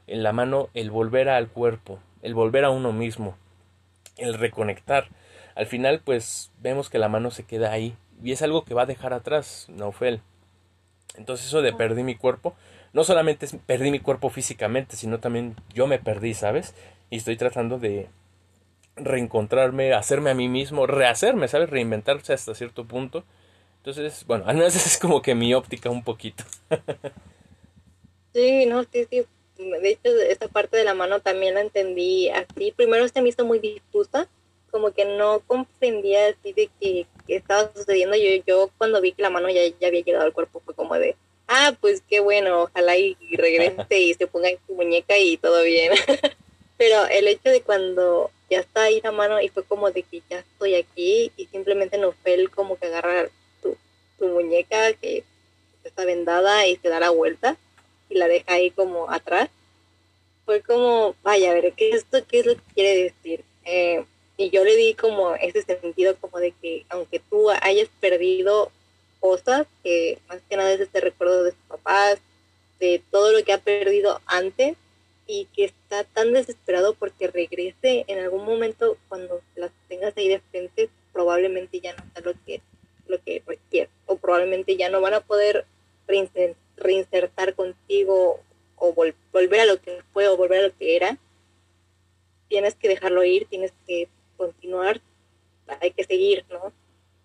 En 0.09 0.23
la 0.23 0.33
mano 0.33 0.69
el 0.75 0.91
volver 0.91 1.29
al 1.29 1.49
cuerpo, 1.49 2.01
el 2.23 2.35
volver 2.35 2.65
a 2.65 2.71
uno 2.71 2.93
mismo, 2.93 3.37
el 4.17 4.35
reconectar. 4.35 5.09
Al 5.55 5.67
final 5.67 6.01
pues 6.05 6.51
vemos 6.61 6.91
que 6.91 6.99
la 6.99 7.09
mano 7.09 7.31
se 7.31 7.45
queda 7.45 7.71
ahí 7.71 7.97
y 8.23 8.33
es 8.33 8.43
algo 8.43 8.65
que 8.65 8.75
va 8.75 8.83
a 8.83 8.87
dejar 8.87 9.13
atrás 9.13 9.67
Naufel. 9.69 10.21
Entonces 11.17 11.47
eso 11.47 11.63
de 11.63 11.73
perdí 11.73 12.03
mi 12.03 12.17
cuerpo, 12.17 12.57
no 12.93 13.05
solamente 13.05 13.47
es 13.47 13.57
perdí 13.67 13.91
mi 13.91 14.01
cuerpo 14.01 14.31
físicamente, 14.31 14.97
sino 14.97 15.21
también 15.21 15.57
yo 15.73 15.87
me 15.87 15.99
perdí, 15.99 16.35
¿sabes? 16.35 16.75
Y 17.11 17.17
estoy 17.17 17.37
tratando 17.37 17.79
de 17.79 18.09
reencontrarme, 18.97 19.93
hacerme 19.95 20.31
a 20.31 20.35
mí 20.35 20.49
mismo, 20.49 20.87
rehacerme, 20.87 21.49
¿sabes? 21.49 21.71
Reinventarse 21.71 22.33
hasta 22.33 22.55
cierto 22.55 22.85
punto 22.85 23.25
entonces, 23.79 24.25
bueno, 24.27 24.45
al 24.47 24.57
menos 24.57 24.75
es 24.87 24.99
como 24.99 25.23
que 25.23 25.35
mi 25.35 25.55
óptica 25.55 25.91
un 25.91 26.03
poquito. 26.05 26.45
sí, 28.35 28.67
no, 28.67 28.85
sí, 28.85 29.07
sí. 29.09 29.27
De 29.59 29.91
hecho, 29.91 30.11
esta 30.21 30.47
parte 30.47 30.77
de 30.77 30.85
la 30.85 30.95
mano 30.95 31.21
también 31.21 31.55
la 31.55 31.61
entendí 31.61 32.29
así. 32.31 32.73
Primero 32.77 33.09
se 33.09 33.21
me 33.21 33.31
hizo 33.31 33.45
muy 33.45 33.59
difusa, 33.59 34.29
como 34.71 34.93
que 34.93 35.05
no 35.05 35.41
comprendía 35.41 36.29
así 36.29 36.53
de 36.53 36.71
que, 36.81 37.07
estaba 37.27 37.71
sucediendo. 37.75 38.17
Yo, 38.17 38.43
yo 38.47 38.71
cuando 38.79 39.01
vi 39.01 39.13
que 39.13 39.23
la 39.23 39.31
mano 39.31 39.51
ya, 39.51 39.61
ya 39.81 39.89
había 39.89 40.03
llegado 40.03 40.25
al 40.25 40.33
cuerpo 40.33 40.63
fue 40.65 40.75
como 40.75 40.95
de, 40.95 41.17
ah, 41.49 41.77
pues 41.81 42.03
qué 42.09 42.21
bueno, 42.21 42.63
ojalá 42.63 42.97
y 42.97 43.17
regrese 43.37 43.99
y 43.99 44.15
se 44.15 44.27
ponga 44.29 44.49
en 44.49 44.59
su 44.67 44.75
muñeca 44.75 45.19
y 45.19 45.37
todo 45.37 45.63
bien. 45.65 45.93
Pero 46.79 47.07
el 47.07 47.27
hecho 47.27 47.51
de 47.51 47.61
cuando 47.61 48.31
ya 48.49 48.61
está 48.61 48.85
ahí 48.85 49.01
la 49.03 49.11
mano 49.11 49.41
y 49.41 49.49
fue 49.49 49.65
como 49.65 49.91
de 49.91 50.05
que 50.05 50.23
ya 50.31 50.39
estoy 50.39 50.77
aquí 50.77 51.33
y 51.37 51.47
simplemente 51.47 51.99
no 51.99 52.13
fue 52.13 52.35
el 52.35 52.51
como 52.51 52.79
que 52.79 52.87
agarrar 52.87 53.31
tu 53.61 53.77
muñeca 54.27 54.93
que 54.95 55.25
está 55.85 56.05
vendada 56.05 56.67
y 56.67 56.77
se 56.77 56.89
da 56.89 57.01
la 57.01 57.11
vuelta 57.11 57.57
y 58.09 58.15
la 58.17 58.29
deja 58.29 58.53
ahí 58.53 58.71
como 58.71 59.11
atrás. 59.11 59.51
Fue 60.45 60.63
como, 60.63 61.15
vaya, 61.23 61.51
a 61.51 61.55
ver, 61.55 61.73
¿qué 61.75 61.91
es 61.91 61.97
esto? 61.97 62.19
¿Qué 62.27 62.41
es 62.41 62.47
lo 62.47 62.55
que 62.55 62.63
quiere 62.75 63.03
decir? 63.03 63.45
Eh, 63.65 64.05
y 64.39 64.51
yo 64.51 64.65
le 64.65 64.77
di 64.77 64.95
como 64.95 65.35
ese 65.35 65.63
sentido 65.63 66.17
como 66.17 66.39
de 66.39 66.53
que 66.53 66.87
aunque 66.89 67.19
tú 67.19 67.51
hayas 67.51 67.89
perdido 68.01 68.71
cosas, 69.21 69.67
que 69.83 70.19
más 70.29 70.41
que 70.49 70.57
nada 70.57 70.73
es 70.73 70.81
este 70.81 71.01
recuerdo 71.01 71.43
de 71.43 71.51
sus 71.51 71.61
papás, 71.69 72.19
de 72.79 73.03
todo 73.11 73.33
lo 73.33 73.45
que 73.45 73.53
ha 73.53 73.59
perdido 73.59 74.21
antes 74.27 74.77
y 75.27 75.47
que 75.55 75.65
está 75.65 76.05
tan 76.05 76.33
desesperado 76.33 76.95
porque 76.95 77.27
regrese 77.27 78.05
en 78.07 78.21
algún 78.21 78.45
momento 78.45 78.97
cuando 79.09 79.43
las 79.57 79.73
tengas 79.89 80.17
ahí 80.17 80.29
de 80.29 80.41
frente, 80.51 80.89
probablemente 81.13 81.81
ya 81.81 81.95
no 81.95 82.05
está 82.05 82.21
lo 82.21 82.33
que 82.47 82.63
lo 83.09 83.23
que 83.23 83.43
requiere 83.47 83.89
o 84.07 84.17
probablemente 84.17 84.77
ya 84.77 84.91
no 84.91 85.01
van 85.01 85.15
a 85.15 85.21
poder 85.21 85.65
reinsertar 86.79 87.55
contigo 87.55 88.41
o 88.77 88.93
volver 88.93 89.61
a 89.61 89.67
lo 89.67 89.81
que 89.81 90.03
que 90.79 90.97
era, 90.97 91.19
tienes 92.49 92.75
que 92.75 92.89
dejarlo 92.89 93.25
ir, 93.25 93.47
tienes 93.47 93.73
que 93.87 94.09
continuar, 94.37 95.01
hay 95.81 95.91
que 95.91 96.05
seguir, 96.05 96.45
¿no? 96.51 96.73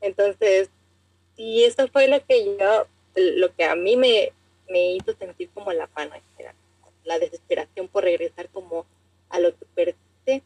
Entonces, 0.01 0.69
y 1.37 1.63
eso 1.63 1.87
fue 1.87 2.07
lo 2.07 2.23
que 2.25 2.57
yo, 2.57 2.87
lo 3.15 3.55
que 3.55 3.63
a 3.63 3.75
mí 3.75 3.95
me, 3.95 4.33
me 4.69 4.93
hizo 4.93 5.13
sentir 5.13 5.49
como 5.53 5.71
la 5.71 5.87
pana, 5.87 6.21
la 7.03 7.19
desesperación 7.19 7.87
por 7.87 8.03
regresar 8.03 8.49
como 8.49 8.85
a 9.29 9.39
lo 9.39 9.57
que 9.57 9.65
perdiste, 9.73 10.43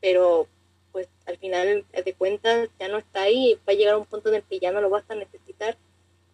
pero 0.00 0.48
pues 0.90 1.08
al 1.26 1.38
final 1.38 1.86
de 1.92 2.14
cuentas 2.14 2.68
ya 2.78 2.88
no 2.88 2.98
está 2.98 3.22
ahí, 3.22 3.58
va 3.66 3.72
a 3.72 3.76
llegar 3.76 3.94
a 3.94 3.98
un 3.98 4.04
punto 4.04 4.28
en 4.28 4.36
el 4.36 4.42
que 4.42 4.58
ya 4.58 4.72
no 4.72 4.80
lo 4.80 4.90
vas 4.90 5.04
a 5.08 5.14
necesitar 5.14 5.76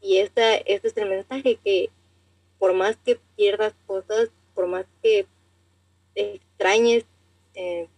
y 0.01 0.19
ese, 0.19 0.63
ese 0.67 0.89
es 0.89 0.97
el 0.97 1.09
mensaje 1.09 1.59
que 1.65 1.91
por 2.59 2.73
más 2.75 2.97
que 3.05 3.21
pierdas 3.37 3.75
cosas, 3.87 4.31
por 4.55 4.67
más 4.67 4.87
que 5.03 5.27
extrañes 6.15 7.05
eh, 7.55 7.89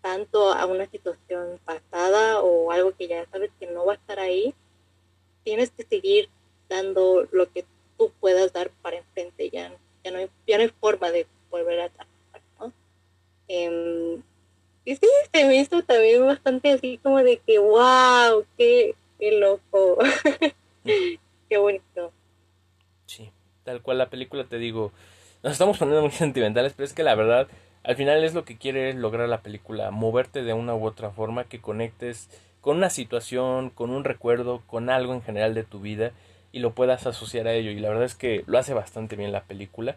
tanto 0.00 0.52
a 0.52 0.66
una 0.66 0.86
situación 0.86 1.58
pasada 1.64 2.40
o 2.40 2.70
algo 2.70 2.94
que 2.94 3.08
ya 3.08 3.26
sabes 3.30 3.50
que 3.58 3.66
no 3.66 3.86
va 3.86 3.94
a 3.94 3.96
estar 3.96 4.20
ahí, 4.20 4.54
tienes 5.44 5.70
que 5.70 5.84
seguir 5.84 6.28
dando 6.68 7.26
lo 7.32 7.50
que 7.50 7.64
tú 7.96 8.12
puedas 8.20 8.52
dar 8.52 8.70
para 8.82 8.98
enfrente, 8.98 9.50
ya, 9.50 9.72
ya, 10.02 10.10
no, 10.10 10.18
hay, 10.18 10.30
ya 10.46 10.58
no 10.58 10.64
hay 10.64 10.72
forma 10.80 11.10
de 11.10 11.26
volver 11.50 11.80
a 11.80 11.88
trabajar, 11.88 12.42
¿no? 12.60 12.72
Em, 13.48 14.22
y 14.84 14.96
sí, 14.96 15.08
se 15.32 15.44
me 15.46 15.56
hizo 15.56 15.82
también 15.82 16.26
bastante 16.26 16.72
así 16.72 16.98
como 17.02 17.22
de 17.22 17.38
que, 17.38 17.58
wow, 17.58 18.44
qué, 18.58 18.94
qué 19.18 19.32
loco, 19.32 19.98
qué 21.54 21.58
bonito. 21.58 22.12
Sí, 23.06 23.30
tal 23.62 23.80
cual 23.80 23.98
la 23.98 24.10
película 24.10 24.42
te 24.42 24.58
digo, 24.58 24.90
nos 25.44 25.52
estamos 25.52 25.78
poniendo 25.78 26.02
muy 26.02 26.10
sentimentales, 26.10 26.72
pero 26.74 26.84
es 26.84 26.92
que 26.92 27.04
la 27.04 27.14
verdad, 27.14 27.46
al 27.84 27.94
final 27.94 28.24
es 28.24 28.34
lo 28.34 28.44
que 28.44 28.58
quiere 28.58 28.92
lograr 28.92 29.28
la 29.28 29.42
película, 29.42 29.92
moverte 29.92 30.42
de 30.42 30.52
una 30.52 30.74
u 30.74 30.84
otra 30.84 31.10
forma, 31.10 31.44
que 31.44 31.60
conectes 31.60 32.28
con 32.60 32.78
una 32.78 32.90
situación, 32.90 33.70
con 33.70 33.90
un 33.90 34.02
recuerdo, 34.02 34.62
con 34.66 34.90
algo 34.90 35.14
en 35.14 35.22
general 35.22 35.54
de 35.54 35.62
tu 35.62 35.78
vida 35.78 36.10
y 36.50 36.58
lo 36.58 36.72
puedas 36.72 37.06
asociar 37.06 37.46
a 37.46 37.52
ello. 37.52 37.70
Y 37.70 37.78
la 37.78 37.90
verdad 37.90 38.04
es 38.04 38.16
que 38.16 38.42
lo 38.46 38.58
hace 38.58 38.74
bastante 38.74 39.14
bien 39.14 39.30
la 39.30 39.44
película. 39.44 39.96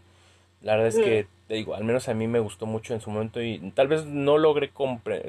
La 0.62 0.74
verdad 0.76 0.90
es 0.90 1.00
que, 1.00 1.28
te 1.48 1.56
digo, 1.56 1.74
al 1.74 1.86
menos 1.86 2.08
a 2.08 2.14
mí 2.14 2.28
me 2.28 2.40
gustó 2.40 2.68
mucho 2.68 2.94
en 2.94 3.02
su 3.02 3.10
momento 3.10 3.42
y 3.42 3.72
tal 3.74 3.88
vez 3.88 4.06
no 4.06 4.38
logré 4.38 4.72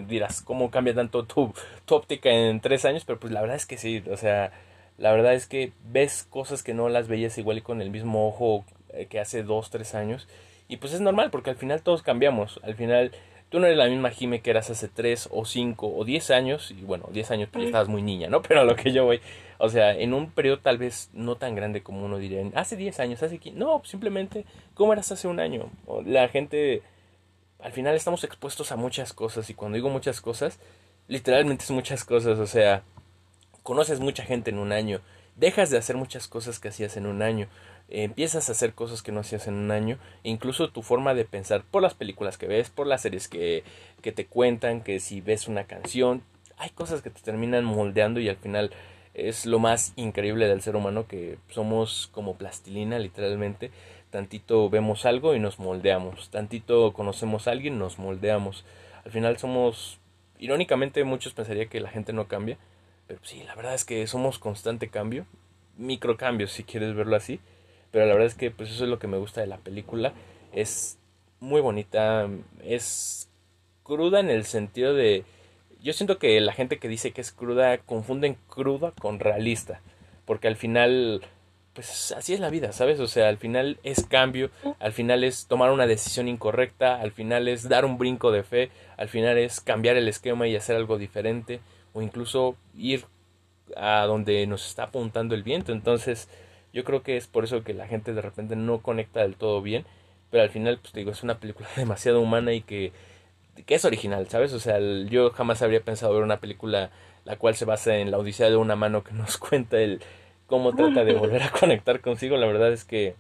dirás, 0.06 0.42
cómo 0.42 0.70
cambia 0.70 0.94
tanto 0.94 1.24
tu, 1.24 1.54
tu 1.86 1.94
óptica 1.94 2.28
en 2.30 2.60
tres 2.60 2.84
años, 2.84 3.04
pero 3.06 3.18
pues 3.18 3.32
la 3.32 3.40
verdad 3.40 3.56
es 3.56 3.66
que 3.66 3.78
sí, 3.78 4.02
o 4.10 4.16
sea, 4.16 4.52
la 4.98 5.12
verdad 5.12 5.34
es 5.34 5.46
que 5.46 5.72
ves 5.84 6.26
cosas 6.28 6.62
que 6.62 6.74
no 6.74 6.88
las 6.88 7.08
veías 7.08 7.38
igual 7.38 7.58
y 7.58 7.62
con 7.62 7.80
el 7.80 7.90
mismo 7.90 8.26
ojo 8.28 8.64
eh, 8.92 9.06
que 9.06 9.20
hace 9.20 9.44
dos, 9.44 9.70
tres 9.70 9.94
años. 9.94 10.28
Y 10.68 10.76
pues 10.78 10.92
es 10.92 11.00
normal 11.00 11.30
porque 11.30 11.50
al 11.50 11.56
final 11.56 11.82
todos 11.82 12.02
cambiamos, 12.02 12.60
al 12.62 12.74
final 12.74 13.12
tú 13.48 13.60
no 13.60 13.66
eres 13.66 13.78
la 13.78 13.86
misma 13.86 14.10
Jime 14.10 14.40
que 14.40 14.50
eras 14.50 14.68
hace 14.70 14.88
tres 14.88 15.28
o 15.32 15.44
cinco 15.44 15.94
o 15.94 16.04
diez 16.04 16.30
años. 16.30 16.72
Y 16.72 16.82
bueno, 16.82 17.08
diez 17.12 17.30
años 17.30 17.48
pero 17.52 17.64
estabas 17.64 17.88
muy 17.88 18.02
niña, 18.02 18.28
¿no? 18.28 18.42
Pero 18.48 18.60
a 18.60 18.64
lo 18.64 18.74
que 18.74 18.92
yo 18.92 19.04
voy, 19.04 19.20
o 19.58 19.68
sea, 19.68 19.94
en 19.94 20.12
un 20.14 20.30
periodo 20.32 20.58
tal 20.58 20.78
vez 20.78 21.10
no 21.12 21.36
tan 21.36 21.54
grande 21.54 21.82
como 21.82 22.04
uno 22.04 22.18
diría, 22.18 22.42
hace 22.54 22.76
10 22.76 23.00
años, 23.00 23.22
hace 23.22 23.38
15, 23.38 23.58
no, 23.58 23.80
simplemente, 23.84 24.44
¿cómo 24.74 24.92
eras 24.92 25.10
hace 25.12 25.28
un 25.28 25.38
año? 25.38 25.70
La 26.04 26.28
gente, 26.28 26.82
al 27.60 27.72
final 27.72 27.94
estamos 27.94 28.24
expuestos 28.24 28.72
a 28.72 28.76
muchas 28.76 29.12
cosas. 29.12 29.48
Y 29.48 29.54
cuando 29.54 29.76
digo 29.76 29.90
muchas 29.90 30.20
cosas, 30.20 30.58
literalmente 31.06 31.64
es 31.64 31.70
muchas 31.70 32.04
cosas, 32.04 32.38
o 32.38 32.46
sea, 32.46 32.82
conoces 33.68 34.00
mucha 34.00 34.24
gente 34.24 34.48
en 34.48 34.58
un 34.58 34.72
año, 34.72 35.02
dejas 35.36 35.68
de 35.68 35.76
hacer 35.76 35.94
muchas 35.94 36.26
cosas 36.26 36.58
que 36.58 36.68
hacías 36.68 36.96
en 36.96 37.04
un 37.04 37.20
año, 37.20 37.48
empiezas 37.90 38.48
a 38.48 38.52
hacer 38.52 38.72
cosas 38.72 39.02
que 39.02 39.12
no 39.12 39.20
hacías 39.20 39.46
en 39.46 39.52
un 39.52 39.70
año, 39.70 39.98
incluso 40.22 40.70
tu 40.70 40.80
forma 40.80 41.12
de 41.12 41.26
pensar 41.26 41.62
por 41.70 41.82
las 41.82 41.92
películas 41.92 42.38
que 42.38 42.46
ves, 42.46 42.70
por 42.70 42.86
las 42.86 43.02
series 43.02 43.28
que, 43.28 43.64
que 44.00 44.10
te 44.10 44.24
cuentan, 44.24 44.80
que 44.80 45.00
si 45.00 45.20
ves 45.20 45.48
una 45.48 45.64
canción, 45.64 46.22
hay 46.56 46.70
cosas 46.70 47.02
que 47.02 47.10
te 47.10 47.20
terminan 47.20 47.66
moldeando 47.66 48.20
y 48.20 48.30
al 48.30 48.38
final 48.38 48.70
es 49.12 49.44
lo 49.44 49.58
más 49.58 49.92
increíble 49.96 50.48
del 50.48 50.62
ser 50.62 50.74
humano 50.74 51.06
que 51.06 51.36
somos 51.50 52.08
como 52.10 52.36
plastilina 52.38 52.98
literalmente. 52.98 53.70
Tantito 54.08 54.70
vemos 54.70 55.04
algo 55.04 55.34
y 55.34 55.40
nos 55.40 55.58
moldeamos 55.58 56.30
tantito 56.30 56.94
conocemos 56.94 57.46
a 57.46 57.50
alguien 57.50 57.78
nos 57.78 57.98
moldeamos. 57.98 58.64
Al 59.04 59.10
final 59.10 59.36
somos 59.36 59.98
irónicamente 60.38 61.04
muchos 61.04 61.34
pensarían 61.34 61.68
que 61.68 61.80
la 61.80 61.90
gente 61.90 62.14
no 62.14 62.28
cambia 62.28 62.56
pero 63.08 63.18
sí 63.24 63.42
la 63.42 63.56
verdad 63.56 63.74
es 63.74 63.84
que 63.84 64.06
somos 64.06 64.38
constante 64.38 64.88
cambio. 64.88 65.26
Microcambios 65.76 66.52
si 66.52 66.62
quieres 66.62 66.94
verlo 66.94 67.16
así. 67.16 67.40
Pero 67.90 68.06
la 68.06 68.12
verdad 68.12 68.28
es 68.28 68.34
que 68.34 68.52
pues 68.52 68.70
eso 68.70 68.84
es 68.84 68.90
lo 68.90 69.00
que 69.00 69.08
me 69.08 69.16
gusta 69.16 69.40
de 69.40 69.48
la 69.48 69.58
película. 69.58 70.12
Es 70.52 70.98
muy 71.40 71.60
bonita 71.60 72.28
es 72.62 73.28
cruda 73.82 74.20
en 74.20 74.30
el 74.30 74.44
sentido 74.44 74.94
de 74.94 75.24
yo 75.82 75.92
siento 75.92 76.18
que 76.18 76.40
la 76.40 76.52
gente 76.52 76.78
que 76.78 76.88
dice 76.88 77.12
que 77.12 77.20
es 77.20 77.32
cruda 77.32 77.78
confunden 77.78 78.36
cruda 78.48 78.92
con 78.92 79.20
realista, 79.20 79.80
porque 80.24 80.48
al 80.48 80.56
final, 80.56 81.22
pues 81.72 82.12
así 82.12 82.34
es 82.34 82.40
la 82.40 82.50
vida, 82.50 82.72
¿sabes? 82.72 82.98
O 83.00 83.06
sea, 83.06 83.28
al 83.28 83.38
final 83.38 83.78
es 83.84 84.04
cambio, 84.04 84.50
al 84.80 84.92
final 84.92 85.24
es 85.24 85.46
tomar 85.46 85.70
una 85.70 85.86
decisión 85.86 86.28
incorrecta, 86.28 87.00
al 87.00 87.12
final 87.12 87.48
es 87.48 87.68
dar 87.68 87.84
un 87.84 87.96
brinco 87.96 88.32
de 88.32 88.42
fe, 88.42 88.70
al 88.96 89.08
final 89.08 89.38
es 89.38 89.60
cambiar 89.60 89.96
el 89.96 90.08
esquema 90.08 90.48
y 90.48 90.56
hacer 90.56 90.76
algo 90.76 90.98
diferente, 90.98 91.60
o 91.92 92.02
incluso 92.02 92.56
ir 92.76 93.04
a 93.76 94.04
donde 94.06 94.46
nos 94.46 94.66
está 94.66 94.84
apuntando 94.84 95.34
el 95.34 95.42
viento. 95.42 95.72
Entonces, 95.72 96.28
yo 96.72 96.84
creo 96.84 97.02
que 97.02 97.16
es 97.16 97.26
por 97.26 97.44
eso 97.44 97.64
que 97.64 97.74
la 97.74 97.86
gente 97.86 98.14
de 98.14 98.22
repente 98.22 98.56
no 98.56 98.80
conecta 98.80 99.20
del 99.20 99.36
todo 99.36 99.62
bien, 99.62 99.84
pero 100.30 100.42
al 100.42 100.50
final, 100.50 100.78
pues 100.78 100.92
te 100.92 101.00
digo, 101.00 101.12
es 101.12 101.22
una 101.22 101.38
película 101.38 101.68
demasiado 101.76 102.20
humana 102.20 102.52
y 102.52 102.62
que 102.62 102.92
que 103.66 103.74
es 103.74 103.84
original, 103.84 104.28
¿sabes? 104.28 104.52
O 104.52 104.60
sea, 104.60 104.78
yo 104.80 105.30
jamás 105.30 105.62
habría 105.62 105.80
pensado 105.80 106.14
ver 106.14 106.22
una 106.22 106.40
película 106.40 106.90
la 107.24 107.36
cual 107.36 107.54
se 107.54 107.64
basa 107.64 107.96
en 107.96 108.10
la 108.10 108.18
odisea 108.18 108.48
de 108.48 108.56
una 108.56 108.76
mano 108.76 109.04
que 109.04 109.12
nos 109.14 109.36
cuenta 109.36 109.78
el 109.78 110.00
cómo 110.46 110.74
trata 110.74 111.04
de 111.04 111.14
volver 111.14 111.42
a 111.42 111.50
conectar 111.50 112.00
consigo. 112.00 112.36
La 112.36 112.46
verdad 112.46 112.72
es 112.72 112.84
que, 112.84 113.14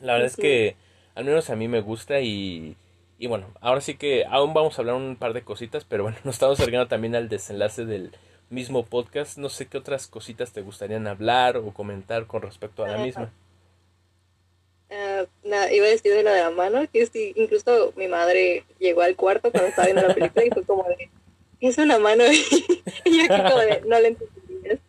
la 0.00 0.14
verdad 0.14 0.26
es 0.26 0.36
que 0.36 0.76
al 1.14 1.24
menos 1.24 1.50
a 1.50 1.56
mí 1.56 1.68
me 1.68 1.80
gusta 1.80 2.20
y, 2.20 2.76
y 3.22 3.28
bueno, 3.28 3.54
ahora 3.60 3.80
sí 3.80 3.94
que 3.94 4.24
aún 4.28 4.52
vamos 4.52 4.76
a 4.76 4.82
hablar 4.82 4.96
un 4.96 5.14
par 5.14 5.32
de 5.32 5.44
cositas, 5.44 5.84
pero 5.84 6.02
bueno, 6.02 6.18
nos 6.24 6.34
estamos 6.34 6.58
acercando 6.58 6.88
también 6.88 7.14
al 7.14 7.28
desenlace 7.28 7.84
del 7.84 8.10
mismo 8.50 8.84
podcast. 8.84 9.38
No 9.38 9.48
sé 9.48 9.68
qué 9.68 9.78
otras 9.78 10.08
cositas 10.08 10.52
te 10.52 10.60
gustarían 10.60 11.06
hablar 11.06 11.56
o 11.56 11.72
comentar 11.72 12.26
con 12.26 12.42
respecto 12.42 12.84
a 12.84 12.88
la 12.88 12.98
misma. 12.98 13.32
Uh, 14.90 15.24
iba 15.72 15.86
a 15.86 15.90
decir 15.90 16.12
de 16.12 16.24
la 16.24 16.32
de 16.32 16.40
la 16.40 16.50
mano, 16.50 16.80
que 16.92 17.06
sí, 17.06 17.32
incluso 17.36 17.92
mi 17.94 18.08
madre 18.08 18.64
llegó 18.80 19.02
al 19.02 19.14
cuarto 19.14 19.52
cuando 19.52 19.68
estaba 19.68 19.86
viendo 19.86 20.08
la 20.08 20.14
película 20.14 20.44
y 20.44 20.50
fue 20.50 20.64
como 20.64 20.82
de, 20.82 21.08
es 21.60 21.78
una 21.78 22.00
mano, 22.00 22.24
y 23.04 23.18
yo 23.18 23.28
como 23.28 23.56
de, 23.58 23.82
no 23.86 24.00
le 24.00 24.08
entendí. 24.08 24.80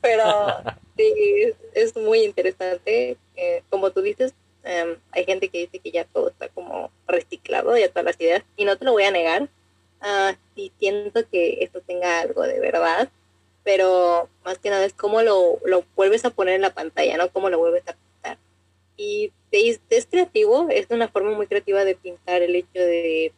Pero 0.00 0.24
sí, 0.96 1.12
es, 1.74 1.96
muy 1.96 2.22
interesante. 2.22 3.16
Eh, 3.34 3.64
como 3.70 3.90
tú 3.90 4.02
dices, 4.02 4.34
em, 4.66 4.96
hay 5.12 5.24
gente 5.24 5.48
que 5.48 5.60
dice 5.60 5.78
que 5.78 5.90
ya 5.90 6.04
todo 6.04 6.28
está 6.28 6.48
como 6.48 6.90
reciclado, 7.06 7.76
ya 7.76 7.88
todas 7.88 8.04
las 8.04 8.20
ideas, 8.20 8.42
y 8.56 8.64
no 8.64 8.76
te 8.76 8.84
lo 8.84 8.92
voy 8.92 9.04
a 9.04 9.10
negar. 9.10 9.48
Uh, 10.02 10.36
sí 10.54 10.72
siento 10.78 11.26
que 11.28 11.64
esto 11.64 11.80
tenga 11.80 12.20
algo 12.20 12.42
de 12.42 12.60
verdad, 12.60 13.08
pero 13.64 14.28
más 14.44 14.58
que 14.58 14.70
nada 14.70 14.84
es 14.84 14.92
cómo 14.92 15.22
lo, 15.22 15.58
lo 15.64 15.84
vuelves 15.96 16.24
a 16.24 16.30
poner 16.30 16.54
en 16.54 16.62
la 16.62 16.74
pantalla, 16.74 17.16
¿no? 17.16 17.30
Cómo 17.30 17.48
lo 17.48 17.58
vuelves 17.58 17.88
a 17.88 17.96
y 18.96 19.32
es, 19.50 20.06
creativo, 20.06 20.68
es 20.70 20.86
una 20.90 21.08
forma 21.08 21.32
muy 21.32 21.46
creativa 21.46 21.84
de 21.84 21.94
pintar 21.94 22.42
el 22.42 22.54
hecho 22.54 22.80
de, 22.80 23.32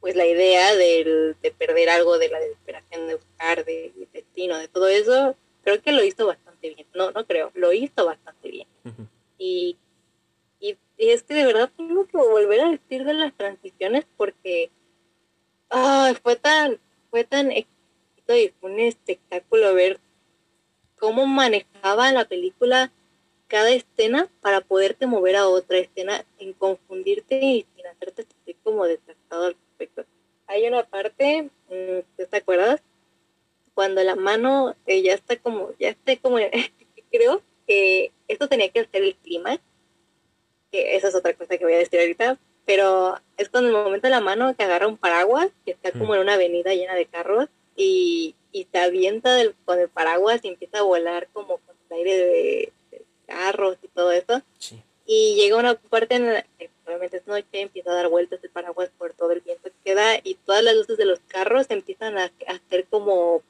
pues 0.00 0.16
la 0.16 0.26
idea 0.26 0.74
de 0.74 1.36
perder 1.58 1.90
algo, 1.90 2.18
de 2.18 2.28
la 2.28 2.40
desesperación 2.40 3.06
de 3.06 3.14
buscar, 3.14 3.64
de, 3.64 3.92
destino, 4.12 4.58
de 4.58 4.68
todo 4.68 4.88
eso, 4.88 5.36
creo 5.62 5.80
que 5.82 5.92
lo 5.92 6.04
hizo 6.04 6.26
bastante 6.26 6.74
bien. 6.74 6.86
No, 6.94 7.10
no 7.10 7.26
creo, 7.26 7.50
lo 7.54 7.72
hizo 7.72 8.06
bastante 8.06 8.50
bien. 8.50 8.68
Y, 9.40 9.78
y, 10.60 10.76
es 10.98 11.22
que 11.22 11.34
de 11.34 11.46
verdad 11.46 11.70
tengo 11.76 12.06
que 12.06 12.18
volver 12.18 12.60
a 12.60 12.70
decir 12.70 13.04
de 13.04 13.14
las 13.14 13.34
transiciones 13.34 14.06
porque 14.16 14.70
fue 16.22 16.36
tan, 16.36 16.78
fue 17.10 17.24
tan 17.24 17.50
y 17.52 17.66
fue 18.26 18.70
un 18.70 18.78
espectáculo 18.78 19.74
ver 19.74 19.98
cómo 20.98 21.26
manejaba 21.26 22.12
la 22.12 22.26
película 22.26 22.92
cada 23.48 23.70
escena 23.70 24.28
para 24.40 24.60
poderte 24.60 25.06
mover 25.06 25.36
a 25.36 25.48
otra 25.48 25.78
escena 25.78 26.24
sin 26.38 26.52
confundirte 26.52 27.40
y 27.40 27.66
sin 27.74 27.86
hacerte 27.86 28.22
sentir 28.22 28.56
como 28.62 28.84
detractado 28.84 29.46
al 29.46 29.54
respecto. 29.54 30.04
Hay 30.46 30.66
una 30.68 30.84
parte, 30.84 31.50
mm, 31.68 32.24
¿te 32.28 32.36
acuerdas? 32.36 32.82
Cuando 33.74 34.04
la 34.04 34.14
mano 34.14 34.76
eh, 34.86 35.02
ya 35.02 35.14
está 35.14 35.36
como, 35.36 35.70
ya 35.80 35.88
está 35.88 36.16
como, 36.16 36.36
creo 37.10 37.42
que 37.66 38.12
esto 38.32 38.48
tenía 38.48 38.70
que 38.70 38.86
ser 38.86 39.02
el 39.02 39.16
clima, 39.16 39.58
que 40.70 40.96
esa 40.96 41.08
es 41.08 41.14
otra 41.14 41.34
cosa 41.34 41.58
que 41.58 41.64
voy 41.64 41.74
a 41.74 41.78
decir 41.78 42.00
ahorita, 42.00 42.38
pero 42.64 43.16
es 43.36 43.48
cuando 43.48 43.70
el 43.70 43.84
momento 43.84 44.06
de 44.06 44.12
la 44.12 44.20
mano 44.20 44.54
que 44.54 44.62
agarra 44.62 44.86
un 44.86 44.96
paraguas, 44.96 45.48
que 45.64 45.72
está 45.72 45.92
como 45.92 46.14
en 46.14 46.20
una 46.20 46.34
avenida 46.34 46.74
llena 46.74 46.94
de 46.94 47.06
carros, 47.06 47.48
y, 47.76 48.34
y 48.52 48.66
se 48.70 48.78
avienta 48.78 49.34
del, 49.34 49.54
con 49.64 49.78
el 49.78 49.88
paraguas 49.88 50.44
y 50.44 50.48
empieza 50.48 50.78
a 50.78 50.82
volar 50.82 51.28
como 51.32 51.58
con 51.58 51.76
el 51.88 51.96
aire 51.96 52.16
de, 52.16 52.72
carros 53.26 53.76
y 53.82 53.88
todo 53.88 54.12
eso. 54.12 54.42
Y 55.06 55.34
llega 55.36 55.56
una 55.56 55.74
parte 55.74 56.16
en 56.16 56.32
la 56.32 56.42
que 56.58 56.70
noche, 57.26 57.46
empieza 57.52 57.90
a 57.90 57.94
dar 57.94 58.08
vueltas 58.08 58.40
el 58.42 58.50
paraguas 58.50 58.90
por 58.98 59.12
todo 59.14 59.32
el 59.32 59.40
viento 59.40 59.70
que 59.70 59.92
queda 59.92 60.20
y 60.22 60.34
todas 60.34 60.62
las 60.62 60.74
luces 60.74 60.98
de 60.98 61.04
los 61.04 61.20
carros 61.20 61.66
empiezan 61.70 62.18
a, 62.18 62.30
hacer 62.46 62.86
como, 62.88 63.42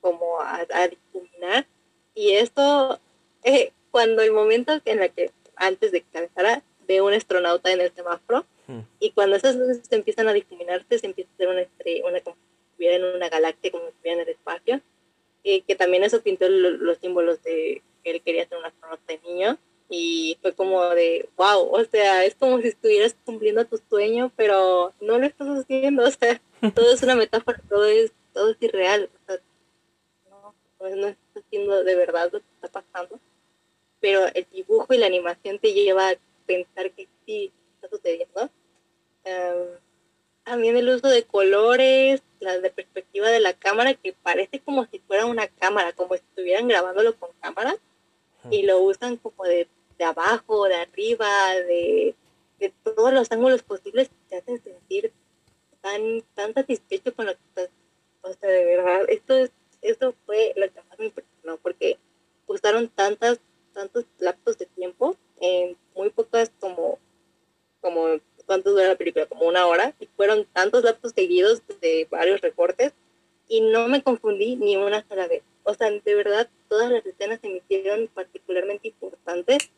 como 0.00 0.40
a, 0.40 0.66
a 0.72 0.88
difuminar. 0.88 1.66
Y 2.14 2.32
esto, 2.32 3.00
eh, 3.44 3.72
cuando 3.90 4.22
el 4.22 4.32
momento 4.32 4.80
en 4.84 5.02
el 5.02 5.10
que 5.10 5.30
antes 5.56 5.92
de 5.92 6.00
que 6.00 6.08
comenzara, 6.12 6.62
ve 6.88 7.00
un 7.00 7.12
astronauta 7.12 7.70
en 7.70 7.80
el 7.80 7.92
semáforo 7.94 8.46
hmm. 8.66 8.80
y 8.98 9.12
cuando 9.12 9.36
esas 9.36 9.56
luces 9.56 9.86
empiezan 9.92 10.28
a 10.28 10.32
difuminarse, 10.32 10.98
se 10.98 11.06
empieza 11.06 11.30
a 11.30 11.34
hacer 11.34 11.48
una 11.48 11.60
estrella, 11.60 12.06
una, 12.06 12.20
como 12.20 12.36
si 12.36 12.70
estuviera 12.70 12.96
en 12.96 13.16
una 13.16 13.28
galaxia, 13.28 13.70
como 13.70 13.84
si 13.84 13.90
estuviera 13.90 14.22
en 14.22 14.28
el 14.28 14.34
espacio. 14.34 14.80
Y 15.42 15.62
que 15.62 15.74
también 15.74 16.02
eso 16.02 16.22
pintó 16.22 16.48
los 16.48 16.98
símbolos 16.98 17.42
de 17.42 17.82
que 18.02 18.10
él 18.10 18.22
quería 18.22 18.46
ser 18.48 18.58
un 18.58 18.64
astronauta 18.64 19.04
de 19.06 19.20
niño 19.20 19.58
y 19.88 20.38
fue 20.40 20.54
como 20.54 20.88
de, 20.90 21.28
wow, 21.36 21.68
o 21.72 21.84
sea, 21.84 22.24
es 22.24 22.36
como 22.36 22.60
si 22.60 22.68
estuvieras 22.68 23.16
cumpliendo 23.24 23.64
tu 23.64 23.78
sueño, 23.88 24.30
pero 24.36 24.94
no 25.00 25.18
lo 25.18 25.26
estás 25.26 25.48
haciendo, 25.48 26.04
o 26.06 26.10
sea, 26.10 26.40
todo 26.74 26.94
es 26.94 27.02
una 27.02 27.16
metáfora, 27.16 27.60
todo 27.68 27.84
es, 27.86 28.12
todo 28.32 28.50
es 28.50 28.56
irreal, 28.60 29.10
o 29.12 29.26
sea, 29.26 29.40
no, 30.30 30.54
no 30.78 31.06
estás 31.08 31.44
haciendo 31.44 31.82
de 31.82 31.96
verdad 31.96 32.30
lo 32.32 32.38
que 32.38 32.46
está 32.62 32.68
pasando, 32.68 33.18
pero 34.00 34.26
el 34.34 34.46
dibujo 34.52 34.92
y 34.94 34.98
la 34.98 35.06
animación 35.06 35.58
te 35.58 35.72
lleva 35.72 36.10
a 36.10 36.16
pensar 36.46 36.90
que 36.92 37.08
sí 37.26 37.52
está 37.74 37.88
sucediendo. 37.88 38.50
Em, 39.24 39.66
también 40.44 40.76
el 40.76 40.88
uso 40.88 41.08
de 41.08 41.24
colores, 41.24 42.22
la 42.40 42.58
de 42.58 42.70
perspectiva 42.70 43.28
de 43.28 43.40
la 43.40 43.52
cámara, 43.52 43.94
que 43.94 44.12
parece 44.12 44.60
como 44.60 44.86
si 44.86 44.98
fuera 45.00 45.26
una 45.26 45.46
cámara, 45.48 45.92
como 45.92 46.14
si 46.14 46.20
estuvieran 46.20 46.68
grabándolo 46.68 47.14
con 47.16 47.30
cámara, 47.40 47.76
y 48.50 48.62
lo 48.62 48.80
usan 48.80 49.16
como 49.18 49.44
de 49.44 49.68
de 50.00 50.06
abajo, 50.06 50.64
de 50.64 50.76
arriba, 50.76 51.28
de, 51.68 52.14
todos 52.82 53.12
los 53.12 53.30
ángulos 53.30 53.62
posibles 53.62 54.08
que 54.08 54.14
te 54.30 54.36
hacen 54.38 54.62
sentir 54.62 55.12
tan, 55.82 56.22
tan 56.34 56.54
satisfecho 56.54 57.14
con 57.14 57.26
lo 57.26 57.32
que 57.32 57.40
estás. 57.48 57.68
O 58.22 58.32
sea, 58.32 58.48
de 58.48 58.64
verdad, 58.64 59.02
esto, 59.08 59.36
es, 59.36 59.50
esto 59.82 60.14
fue 60.24 60.54
lo 60.56 60.72
que 60.72 60.80
más 60.88 60.98
me 60.98 61.06
impresionó, 61.06 61.58
porque 61.58 61.98
usaron 62.46 62.88
tantas, 62.88 63.40
tantos 63.72 64.04
lapsos 64.18 64.58
de 64.58 64.66
tiempo 64.66 65.16
en 65.40 65.76
muy 65.94 66.10
pocas, 66.10 66.50
como, 66.60 66.98
como, 67.80 68.20
¿cuánto 68.46 68.70
dura 68.70 68.88
la 68.88 68.96
película? 68.96 69.26
Como 69.26 69.46
una 69.46 69.66
hora, 69.66 69.94
y 70.00 70.06
fueron 70.16 70.46
tantos 70.52 70.84
lapsos 70.84 71.12
seguidos 71.12 71.62
de 71.80 72.06
varios 72.10 72.40
recortes, 72.40 72.92
y 73.48 73.60
no 73.62 73.88
me 73.88 74.02
confundí 74.02 74.56
ni 74.56 74.76
una 74.76 75.06
sola 75.08 75.26
vez. 75.26 75.42
O 75.64 75.74
sea, 75.74 75.90
de 75.90 76.14
verdad, 76.14 76.48
todas 76.68 76.90
las 76.90 77.04
escenas 77.04 77.40
se 77.40 77.48
me 77.48 77.56
hicieron 77.56 78.08
particularmente 78.14 78.88
importantes 78.88 79.70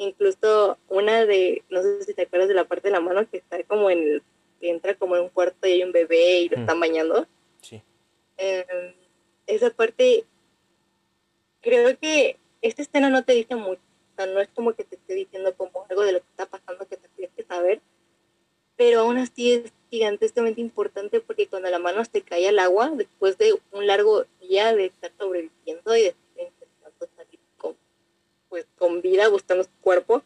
Incluso 0.00 0.78
una 0.88 1.26
de, 1.26 1.64
no 1.70 1.82
sé 1.82 2.04
si 2.04 2.14
te 2.14 2.22
acuerdas 2.22 2.48
de 2.48 2.54
la 2.54 2.66
parte 2.66 2.86
de 2.86 2.92
la 2.92 3.00
mano 3.00 3.28
que 3.28 3.38
está 3.38 3.60
como 3.64 3.90
en 3.90 3.98
el, 3.98 4.22
que 4.60 4.70
entra 4.70 4.94
como 4.94 5.16
en 5.16 5.24
un 5.24 5.28
cuarto 5.28 5.66
y 5.66 5.72
hay 5.72 5.82
un 5.82 5.90
bebé 5.90 6.38
y 6.38 6.48
lo 6.48 6.56
están 6.56 6.78
bañando. 6.78 7.26
Sí. 7.60 7.82
Em, 8.36 8.94
esa 9.48 9.70
parte, 9.70 10.24
creo 11.60 11.98
que 11.98 12.38
esta 12.62 12.82
escena 12.82 13.10
no 13.10 13.24
te 13.24 13.32
dice 13.32 13.56
mucho. 13.56 13.80
O 14.12 14.16
sea, 14.16 14.26
no 14.26 14.40
es 14.40 14.48
como 14.48 14.72
que 14.72 14.84
te 14.84 14.96
esté 14.96 15.14
diciendo 15.14 15.54
como 15.56 15.86
algo 15.88 16.02
de 16.02 16.12
lo 16.12 16.20
que 16.20 16.26
está 16.30 16.46
pasando 16.46 16.86
que 16.86 16.96
te 16.96 17.08
tienes 17.08 17.34
que 17.36 17.44
saber. 17.44 17.80
Pero 18.76 19.00
aún 19.00 19.18
así 19.18 19.52
es 19.52 19.72
gigantescamente 19.90 20.60
importante 20.60 21.20
porque 21.20 21.48
cuando 21.48 21.70
la 21.70 21.78
mano 21.78 22.04
se 22.04 22.22
cae 22.22 22.48
al 22.48 22.58
agua, 22.58 22.92
después 22.94 23.38
de 23.38 23.54
un 23.72 23.86
largo 23.86 24.24
día 24.40 24.74
de 24.74 24.86
estar 24.86 25.12
sobreviviendo 25.18 25.96
y 25.96 26.02
de 26.02 26.14
pues 28.48 28.66
con 28.78 29.02
vida 29.02 29.28
buscando 29.28 29.64
su 29.64 29.70
cuerpo 29.80 30.22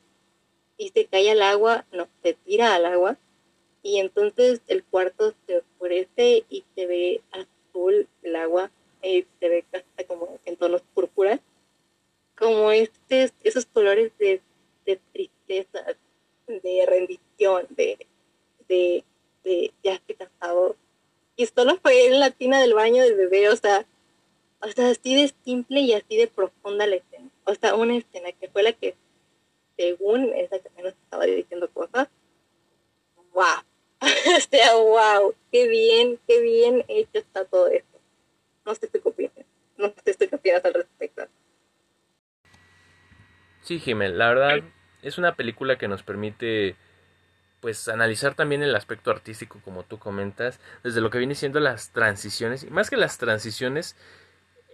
y 0.76 0.90
se 0.90 1.06
cae 1.06 1.30
al 1.30 1.42
agua, 1.42 1.84
no, 1.92 2.08
se 2.22 2.34
tira 2.34 2.74
al 2.74 2.86
agua 2.86 3.18
y 3.82 3.98
entonces 3.98 4.60
el 4.68 4.84
cuarto 4.84 5.34
se 5.46 5.58
oscurece 5.58 6.44
y 6.48 6.64
se 6.74 6.86
ve 6.86 7.20
azul 7.32 8.08
el 8.22 8.36
agua, 8.36 8.70
y 9.02 9.26
se 9.40 9.48
ve 9.48 9.64
hasta 9.72 10.04
como 10.06 10.38
en 10.44 10.56
tonos 10.56 10.82
púrpura, 10.94 11.40
como 12.36 12.70
este, 12.72 13.30
esos 13.42 13.66
colores 13.66 14.12
de, 14.18 14.40
tristeza, 15.12 15.84
de 16.46 16.86
rendición, 16.86 17.66
de, 17.70 18.06
de, 18.68 19.04
de 19.44 19.72
ya 19.82 19.94
estoy 19.94 20.16
cansado. 20.16 20.76
Y 21.36 21.46
solo 21.46 21.76
fue 21.76 22.06
en 22.06 22.20
la 22.20 22.30
tina 22.30 22.60
del 22.60 22.74
baño 22.74 23.02
del 23.02 23.16
bebé, 23.16 23.48
o 23.48 23.56
sea, 23.56 23.86
o 24.60 24.68
sea, 24.68 24.90
así 24.90 25.14
de 25.14 25.34
simple 25.44 25.80
y 25.80 25.92
así 25.92 26.16
de 26.16 26.28
profunda 26.28 26.86
la 26.86 26.96
escena. 26.96 27.28
O 27.44 27.54
sea, 27.54 27.74
una 27.74 27.96
escena 27.96 28.30
que 28.32 28.48
fue 28.48 28.62
la 28.62 28.72
que, 28.72 28.94
según 29.76 30.32
esa 30.34 30.58
que 30.60 30.70
menos 30.76 30.94
estaba 31.02 31.24
diciendo 31.24 31.68
cosas, 31.72 32.08
wow. 33.32 33.44
o 34.00 34.40
sea, 34.48 34.76
wow, 34.76 35.34
qué 35.50 35.66
bien, 35.66 36.18
qué 36.28 36.40
bien 36.40 36.84
hecho 36.88 37.18
está 37.18 37.44
todo 37.44 37.66
esto. 37.68 37.98
No 38.64 38.74
sé 38.74 38.88
qué 38.88 39.00
opinas. 39.02 39.32
No 39.76 39.92
sé 40.04 40.28
qué 40.28 40.36
opinas 40.36 40.64
al 40.64 40.74
respecto. 40.74 41.26
Sí, 43.62 43.78
Jiménez, 43.78 44.16
la 44.16 44.28
verdad 44.28 44.58
es 45.02 45.18
una 45.18 45.34
película 45.34 45.76
que 45.76 45.88
nos 45.88 46.02
permite 46.02 46.76
pues 47.60 47.86
analizar 47.86 48.34
también 48.34 48.62
el 48.64 48.74
aspecto 48.74 49.12
artístico 49.12 49.60
como 49.64 49.84
tú 49.84 49.98
comentas, 49.98 50.58
desde 50.82 51.00
lo 51.00 51.10
que 51.10 51.18
viene 51.18 51.36
siendo 51.36 51.60
las 51.60 51.90
transiciones, 51.90 52.64
y 52.64 52.70
más 52.70 52.90
que 52.90 52.96
las 52.96 53.18
transiciones, 53.18 53.96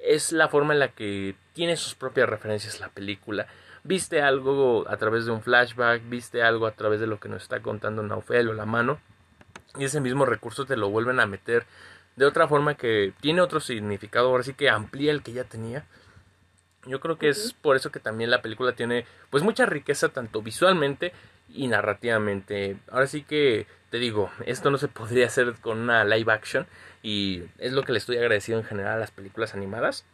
es 0.02 0.32
la 0.32 0.48
forma 0.48 0.72
en 0.72 0.80
la 0.80 0.88
que 0.88 1.34
tiene 1.52 1.76
sus 1.76 1.94
propias 1.94 2.30
referencias 2.30 2.80
la 2.80 2.88
película. 2.88 3.46
Viste 3.84 4.22
algo 4.22 4.88
a 4.88 4.96
través 4.96 5.26
de 5.26 5.32
un 5.32 5.42
flashback, 5.42 6.08
viste 6.08 6.42
algo 6.42 6.66
a 6.66 6.72
través 6.72 6.98
de 6.98 7.06
lo 7.06 7.20
que 7.20 7.28
nos 7.28 7.42
está 7.42 7.60
contando 7.60 8.02
Naufel 8.02 8.48
o 8.48 8.54
la 8.54 8.64
mano, 8.64 8.98
y 9.78 9.84
ese 9.84 10.00
mismo 10.00 10.24
recurso 10.24 10.64
te 10.64 10.76
lo 10.76 10.88
vuelven 10.88 11.20
a 11.20 11.26
meter 11.26 11.66
de 12.16 12.24
otra 12.24 12.48
forma 12.48 12.74
que 12.74 13.12
tiene 13.20 13.42
otro 13.42 13.60
significado, 13.60 14.28
ahora 14.28 14.44
sí 14.44 14.54
que 14.54 14.70
amplía 14.70 15.12
el 15.12 15.22
que 15.22 15.32
ya 15.32 15.44
tenía. 15.44 15.84
Yo 16.88 17.00
creo 17.00 17.18
que 17.18 17.28
es 17.28 17.54
por 17.60 17.76
eso 17.76 17.92
que 17.92 18.00
también 18.00 18.30
la 18.30 18.42
película 18.42 18.72
tiene 18.72 19.04
pues 19.30 19.42
mucha 19.42 19.66
riqueza 19.66 20.08
tanto 20.08 20.42
visualmente 20.42 21.12
y 21.52 21.68
narrativamente. 21.68 22.76
Ahora 22.90 23.06
sí 23.06 23.22
que 23.22 23.66
te 23.90 23.98
digo, 23.98 24.30
esto 24.46 24.70
no 24.70 24.78
se 24.78 24.88
podría 24.88 25.26
hacer 25.26 25.54
con 25.60 25.78
una 25.78 26.04
live 26.04 26.32
action 26.32 26.66
y 27.02 27.42
es 27.58 27.72
lo 27.72 27.82
que 27.82 27.92
le 27.92 27.98
estoy 27.98 28.16
agradecido 28.16 28.58
en 28.58 28.64
general 28.64 28.94
a 28.94 29.00
las 29.00 29.10
películas 29.10 29.54
animadas. 29.54 30.04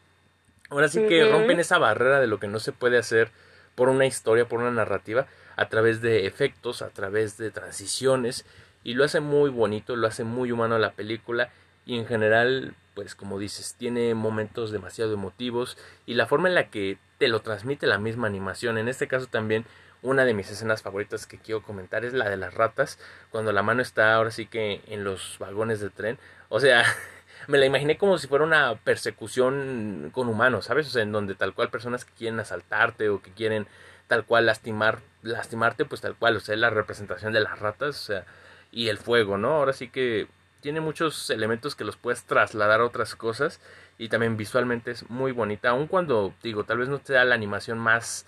Ahora 0.70 0.88
sí 0.88 1.06
que 1.06 1.30
rompen 1.30 1.60
esa 1.60 1.78
barrera 1.78 2.20
de 2.20 2.26
lo 2.26 2.40
que 2.40 2.48
no 2.48 2.58
se 2.58 2.72
puede 2.72 2.98
hacer 2.98 3.30
por 3.74 3.88
una 3.88 4.06
historia, 4.06 4.48
por 4.48 4.60
una 4.60 4.70
narrativa, 4.70 5.26
a 5.56 5.68
través 5.68 6.00
de 6.00 6.26
efectos, 6.26 6.82
a 6.82 6.90
través 6.90 7.36
de 7.36 7.50
transiciones 7.50 8.44
y 8.82 8.94
lo 8.94 9.04
hace 9.04 9.20
muy 9.20 9.50
bonito, 9.50 9.96
lo 9.96 10.06
hace 10.06 10.24
muy 10.24 10.52
humano 10.52 10.78
la 10.78 10.92
película 10.92 11.50
y 11.86 11.98
en 11.98 12.06
general, 12.06 12.74
pues 12.94 13.14
como 13.14 13.38
dices, 13.38 13.74
tiene 13.78 14.14
momentos 14.14 14.70
demasiado 14.70 15.14
emotivos 15.14 15.76
y 16.06 16.14
la 16.14 16.26
forma 16.26 16.48
en 16.48 16.54
la 16.54 16.70
que 16.70 16.98
te 17.18 17.28
lo 17.28 17.40
transmite 17.42 17.86
la 17.86 17.98
misma 17.98 18.26
animación, 18.26 18.78
en 18.78 18.88
este 18.88 19.08
caso 19.08 19.26
también 19.26 19.66
una 20.04 20.26
de 20.26 20.34
mis 20.34 20.50
escenas 20.50 20.82
favoritas 20.82 21.26
que 21.26 21.38
quiero 21.38 21.62
comentar 21.62 22.04
es 22.04 22.12
la 22.12 22.28
de 22.28 22.36
las 22.36 22.54
ratas, 22.54 22.98
cuando 23.30 23.52
la 23.52 23.62
mano 23.62 23.80
está 23.80 24.14
ahora 24.14 24.30
sí 24.30 24.46
que 24.46 24.82
en 24.86 25.02
los 25.02 25.36
vagones 25.38 25.80
del 25.80 25.92
tren. 25.92 26.18
O 26.50 26.60
sea, 26.60 26.84
me 27.48 27.56
la 27.58 27.64
imaginé 27.64 27.96
como 27.96 28.18
si 28.18 28.28
fuera 28.28 28.44
una 28.44 28.76
persecución 28.76 30.10
con 30.12 30.28
humanos, 30.28 30.66
¿sabes? 30.66 30.86
O 30.88 30.90
sea, 30.90 31.02
en 31.02 31.10
donde 31.10 31.34
tal 31.34 31.54
cual 31.54 31.70
personas 31.70 32.04
que 32.04 32.12
quieren 32.12 32.38
asaltarte 32.38 33.08
o 33.08 33.22
que 33.22 33.32
quieren 33.32 33.66
tal 34.06 34.26
cual 34.26 34.44
lastimar, 34.44 35.00
lastimarte, 35.22 35.86
pues 35.86 36.02
tal 36.02 36.16
cual, 36.16 36.36
o 36.36 36.40
sea, 36.40 36.54
la 36.56 36.68
representación 36.68 37.32
de 37.32 37.40
las 37.40 37.58
ratas, 37.58 37.96
o 38.02 38.04
sea, 38.04 38.26
y 38.70 38.88
el 38.88 38.98
fuego, 38.98 39.38
¿no? 39.38 39.52
Ahora 39.54 39.72
sí 39.72 39.88
que 39.88 40.28
tiene 40.64 40.80
muchos 40.80 41.28
elementos 41.28 41.76
que 41.76 41.84
los 41.84 41.98
puedes 41.98 42.24
trasladar 42.24 42.80
a 42.80 42.86
otras 42.86 43.14
cosas 43.16 43.60
y 43.98 44.08
también 44.08 44.38
visualmente 44.38 44.92
es 44.92 45.10
muy 45.10 45.30
bonita, 45.30 45.68
aun 45.68 45.86
cuando 45.86 46.32
digo, 46.42 46.64
tal 46.64 46.78
vez 46.78 46.88
no 46.88 47.00
te 47.00 47.12
da 47.12 47.22
la 47.26 47.34
animación 47.34 47.78
más 47.78 48.24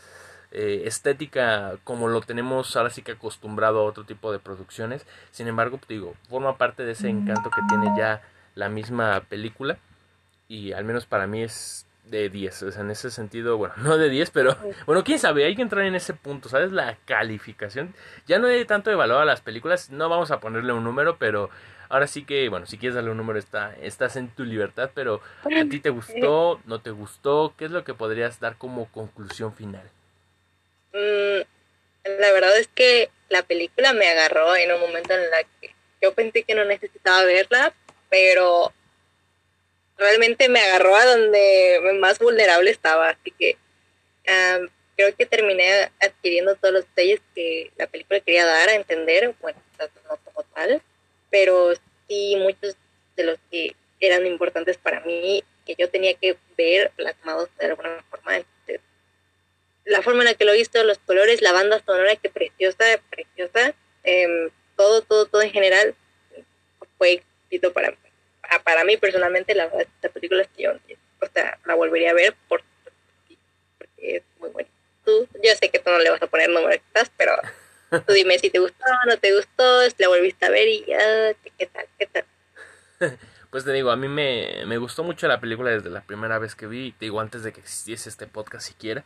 eh, 0.50 0.82
estética 0.84 1.78
como 1.82 2.08
lo 2.08 2.20
tenemos 2.20 2.76
ahora 2.76 2.90
sí 2.90 3.00
que 3.00 3.12
acostumbrado 3.12 3.80
a 3.80 3.84
otro 3.84 4.04
tipo 4.04 4.32
de 4.32 4.38
producciones. 4.38 5.06
Sin 5.30 5.48
embargo, 5.48 5.78
pues, 5.78 5.88
digo, 5.88 6.14
forma 6.28 6.58
parte 6.58 6.84
de 6.84 6.92
ese 6.92 7.08
encanto 7.08 7.48
que 7.48 7.62
tiene 7.70 7.94
ya 7.96 8.20
la 8.54 8.68
misma 8.68 9.20
película 9.20 9.78
y 10.46 10.72
al 10.72 10.84
menos 10.84 11.06
para 11.06 11.26
mí 11.26 11.42
es 11.42 11.86
de 12.04 12.28
10, 12.28 12.64
o 12.64 12.70
sea, 12.70 12.82
en 12.82 12.90
ese 12.90 13.10
sentido, 13.10 13.56
bueno, 13.56 13.72
no 13.78 13.96
de 13.96 14.10
10, 14.10 14.30
pero 14.30 14.58
bueno, 14.84 15.04
quién 15.04 15.18
sabe, 15.18 15.46
hay 15.46 15.56
que 15.56 15.62
entrar 15.62 15.86
en 15.86 15.94
ese 15.94 16.12
punto, 16.12 16.50
¿sabes? 16.50 16.70
La 16.70 16.98
calificación, 17.06 17.94
ya 18.26 18.38
no 18.38 18.48
hay 18.48 18.66
tanto 18.66 18.90
de 18.90 18.96
valor 18.96 19.22
a 19.22 19.24
las 19.24 19.40
películas, 19.40 19.88
no 19.88 20.10
vamos 20.10 20.30
a 20.30 20.38
ponerle 20.38 20.74
un 20.74 20.84
número, 20.84 21.16
pero 21.16 21.48
ahora 21.88 22.06
sí 22.06 22.24
que, 22.24 22.48
bueno, 22.48 22.66
si 22.66 22.78
quieres 22.78 22.94
darle 22.94 23.10
un 23.10 23.16
número, 23.16 23.38
está, 23.38 23.74
estás 23.80 24.16
en 24.16 24.28
tu 24.28 24.44
libertad, 24.44 24.90
pero 24.94 25.20
¿a 25.44 25.68
ti 25.68 25.80
te 25.80 25.90
gustó, 25.90 26.60
no 26.64 26.80
te 26.80 26.90
gustó? 26.90 27.54
¿Qué 27.56 27.66
es 27.66 27.70
lo 27.70 27.84
que 27.84 27.94
podrías 27.94 28.40
dar 28.40 28.56
como 28.56 28.90
conclusión 28.92 29.54
final? 29.54 29.88
Mm, 30.92 31.42
la 32.20 32.32
verdad 32.32 32.56
es 32.58 32.68
que 32.68 33.10
la 33.28 33.42
película 33.42 33.92
me 33.92 34.08
agarró 34.08 34.54
en 34.56 34.72
un 34.72 34.80
momento 34.80 35.14
en 35.14 35.20
el 35.20 35.30
que 35.60 35.74
yo 36.00 36.14
pensé 36.14 36.42
que 36.42 36.54
no 36.54 36.64
necesitaba 36.64 37.24
verla, 37.24 37.74
pero 38.08 38.72
realmente 39.98 40.48
me 40.48 40.60
agarró 40.60 40.94
a 40.94 41.04
donde 41.04 41.96
más 41.98 42.18
vulnerable 42.18 42.70
estaba. 42.70 43.10
Así 43.10 43.30
que 43.32 43.56
creo 44.96 45.14
que 45.16 45.26
terminé 45.26 45.90
adquiriendo 46.00 46.56
todos 46.56 46.74
los 46.74 46.84
detalles 46.84 47.20
que 47.34 47.70
la 47.76 47.86
película 47.86 48.20
quería 48.20 48.46
dar 48.46 48.68
a 48.68 48.74
entender, 48.74 49.34
bueno, 49.40 49.60
no 49.78 50.16
como 50.24 50.42
tal, 50.54 50.82
pero 51.30 51.72
sí 52.08 52.36
muchos 52.36 52.76
de 53.16 53.24
los 53.24 53.38
que 53.50 53.74
eran 54.00 54.26
importantes 54.26 54.76
para 54.76 55.00
mí, 55.00 55.42
que 55.64 55.74
yo 55.78 55.88
tenía 55.90 56.14
que 56.14 56.36
ver 56.56 56.90
plasmados 56.96 57.48
de 57.58 57.66
alguna 57.66 58.04
forma. 58.10 58.44
la 59.84 60.02
forma 60.02 60.22
en 60.22 60.26
la 60.26 60.34
que 60.34 60.44
lo 60.44 60.52
he 60.52 60.56
visto, 60.56 60.82
los 60.82 60.98
colores, 60.98 61.42
la 61.42 61.52
banda 61.52 61.80
sonora, 61.84 62.16
que 62.16 62.28
preciosa, 62.28 62.84
preciosa, 63.08 63.74
em, 64.02 64.50
todo, 64.76 65.02
todo, 65.02 65.26
todo 65.26 65.42
en 65.42 65.52
general 65.52 65.94
fue 66.98 67.22
éxito 67.48 67.72
para 67.72 67.90
mí. 67.90 67.96
Para 68.64 68.84
mí 68.84 68.96
personalmente, 68.96 69.54
la 69.54 69.66
esta 69.66 70.08
película 70.08 70.42
es 70.42 70.48
que 70.48 70.64
yo, 70.64 70.72
o 71.20 71.26
sea, 71.32 71.58
la 71.64 71.74
volvería 71.74 72.10
a 72.10 72.14
ver 72.14 72.34
por, 72.48 72.62
porque 73.78 74.16
es 74.16 74.22
muy 74.38 74.50
buena. 74.50 74.68
Tú, 75.04 75.28
yo 75.42 75.54
sé 75.54 75.68
que 75.70 75.78
tú 75.78 75.90
no 75.90 75.98
le 75.98 76.10
vas 76.10 76.22
a 76.22 76.26
poner 76.26 76.48
número 76.48 76.72
exacto, 76.72 77.14
pero 77.16 77.32
tú 77.90 78.12
dime 78.12 78.38
si 78.38 78.50
te 78.50 78.58
gustó 78.58 78.84
no 79.06 79.16
te 79.18 79.34
gustó, 79.34 79.82
si 79.90 79.94
la 79.98 80.08
volviste 80.08 80.46
a 80.46 80.50
ver 80.50 80.68
y 80.68 80.84
ya, 80.86 81.34
¿qué 81.58 81.66
tal? 81.66 81.86
¿Qué 81.98 82.06
tal? 82.06 82.24
Pues 83.48 83.64
te 83.64 83.72
digo, 83.72 83.90
a 83.90 83.96
mí 83.96 84.08
me, 84.08 84.64
me 84.66 84.76
gustó 84.76 85.02
mucho 85.02 85.28
la 85.28 85.40
película 85.40 85.70
desde 85.70 85.88
la 85.88 86.02
primera 86.02 86.38
vez 86.38 86.54
que 86.54 86.66
vi, 86.66 86.92
te 86.92 87.06
digo, 87.06 87.20
antes 87.20 87.42
de 87.42 87.52
que 87.52 87.60
existiese 87.60 88.10
este 88.10 88.26
podcast 88.26 88.66
siquiera. 88.66 89.02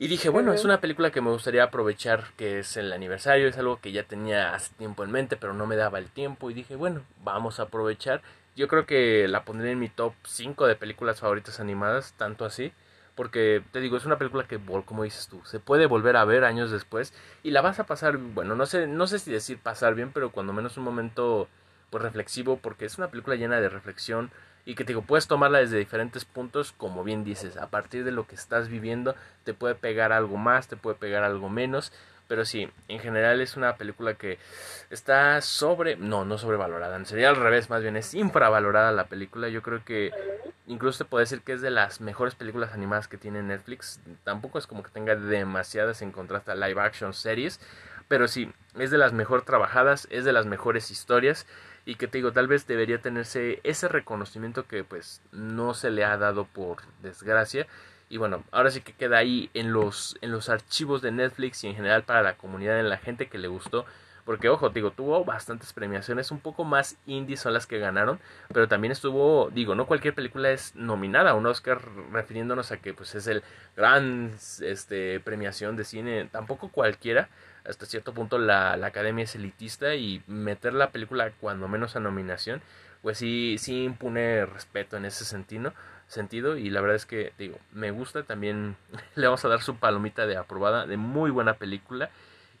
Y 0.00 0.06
dije, 0.06 0.28
bueno, 0.28 0.52
es 0.52 0.64
una 0.64 0.80
película 0.80 1.10
que 1.10 1.20
me 1.20 1.30
gustaría 1.30 1.64
aprovechar, 1.64 2.26
que 2.36 2.60
es 2.60 2.76
el 2.76 2.92
aniversario, 2.92 3.48
es 3.48 3.58
algo 3.58 3.80
que 3.80 3.90
ya 3.90 4.04
tenía 4.04 4.54
hace 4.54 4.72
tiempo 4.74 5.02
en 5.02 5.10
mente, 5.10 5.36
pero 5.36 5.54
no 5.54 5.66
me 5.66 5.74
daba 5.74 5.98
el 5.98 6.08
tiempo. 6.08 6.50
Y 6.50 6.54
dije, 6.54 6.76
bueno, 6.76 7.02
vamos 7.24 7.58
a 7.58 7.64
aprovechar. 7.64 8.22
Yo 8.54 8.68
creo 8.68 8.86
que 8.86 9.26
la 9.26 9.44
pondré 9.44 9.72
en 9.72 9.80
mi 9.80 9.88
top 9.88 10.14
5 10.24 10.68
de 10.68 10.76
películas 10.76 11.18
favoritas 11.18 11.58
animadas, 11.58 12.14
tanto 12.16 12.44
así. 12.44 12.72
Porque 13.18 13.64
te 13.72 13.80
digo, 13.80 13.96
es 13.96 14.04
una 14.04 14.16
película 14.16 14.46
que, 14.46 14.60
como 14.84 15.02
dices 15.02 15.26
tú, 15.26 15.40
se 15.44 15.58
puede 15.58 15.86
volver 15.86 16.16
a 16.16 16.24
ver 16.24 16.44
años 16.44 16.70
después 16.70 17.12
y 17.42 17.50
la 17.50 17.62
vas 17.62 17.80
a 17.80 17.84
pasar, 17.84 18.16
bueno, 18.16 18.54
no 18.54 18.64
sé, 18.64 18.86
no 18.86 19.08
sé 19.08 19.18
si 19.18 19.32
decir 19.32 19.58
pasar 19.58 19.96
bien, 19.96 20.12
pero 20.14 20.30
cuando 20.30 20.52
menos 20.52 20.76
un 20.76 20.84
momento 20.84 21.48
pues 21.90 22.00
reflexivo 22.00 22.58
porque 22.58 22.84
es 22.84 22.96
una 22.96 23.08
película 23.08 23.34
llena 23.34 23.60
de 23.60 23.68
reflexión 23.68 24.30
y 24.64 24.76
que 24.76 24.84
te 24.84 24.92
digo, 24.92 25.02
puedes 25.02 25.26
tomarla 25.26 25.58
desde 25.58 25.78
diferentes 25.78 26.24
puntos, 26.24 26.70
como 26.70 27.02
bien 27.02 27.24
dices, 27.24 27.56
a 27.56 27.70
partir 27.70 28.04
de 28.04 28.12
lo 28.12 28.28
que 28.28 28.36
estás 28.36 28.68
viviendo 28.68 29.16
te 29.42 29.52
puede 29.52 29.74
pegar 29.74 30.12
algo 30.12 30.36
más, 30.36 30.68
te 30.68 30.76
puede 30.76 30.94
pegar 30.94 31.24
algo 31.24 31.48
menos, 31.48 31.92
pero 32.28 32.44
sí, 32.44 32.70
en 32.86 33.00
general 33.00 33.40
es 33.40 33.56
una 33.56 33.76
película 33.76 34.14
que 34.14 34.38
está 34.90 35.40
sobre, 35.40 35.96
no, 35.96 36.24
no 36.24 36.38
sobrevalorada, 36.38 37.04
sería 37.04 37.30
al 37.30 37.36
revés, 37.36 37.70
más 37.70 37.82
bien 37.82 37.96
es 37.96 38.14
infravalorada 38.14 38.92
la 38.92 39.06
película, 39.06 39.48
yo 39.48 39.62
creo 39.62 39.84
que 39.84 40.12
incluso 40.66 40.98
te 40.98 41.10
puedo 41.10 41.20
decir 41.20 41.40
que 41.40 41.54
es 41.54 41.62
de 41.62 41.70
las 41.70 42.00
mejores 42.00 42.34
películas 42.34 42.72
animadas 42.72 43.08
que 43.08 43.16
tiene 43.16 43.42
Netflix, 43.42 44.00
tampoco 44.24 44.58
es 44.58 44.66
como 44.66 44.82
que 44.82 44.90
tenga 44.90 45.16
demasiadas 45.16 46.02
en 46.02 46.12
contraste 46.12 46.52
a 46.52 46.54
live 46.54 46.80
action 46.80 47.14
series, 47.14 47.60
pero 48.08 48.26
sí, 48.28 48.50
es 48.78 48.90
de 48.90 48.98
las 48.98 49.12
mejor 49.12 49.42
trabajadas, 49.42 50.06
es 50.10 50.24
de 50.24 50.32
las 50.32 50.46
mejores 50.46 50.90
historias 50.90 51.46
y 51.84 51.94
que 51.94 52.08
te 52.08 52.18
digo, 52.18 52.32
tal 52.32 52.48
vez 52.48 52.66
debería 52.66 53.00
tenerse 53.00 53.60
ese 53.64 53.88
reconocimiento 53.88 54.66
que 54.66 54.84
pues 54.84 55.22
no 55.32 55.74
se 55.74 55.90
le 55.90 56.04
ha 56.04 56.16
dado 56.16 56.44
por 56.44 56.78
desgracia. 57.02 57.66
Y 58.08 58.16
bueno, 58.16 58.42
ahora 58.50 58.70
sí 58.70 58.80
que 58.80 58.92
queda 58.92 59.18
ahí 59.18 59.50
en 59.54 59.72
los, 59.72 60.16
en 60.22 60.32
los 60.32 60.48
archivos 60.48 61.02
de 61.02 61.12
Netflix 61.12 61.64
y 61.64 61.68
en 61.68 61.74
general 61.76 62.04
para 62.04 62.22
la 62.22 62.34
comunidad, 62.34 62.80
en 62.80 62.88
la 62.88 62.98
gente 62.98 63.28
que 63.28 63.38
le 63.38 63.48
gustó. 63.48 63.84
Porque, 64.28 64.50
ojo, 64.50 64.68
digo, 64.68 64.90
tuvo 64.90 65.24
bastantes 65.24 65.72
premiaciones, 65.72 66.30
un 66.30 66.40
poco 66.40 66.62
más 66.62 66.98
indie 67.06 67.38
son 67.38 67.54
las 67.54 67.66
que 67.66 67.78
ganaron, 67.78 68.20
pero 68.52 68.68
también 68.68 68.92
estuvo, 68.92 69.48
digo, 69.54 69.74
no 69.74 69.86
cualquier 69.86 70.14
película 70.14 70.50
es 70.50 70.76
nominada 70.76 71.30
a 71.30 71.34
un 71.34 71.46
Oscar, 71.46 71.80
refiriéndonos 72.12 72.70
a 72.70 72.76
que 72.76 72.92
pues 72.92 73.14
es 73.14 73.26
el 73.26 73.42
gran 73.74 74.32
este, 74.60 75.18
premiación 75.20 75.76
de 75.76 75.84
cine, 75.84 76.28
tampoco 76.30 76.68
cualquiera, 76.68 77.30
hasta 77.64 77.86
cierto 77.86 78.12
punto 78.12 78.36
la, 78.36 78.76
la, 78.76 78.88
academia 78.88 79.24
es 79.24 79.34
elitista 79.34 79.94
y 79.94 80.22
meter 80.26 80.74
la 80.74 80.90
película 80.90 81.32
cuando 81.40 81.66
menos 81.66 81.96
a 81.96 82.00
nominación, 82.00 82.60
pues 83.00 83.16
sí, 83.16 83.56
sí 83.58 83.84
impone 83.84 84.44
respeto 84.44 84.98
en 84.98 85.06
ese 85.06 85.24
sentido, 85.24 85.72
sentido 86.08 86.56
y 86.56 86.70
la 86.70 86.80
verdad 86.80 86.96
es 86.96 87.06
que 87.06 87.32
digo, 87.38 87.58
me 87.72 87.90
gusta 87.90 88.24
también, 88.24 88.76
le 89.14 89.26
vamos 89.26 89.44
a 89.44 89.48
dar 89.48 89.62
su 89.62 89.76
palomita 89.76 90.26
de 90.26 90.36
aprobada, 90.36 90.86
de 90.86 90.96
muy 90.96 91.30
buena 91.30 91.54
película 91.54 92.10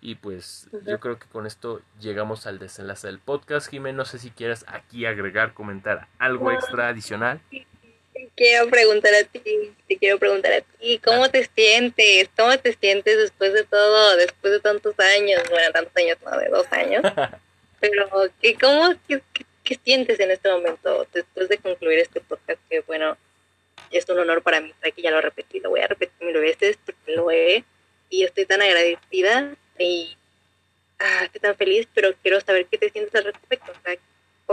y 0.00 0.14
pues 0.14 0.68
yo 0.86 1.00
creo 1.00 1.18
que 1.18 1.26
con 1.26 1.44
esto 1.46 1.82
llegamos 1.98 2.46
al 2.46 2.60
desenlace 2.60 3.08
del 3.08 3.18
podcast. 3.18 3.68
Jimé, 3.68 3.92
no 3.92 4.04
sé 4.04 4.20
si 4.20 4.30
quieres 4.30 4.64
aquí 4.68 5.06
agregar, 5.06 5.54
comentar 5.54 6.06
algo 6.20 6.52
extra 6.52 6.86
adicional 6.86 7.40
quiero 8.38 8.68
preguntar 8.68 9.12
a 9.14 9.24
ti, 9.24 9.74
te 9.88 9.96
quiero 9.98 10.18
preguntar 10.18 10.52
a 10.52 10.60
ti, 10.60 11.00
¿cómo 11.04 11.24
ah. 11.24 11.28
te 11.28 11.48
sientes? 11.54 12.30
¿Cómo 12.36 12.56
te 12.58 12.72
sientes 12.74 13.18
después 13.18 13.52
de 13.52 13.64
todo, 13.64 14.16
después 14.16 14.52
de 14.52 14.60
tantos 14.60 14.94
años? 14.98 15.42
Bueno, 15.50 15.72
tantos 15.72 15.96
años, 15.96 16.18
no, 16.24 16.38
de 16.38 16.48
dos 16.48 16.66
años. 16.70 17.02
Pero, 17.80 18.08
¿qué, 18.40 18.54
¿cómo, 18.54 18.94
qué, 19.06 19.20
qué, 19.64 19.78
sientes 19.84 20.18
en 20.20 20.30
este 20.30 20.50
momento 20.50 21.06
después 21.12 21.48
de 21.48 21.58
concluir 21.58 21.98
este 21.98 22.20
podcast? 22.20 22.60
Que, 22.68 22.80
bueno, 22.80 23.16
es 23.96 24.08
un 24.08 24.18
honor 24.18 24.42
para 24.42 24.60
mí, 24.60 24.72
que 24.94 25.02
ya 25.02 25.10
lo 25.10 25.18
he 25.18 25.22
repetido, 25.22 25.70
voy 25.70 25.80
a 25.80 25.86
repetir 25.86 26.26
mil 26.26 26.38
veces 26.38 26.78
porque 26.84 27.14
lo 27.14 27.30
he, 27.30 27.64
y 28.10 28.24
estoy 28.24 28.46
tan 28.46 28.62
agradecida 28.62 29.54
y 29.78 30.16
ah, 30.98 31.24
estoy 31.24 31.40
tan 31.40 31.56
feliz, 31.56 31.88
pero 31.94 32.10
quiero 32.22 32.40
saber 32.40 32.66
qué 32.66 32.78
te 32.78 32.90
sientes 32.90 33.14
al 33.14 33.24
respecto, 33.24 33.72
o 33.72 33.74
sea, 33.84 33.96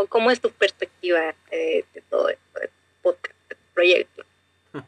¿cómo 0.08 0.32
es 0.32 0.40
tu 0.40 0.52
perspectiva 0.52 1.36
de, 1.52 1.86
de 1.94 2.02
todo 2.10 2.30
esto, 2.30 2.60
del 2.60 2.70
podcast? 3.02 3.36
proyecto. 3.76 4.24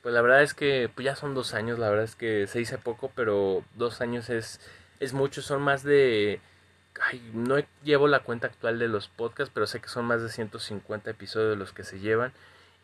Pues 0.00 0.14
la 0.14 0.22
verdad 0.22 0.42
es 0.42 0.54
que 0.54 0.88
pues 0.94 1.04
ya 1.04 1.16
son 1.16 1.34
dos 1.34 1.54
años, 1.54 1.78
la 1.78 1.90
verdad 1.90 2.04
es 2.04 2.14
que 2.14 2.46
se 2.46 2.60
dice 2.60 2.78
poco, 2.78 3.10
pero 3.16 3.64
dos 3.74 4.00
años 4.00 4.30
es, 4.30 4.60
es 5.00 5.12
mucho, 5.12 5.42
son 5.42 5.60
más 5.60 5.82
de... 5.82 6.40
Ay, 7.00 7.20
no 7.34 7.56
llevo 7.82 8.06
la 8.06 8.20
cuenta 8.20 8.46
actual 8.46 8.78
de 8.78 8.86
los 8.86 9.08
podcasts, 9.08 9.50
pero 9.52 9.66
sé 9.66 9.80
que 9.80 9.88
son 9.88 10.04
más 10.04 10.22
de 10.22 10.28
150 10.28 11.10
episodios 11.10 11.50
de 11.50 11.56
los 11.56 11.72
que 11.72 11.82
se 11.82 11.98
llevan. 11.98 12.32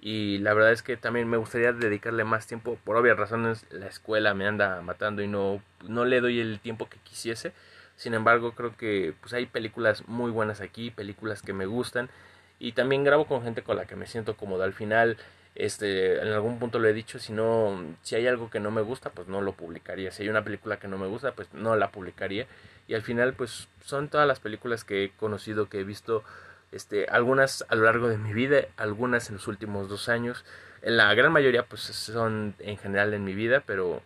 Y 0.05 0.37
la 0.37 0.53
verdad 0.53 0.71
es 0.73 0.83
que 0.83 0.99
también 0.99 1.31
me 1.31 1.39
gustaría 1.39 1.73
dedicarle 1.73 2.25
más 2.25 2.47
tiempo. 2.47 2.77
Por 2.85 2.95
obvias 2.97 3.17
razones, 3.17 3.65
la 3.71 3.87
escuela 3.87 4.35
me 4.35 4.47
anda 4.47 4.83
matando 4.83 5.23
y 5.23 5.29
no, 5.29 5.63
no 5.89 6.05
le 6.05 6.21
doy 6.21 6.41
el 6.41 6.61
tiempo 6.61 6.91
que 6.91 6.99
quisiese. 6.99 7.55
Sin 7.97 8.13
embargo, 8.13 8.53
creo 8.53 8.77
que 8.77 9.15
pues 9.23 9.33
hay 9.33 9.47
películas 9.47 10.07
muy 10.07 10.31
buenas 10.31 10.61
aquí, 10.61 10.91
películas 10.91 11.41
que 11.41 11.55
me 11.55 11.65
gustan 11.65 12.11
y 12.59 12.73
también 12.73 13.03
grabo 13.03 13.27
con 13.27 13.43
gente 13.45 13.63
con 13.63 13.77
la 13.79 13.87
que 13.87 13.97
me 13.97 14.07
siento 14.07 14.37
cómodo. 14.37 14.63
Al 14.63 14.75
final, 14.75 15.17
este, 15.55 16.21
en 16.21 16.29
algún 16.29 16.59
punto 16.59 16.79
lo 16.79 16.87
he 16.87 16.93
dicho, 16.93 17.19
si 17.19 17.33
no, 17.33 17.83
si 18.03 18.15
hay 18.15 18.27
algo 18.27 18.51
que 18.51 18.61
no 18.61 18.71
me 18.71 18.83
gusta, 18.83 19.09
pues 19.09 19.27
no 19.27 19.41
lo 19.41 19.53
publicaría. 19.53 20.11
Si 20.11 20.23
hay 20.23 20.29
una 20.29 20.45
película 20.45 20.79
que 20.79 20.87
no 20.87 20.99
me 20.99 21.07
gusta, 21.07 21.33
pues 21.33 21.49
no 21.55 21.77
la 21.77 21.91
publicaría. 21.91 22.47
Y 22.89 22.95
al 22.95 23.01
final, 23.01 23.33
pues 23.33 23.69
son 23.83 24.09
todas 24.09 24.29
las 24.29 24.39
películas 24.39 24.85
que 24.85 25.05
he 25.05 25.11
conocido, 25.13 25.71
que 25.71 25.81
he 25.81 25.85
visto, 25.85 26.25
este, 26.75 27.07
algunas 27.07 27.65
a 27.69 27.77
lo 27.77 27.85
largo 27.85 28.09
de 28.09 28.19
mi 28.19 28.33
vida, 28.33 28.67
algunas 28.77 29.29
en 29.29 29.37
los 29.37 29.47
últimos 29.47 29.89
dos 29.89 30.09
años. 30.09 30.45
En 30.83 30.97
la 30.97 31.15
gran 31.15 31.33
mayoría, 31.33 31.65
pues 31.65 31.83
son 31.83 32.55
en 32.59 32.77
general 32.77 33.15
en 33.15 33.25
mi 33.25 33.35
vida, 33.35 33.63
pero 33.65 34.03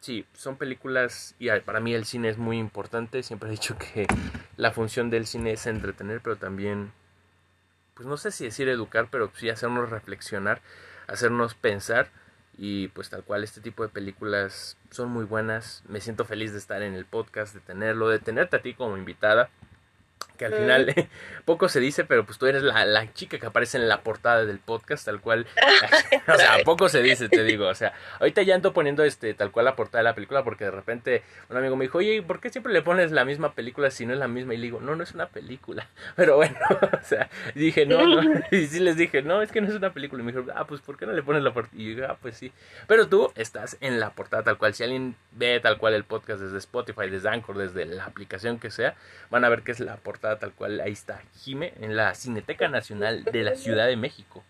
sí, 0.00 0.24
son 0.32 0.56
películas 0.56 1.34
y 1.38 1.50
para 1.60 1.80
mí 1.80 1.94
el 1.94 2.04
cine 2.04 2.28
es 2.28 2.38
muy 2.38 2.58
importante. 2.58 3.22
Siempre 3.22 3.48
he 3.48 3.52
dicho 3.52 3.76
que 3.76 4.06
la 4.56 4.70
función 4.70 5.10
del 5.10 5.26
cine 5.26 5.52
es 5.52 5.66
entretener, 5.66 6.20
pero 6.22 6.36
también 6.36 6.92
pues 7.94 8.06
no 8.06 8.16
sé 8.16 8.30
si 8.30 8.44
decir 8.44 8.68
educar, 8.68 9.08
pero 9.10 9.30
sí 9.34 9.50
hacernos 9.50 9.90
reflexionar, 9.90 10.62
hacernos 11.08 11.54
pensar 11.54 12.08
y 12.56 12.88
pues 12.88 13.10
tal 13.10 13.24
cual 13.24 13.44
este 13.44 13.60
tipo 13.60 13.82
de 13.82 13.88
películas 13.88 14.76
son 14.90 15.10
muy 15.10 15.24
buenas. 15.24 15.82
Me 15.88 16.00
siento 16.00 16.24
feliz 16.24 16.52
de 16.52 16.58
estar 16.58 16.82
en 16.82 16.94
el 16.94 17.04
podcast, 17.04 17.52
de 17.52 17.60
tenerlo, 17.60 18.08
de 18.08 18.20
tenerte 18.20 18.56
a 18.56 18.62
ti 18.62 18.74
como 18.74 18.96
invitada 18.96 19.50
que 20.42 20.54
al 20.54 20.60
final 20.60 20.94
poco 21.44 21.68
se 21.68 21.80
dice, 21.80 22.04
pero 22.04 22.24
pues 22.24 22.38
tú 22.38 22.46
eres 22.46 22.62
la, 22.62 22.84
la, 22.84 23.12
chica 23.12 23.38
que 23.38 23.46
aparece 23.46 23.78
en 23.78 23.88
la 23.88 24.02
portada 24.02 24.44
del 24.44 24.58
podcast, 24.58 25.04
tal 25.04 25.20
cual. 25.20 25.46
o 26.28 26.36
sea, 26.36 26.58
poco 26.64 26.88
se 26.88 27.02
dice, 27.02 27.28
te 27.28 27.44
digo. 27.44 27.68
O 27.68 27.74
sea, 27.74 27.92
ahorita 28.18 28.42
ya 28.42 28.54
ando 28.54 28.72
poniendo 28.72 29.04
este 29.04 29.34
tal 29.34 29.52
cual 29.52 29.66
la 29.66 29.76
portada 29.76 29.98
de 29.98 30.04
la 30.04 30.14
película 30.14 30.42
porque 30.42 30.64
de 30.64 30.70
repente 30.70 31.22
un 31.48 31.56
amigo 31.56 31.76
me 31.76 31.84
dijo, 31.84 31.98
oye, 31.98 32.22
¿por 32.22 32.40
qué 32.40 32.50
siempre 32.50 32.72
le 32.72 32.82
pones 32.82 33.12
la 33.12 33.24
misma 33.24 33.52
película 33.52 33.90
si 33.90 34.06
no 34.06 34.12
es 34.12 34.18
la 34.18 34.28
misma? 34.28 34.54
Y 34.54 34.56
le 34.58 34.64
digo, 34.64 34.80
no, 34.80 34.96
no 34.96 35.02
es 35.02 35.12
una 35.12 35.26
película. 35.26 35.88
Pero 36.16 36.36
bueno, 36.36 36.58
o 36.80 37.04
sea, 37.04 37.28
dije, 37.54 37.86
no, 37.86 38.04
no. 38.06 38.40
Y 38.50 38.66
sí 38.66 38.80
les 38.80 38.96
dije, 38.96 39.22
no, 39.22 39.42
es 39.42 39.52
que 39.52 39.60
no 39.60 39.68
es 39.68 39.74
una 39.74 39.92
película. 39.92 40.22
Y 40.22 40.26
me 40.26 40.32
dijo, 40.32 40.44
ah, 40.54 40.66
pues 40.66 40.80
¿por 40.80 40.96
qué 40.96 41.06
no 41.06 41.12
le 41.12 41.22
pones 41.22 41.42
la 41.42 41.52
portada? 41.52 41.80
Y 41.80 41.94
yo, 41.94 42.06
ah, 42.06 42.18
pues 42.20 42.36
sí. 42.36 42.52
Pero 42.88 43.08
tú 43.08 43.32
estás 43.36 43.76
en 43.80 44.00
la 44.00 44.10
portada 44.10 44.42
tal 44.42 44.58
cual. 44.58 44.74
Si 44.74 44.82
alguien 44.82 45.14
ve 45.32 45.60
tal 45.60 45.78
cual 45.78 45.94
el 45.94 46.04
podcast 46.04 46.40
desde 46.40 46.58
Spotify, 46.58 47.08
desde 47.08 47.28
Anchor, 47.28 47.58
desde 47.58 47.84
la 47.84 48.04
aplicación 48.04 48.58
que 48.58 48.70
sea, 48.70 48.94
van 49.30 49.44
a 49.44 49.48
ver 49.48 49.62
que 49.62 49.72
es 49.72 49.80
la 49.80 49.96
portada 49.96 50.31
tal 50.38 50.52
cual 50.52 50.80
ahí 50.80 50.92
está 50.92 51.22
Jime 51.42 51.72
en 51.80 51.96
la 51.96 52.14
Cineteca 52.14 52.68
Nacional 52.68 53.24
de 53.24 53.42
la 53.42 53.56
Ciudad 53.56 53.86
de 53.86 53.96
México. 53.96 54.44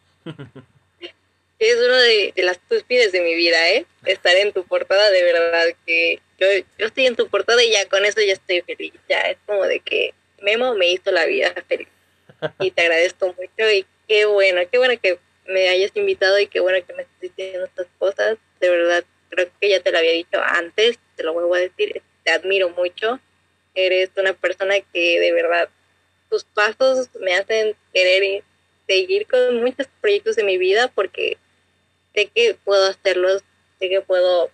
Es 1.58 1.76
uno 1.76 1.96
de, 1.96 2.32
las 2.38 2.58
cúspides 2.68 3.12
de 3.12 3.20
mi 3.20 3.36
vida, 3.36 3.70
¿eh? 3.70 3.86
Estar 4.04 4.34
en 4.34 4.52
tu 4.52 4.64
portada, 4.64 5.10
de 5.10 5.22
verdad, 5.22 5.66
que 5.86 6.20
yo, 6.38 6.48
yo 6.76 6.86
estoy 6.86 7.06
en 7.06 7.14
tu 7.14 7.28
portada 7.28 7.62
y 7.62 7.70
ya 7.70 7.88
con 7.88 8.04
eso 8.04 8.20
ya 8.20 8.32
estoy 8.32 8.62
feliz. 8.62 8.92
Ya 9.08 9.20
es 9.20 9.36
como 9.46 9.62
de 9.62 9.78
que 9.78 10.12
Memo 10.40 10.74
me 10.74 10.90
hizo 10.90 11.12
la 11.12 11.24
vida 11.24 11.54
feliz. 11.68 11.86
Y 12.58 12.72
te 12.72 12.82
agradezco 12.82 13.28
mucho 13.28 13.70
y 13.70 13.86
qué 14.08 14.24
bueno, 14.24 14.62
qué 14.70 14.78
bueno 14.78 14.94
que 15.00 15.20
me 15.46 15.68
hayas 15.68 15.92
invitado 15.94 16.38
y 16.40 16.48
qué 16.48 16.58
bueno 16.58 16.84
que 16.84 16.94
me 16.94 17.02
estés 17.02 17.20
diciendo 17.20 17.64
estas 17.64 17.86
cosas. 17.98 18.38
De 18.58 18.68
verdad, 18.68 19.04
creo 19.28 19.48
que 19.60 19.68
ya 19.68 19.80
te 19.80 19.92
lo 19.92 19.98
había 19.98 20.12
dicho 20.12 20.40
antes, 20.42 20.98
te 21.16 21.22
lo 21.22 21.32
vuelvo 21.32 21.54
a 21.54 21.60
decir, 21.60 22.02
te 22.24 22.32
admiro 22.32 22.70
mucho, 22.70 23.20
eres 23.74 24.10
una 24.16 24.34
persona 24.34 24.74
que 24.92 25.20
de 25.20 25.32
verdad 25.32 25.68
tus 26.28 26.44
pasos 26.44 27.08
me 27.20 27.34
hacen 27.34 27.76
querer 27.92 28.42
seguir 28.86 29.26
con 29.26 29.62
muchos 29.62 29.86
proyectos 30.00 30.36
de 30.36 30.44
mi 30.44 30.58
vida 30.58 30.88
porque 30.88 31.38
sé 32.14 32.26
que 32.34 32.56
puedo 32.64 32.86
hacerlos, 32.86 33.42
sé 33.78 33.88
que 33.88 34.00
puedo 34.00 34.50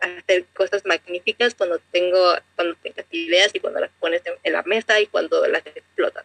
hacer 0.00 0.44
cosas 0.54 0.84
magníficas 0.84 1.54
cuando 1.54 1.80
tengo 1.90 2.34
cuando 2.54 2.76
tengas 2.82 3.06
ideas 3.10 3.50
y 3.54 3.60
cuando 3.60 3.80
las 3.80 3.90
pones 3.98 4.22
en, 4.42 4.52
la 4.52 4.62
mesa 4.62 5.00
y 5.00 5.06
cuando 5.06 5.46
las 5.46 5.66
explotas. 5.66 6.24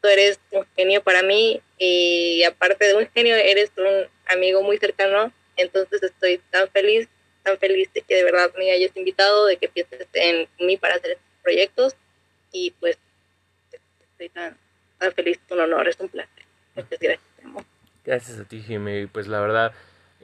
Tú 0.00 0.08
eres 0.08 0.40
un 0.50 0.66
genio 0.76 1.02
para 1.02 1.22
mí 1.22 1.60
y 1.78 2.42
aparte 2.44 2.86
de 2.86 2.94
un 2.94 3.08
genio 3.14 3.36
eres 3.36 3.70
un 3.76 4.08
amigo 4.26 4.62
muy 4.62 4.78
cercano, 4.78 5.32
entonces 5.56 6.02
estoy 6.02 6.38
tan 6.50 6.68
feliz, 6.70 7.08
tan 7.42 7.58
feliz 7.58 7.92
de 7.92 8.00
que 8.00 8.16
de 8.16 8.24
verdad 8.24 8.50
me 8.56 8.70
hayas 8.70 8.96
invitado, 8.96 9.44
de 9.46 9.58
que 9.58 9.68
pienses 9.68 10.06
en 10.14 10.48
mí 10.58 10.78
para 10.78 10.94
hacer 10.94 11.12
estos 11.12 11.29
proyectos 11.40 11.96
y 12.52 12.72
pues 12.72 12.98
estoy 14.00 14.28
tan, 14.28 14.56
tan 14.98 15.12
feliz, 15.12 15.40
un 15.50 15.60
honor, 15.60 15.88
es 15.88 15.98
un 16.00 16.08
placer. 16.08 16.44
Muchas 16.74 16.98
gracias. 16.98 17.66
Gracias 18.04 18.38
a 18.38 18.44
ti, 18.44 18.62
Jimmy. 18.62 19.06
Pues 19.06 19.26
la 19.26 19.40
verdad, 19.40 19.72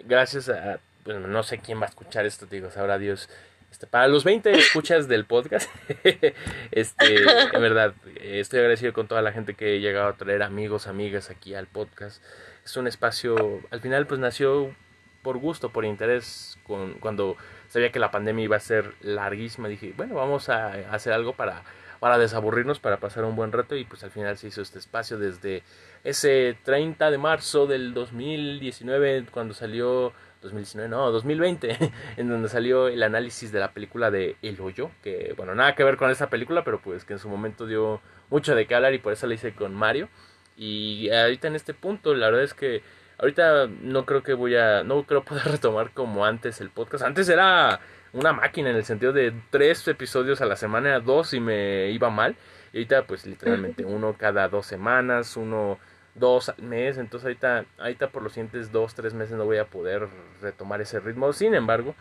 gracias 0.05 0.49
a 0.49 0.81
pues 1.07 1.21
no 1.21 1.43
sé 1.45 1.59
quién 1.59 1.81
va 1.81 1.85
a 1.85 1.89
escuchar 1.89 2.27
esto, 2.27 2.47
digo, 2.47 2.71
sabrá 2.71 2.99
Dios. 2.99 3.31
Este, 3.71 3.87
para 3.87 4.09
los 4.09 4.25
20 4.25 4.51
escuchas 4.59 5.07
del 5.07 5.25
podcast, 5.25 5.71
este, 6.73 7.17
en 7.53 7.63
verdad, 7.63 7.95
estoy 8.21 8.59
agradecido 8.59 8.93
con 8.93 9.07
toda 9.07 9.23
la 9.23 9.31
gente 9.31 9.55
que 9.55 9.77
he 9.77 9.81
llegado 9.81 10.09
a 10.09 10.17
traer 10.17 10.43
amigos, 10.43 10.89
amigas 10.89 11.31
aquí 11.31 11.55
al 11.55 11.69
podcast. 11.69 12.23
Es 12.65 12.77
un 12.77 12.89
espacio, 12.89 13.61
al 13.71 13.81
final 13.81 14.09
pues 14.09 14.19
nació 14.19 14.75
por 15.23 15.39
gusto, 15.39 15.71
por 15.71 15.85
interés, 15.85 16.59
con, 16.65 16.95
cuando 16.95 17.37
sabía 17.77 17.93
que 17.93 17.99
la 17.99 18.11
pandemia 18.11 18.43
iba 18.43 18.57
a 18.57 18.61
ser 18.61 18.95
larguísima, 19.03 19.69
dije, 19.69 19.93
bueno, 19.95 20.15
vamos 20.15 20.49
a 20.49 20.69
hacer 20.95 21.13
algo 21.13 21.35
para, 21.35 21.63
para 22.01 22.17
desaburrirnos, 22.17 22.81
para 22.81 22.97
pasar 22.97 23.25
un 23.25 23.37
buen 23.37 23.53
rato 23.53 23.77
y 23.77 23.85
pues 23.85 24.03
al 24.03 24.11
final 24.11 24.39
se 24.39 24.49
hizo 24.49 24.63
este 24.63 24.79
espacio 24.79 25.19
desde 25.19 25.63
ese 26.03 26.57
30 26.65 27.11
de 27.11 27.19
marzo 27.19 27.67
del 27.67 27.93
2019, 27.93 29.27
cuando 29.31 29.53
salió 29.53 30.15
2019, 30.41 30.89
no, 30.89 31.11
2020, 31.11 31.77
en 32.17 32.29
donde 32.31 32.49
salió 32.49 32.89
el 32.89 33.03
análisis 33.03 33.53
de 33.53 33.61
la 33.61 33.73
película 33.73 34.11
de 34.11 34.37
El 34.41 34.59
Hoyo, 34.59 34.91
que 35.03 35.35
bueno, 35.37 35.55
nada 35.55 35.75
que 35.75 35.85
ver 35.85 35.99
con 35.99 36.11
esa 36.11 36.31
película, 36.31 36.65
pero 36.65 36.81
pues 36.81 37.05
que 37.05 37.13
en 37.13 37.19
su 37.19 37.29
momento 37.29 37.67
dio 37.67 38.01
mucho 38.31 38.55
de 38.55 38.67
qué 38.67 38.75
hablar 38.75 38.95
y 38.95 39.01
por 39.01 39.13
eso 39.13 39.27
la 39.27 39.35
hice 39.35 39.55
con 39.55 39.75
Mario. 39.75 40.09
Y 40.57 41.11
ahorita 41.11 41.49
en 41.49 41.57
este 41.57 41.75
punto, 41.75 42.15
la 42.15 42.31
verdad 42.31 42.45
es 42.45 42.55
que 42.55 42.83
ahorita 43.19 43.67
no 43.83 44.05
creo 44.07 44.23
que 44.23 44.35
voy 44.35 44.57
a, 44.57 44.83
no 44.83 45.05
creo 45.05 45.25
poder 45.25 45.45
retomar 45.53 45.91
como 45.93 46.25
antes 46.25 46.61
el 46.61 46.71
podcast. 46.71 47.05
Antes 47.05 47.29
era 47.29 47.81
una 48.13 48.33
máquina 48.33 48.71
en 48.71 48.77
el 48.77 48.85
sentido 48.85 49.13
de 49.13 49.33
tres 49.51 49.87
episodios 49.89 50.41
a 50.41 50.47
la 50.47 50.57
semana, 50.57 51.01
dos 51.01 51.35
y 51.35 51.41
me 51.41 51.91
iba 51.91 52.11
mal. 52.11 52.37
Y 52.73 52.79
ahorita 52.79 53.07
pues 53.07 53.27
literalmente 53.27 53.85
uno 53.85 54.15
cada 54.19 54.49
dos 54.49 54.67
semanas, 54.67 55.37
uno 55.37 55.79
dos 56.15 56.53
meses, 56.59 56.99
entonces 56.99 57.27
ahorita, 57.27 57.67
ahorita 57.79 58.09
por 58.09 58.23
los 58.23 58.33
siguientes 58.33 58.73
dos, 58.73 58.95
tres 58.95 59.15
meses 59.15 59.37
no 59.37 59.45
voy 59.45 59.59
a 59.59 59.67
poder 59.67 60.09
retomar 60.41 60.81
ese 60.81 60.99
ritmo. 61.01 61.33
Sin 61.33 61.55
embargo, 61.55 61.95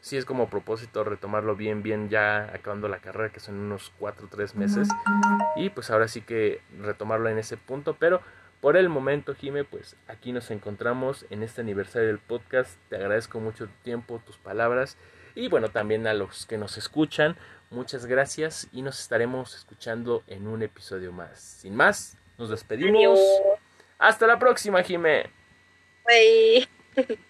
sí 0.00 0.16
es 0.16 0.24
como 0.24 0.48
propósito 0.48 1.04
retomarlo 1.04 1.56
bien, 1.56 1.82
bien 1.82 2.08
ya 2.08 2.50
acabando 2.54 2.88
la 2.88 2.98
carrera, 2.98 3.30
que 3.30 3.40
son 3.40 3.56
unos 3.56 3.92
cuatro, 3.98 4.28
tres 4.30 4.54
meses. 4.54 4.88
Y 5.56 5.70
pues 5.70 5.90
ahora 5.90 6.08
sí 6.08 6.22
que 6.22 6.60
retomarlo 6.80 7.28
en 7.28 7.38
ese 7.38 7.56
punto, 7.56 7.96
pero 7.98 8.20
por 8.60 8.76
el 8.76 8.88
momento, 8.88 9.34
Jime, 9.34 9.64
pues 9.64 9.96
aquí 10.06 10.32
nos 10.32 10.50
encontramos 10.50 11.24
en 11.30 11.42
este 11.42 11.62
aniversario 11.62 12.08
del 12.08 12.18
podcast. 12.18 12.78
Te 12.88 12.96
agradezco 12.96 13.40
mucho 13.40 13.66
tu 13.66 13.72
tiempo, 13.82 14.20
tus 14.26 14.36
palabras. 14.36 14.96
Y 15.34 15.48
bueno, 15.48 15.70
también 15.70 16.06
a 16.06 16.14
los 16.14 16.44
que 16.44 16.58
nos 16.58 16.76
escuchan, 16.76 17.36
muchas 17.70 18.06
gracias 18.06 18.68
y 18.72 18.82
nos 18.82 19.00
estaremos 19.00 19.54
escuchando 19.54 20.22
en 20.26 20.46
un 20.46 20.62
episodio 20.62 21.12
más. 21.12 21.40
Sin 21.40 21.74
más, 21.74 22.18
nos 22.36 22.50
despedimos. 22.50 23.18
Hasta 23.98 24.26
la 24.26 24.38
próxima, 24.38 24.82
Jime. 24.82 25.30
Bye. 26.06 26.68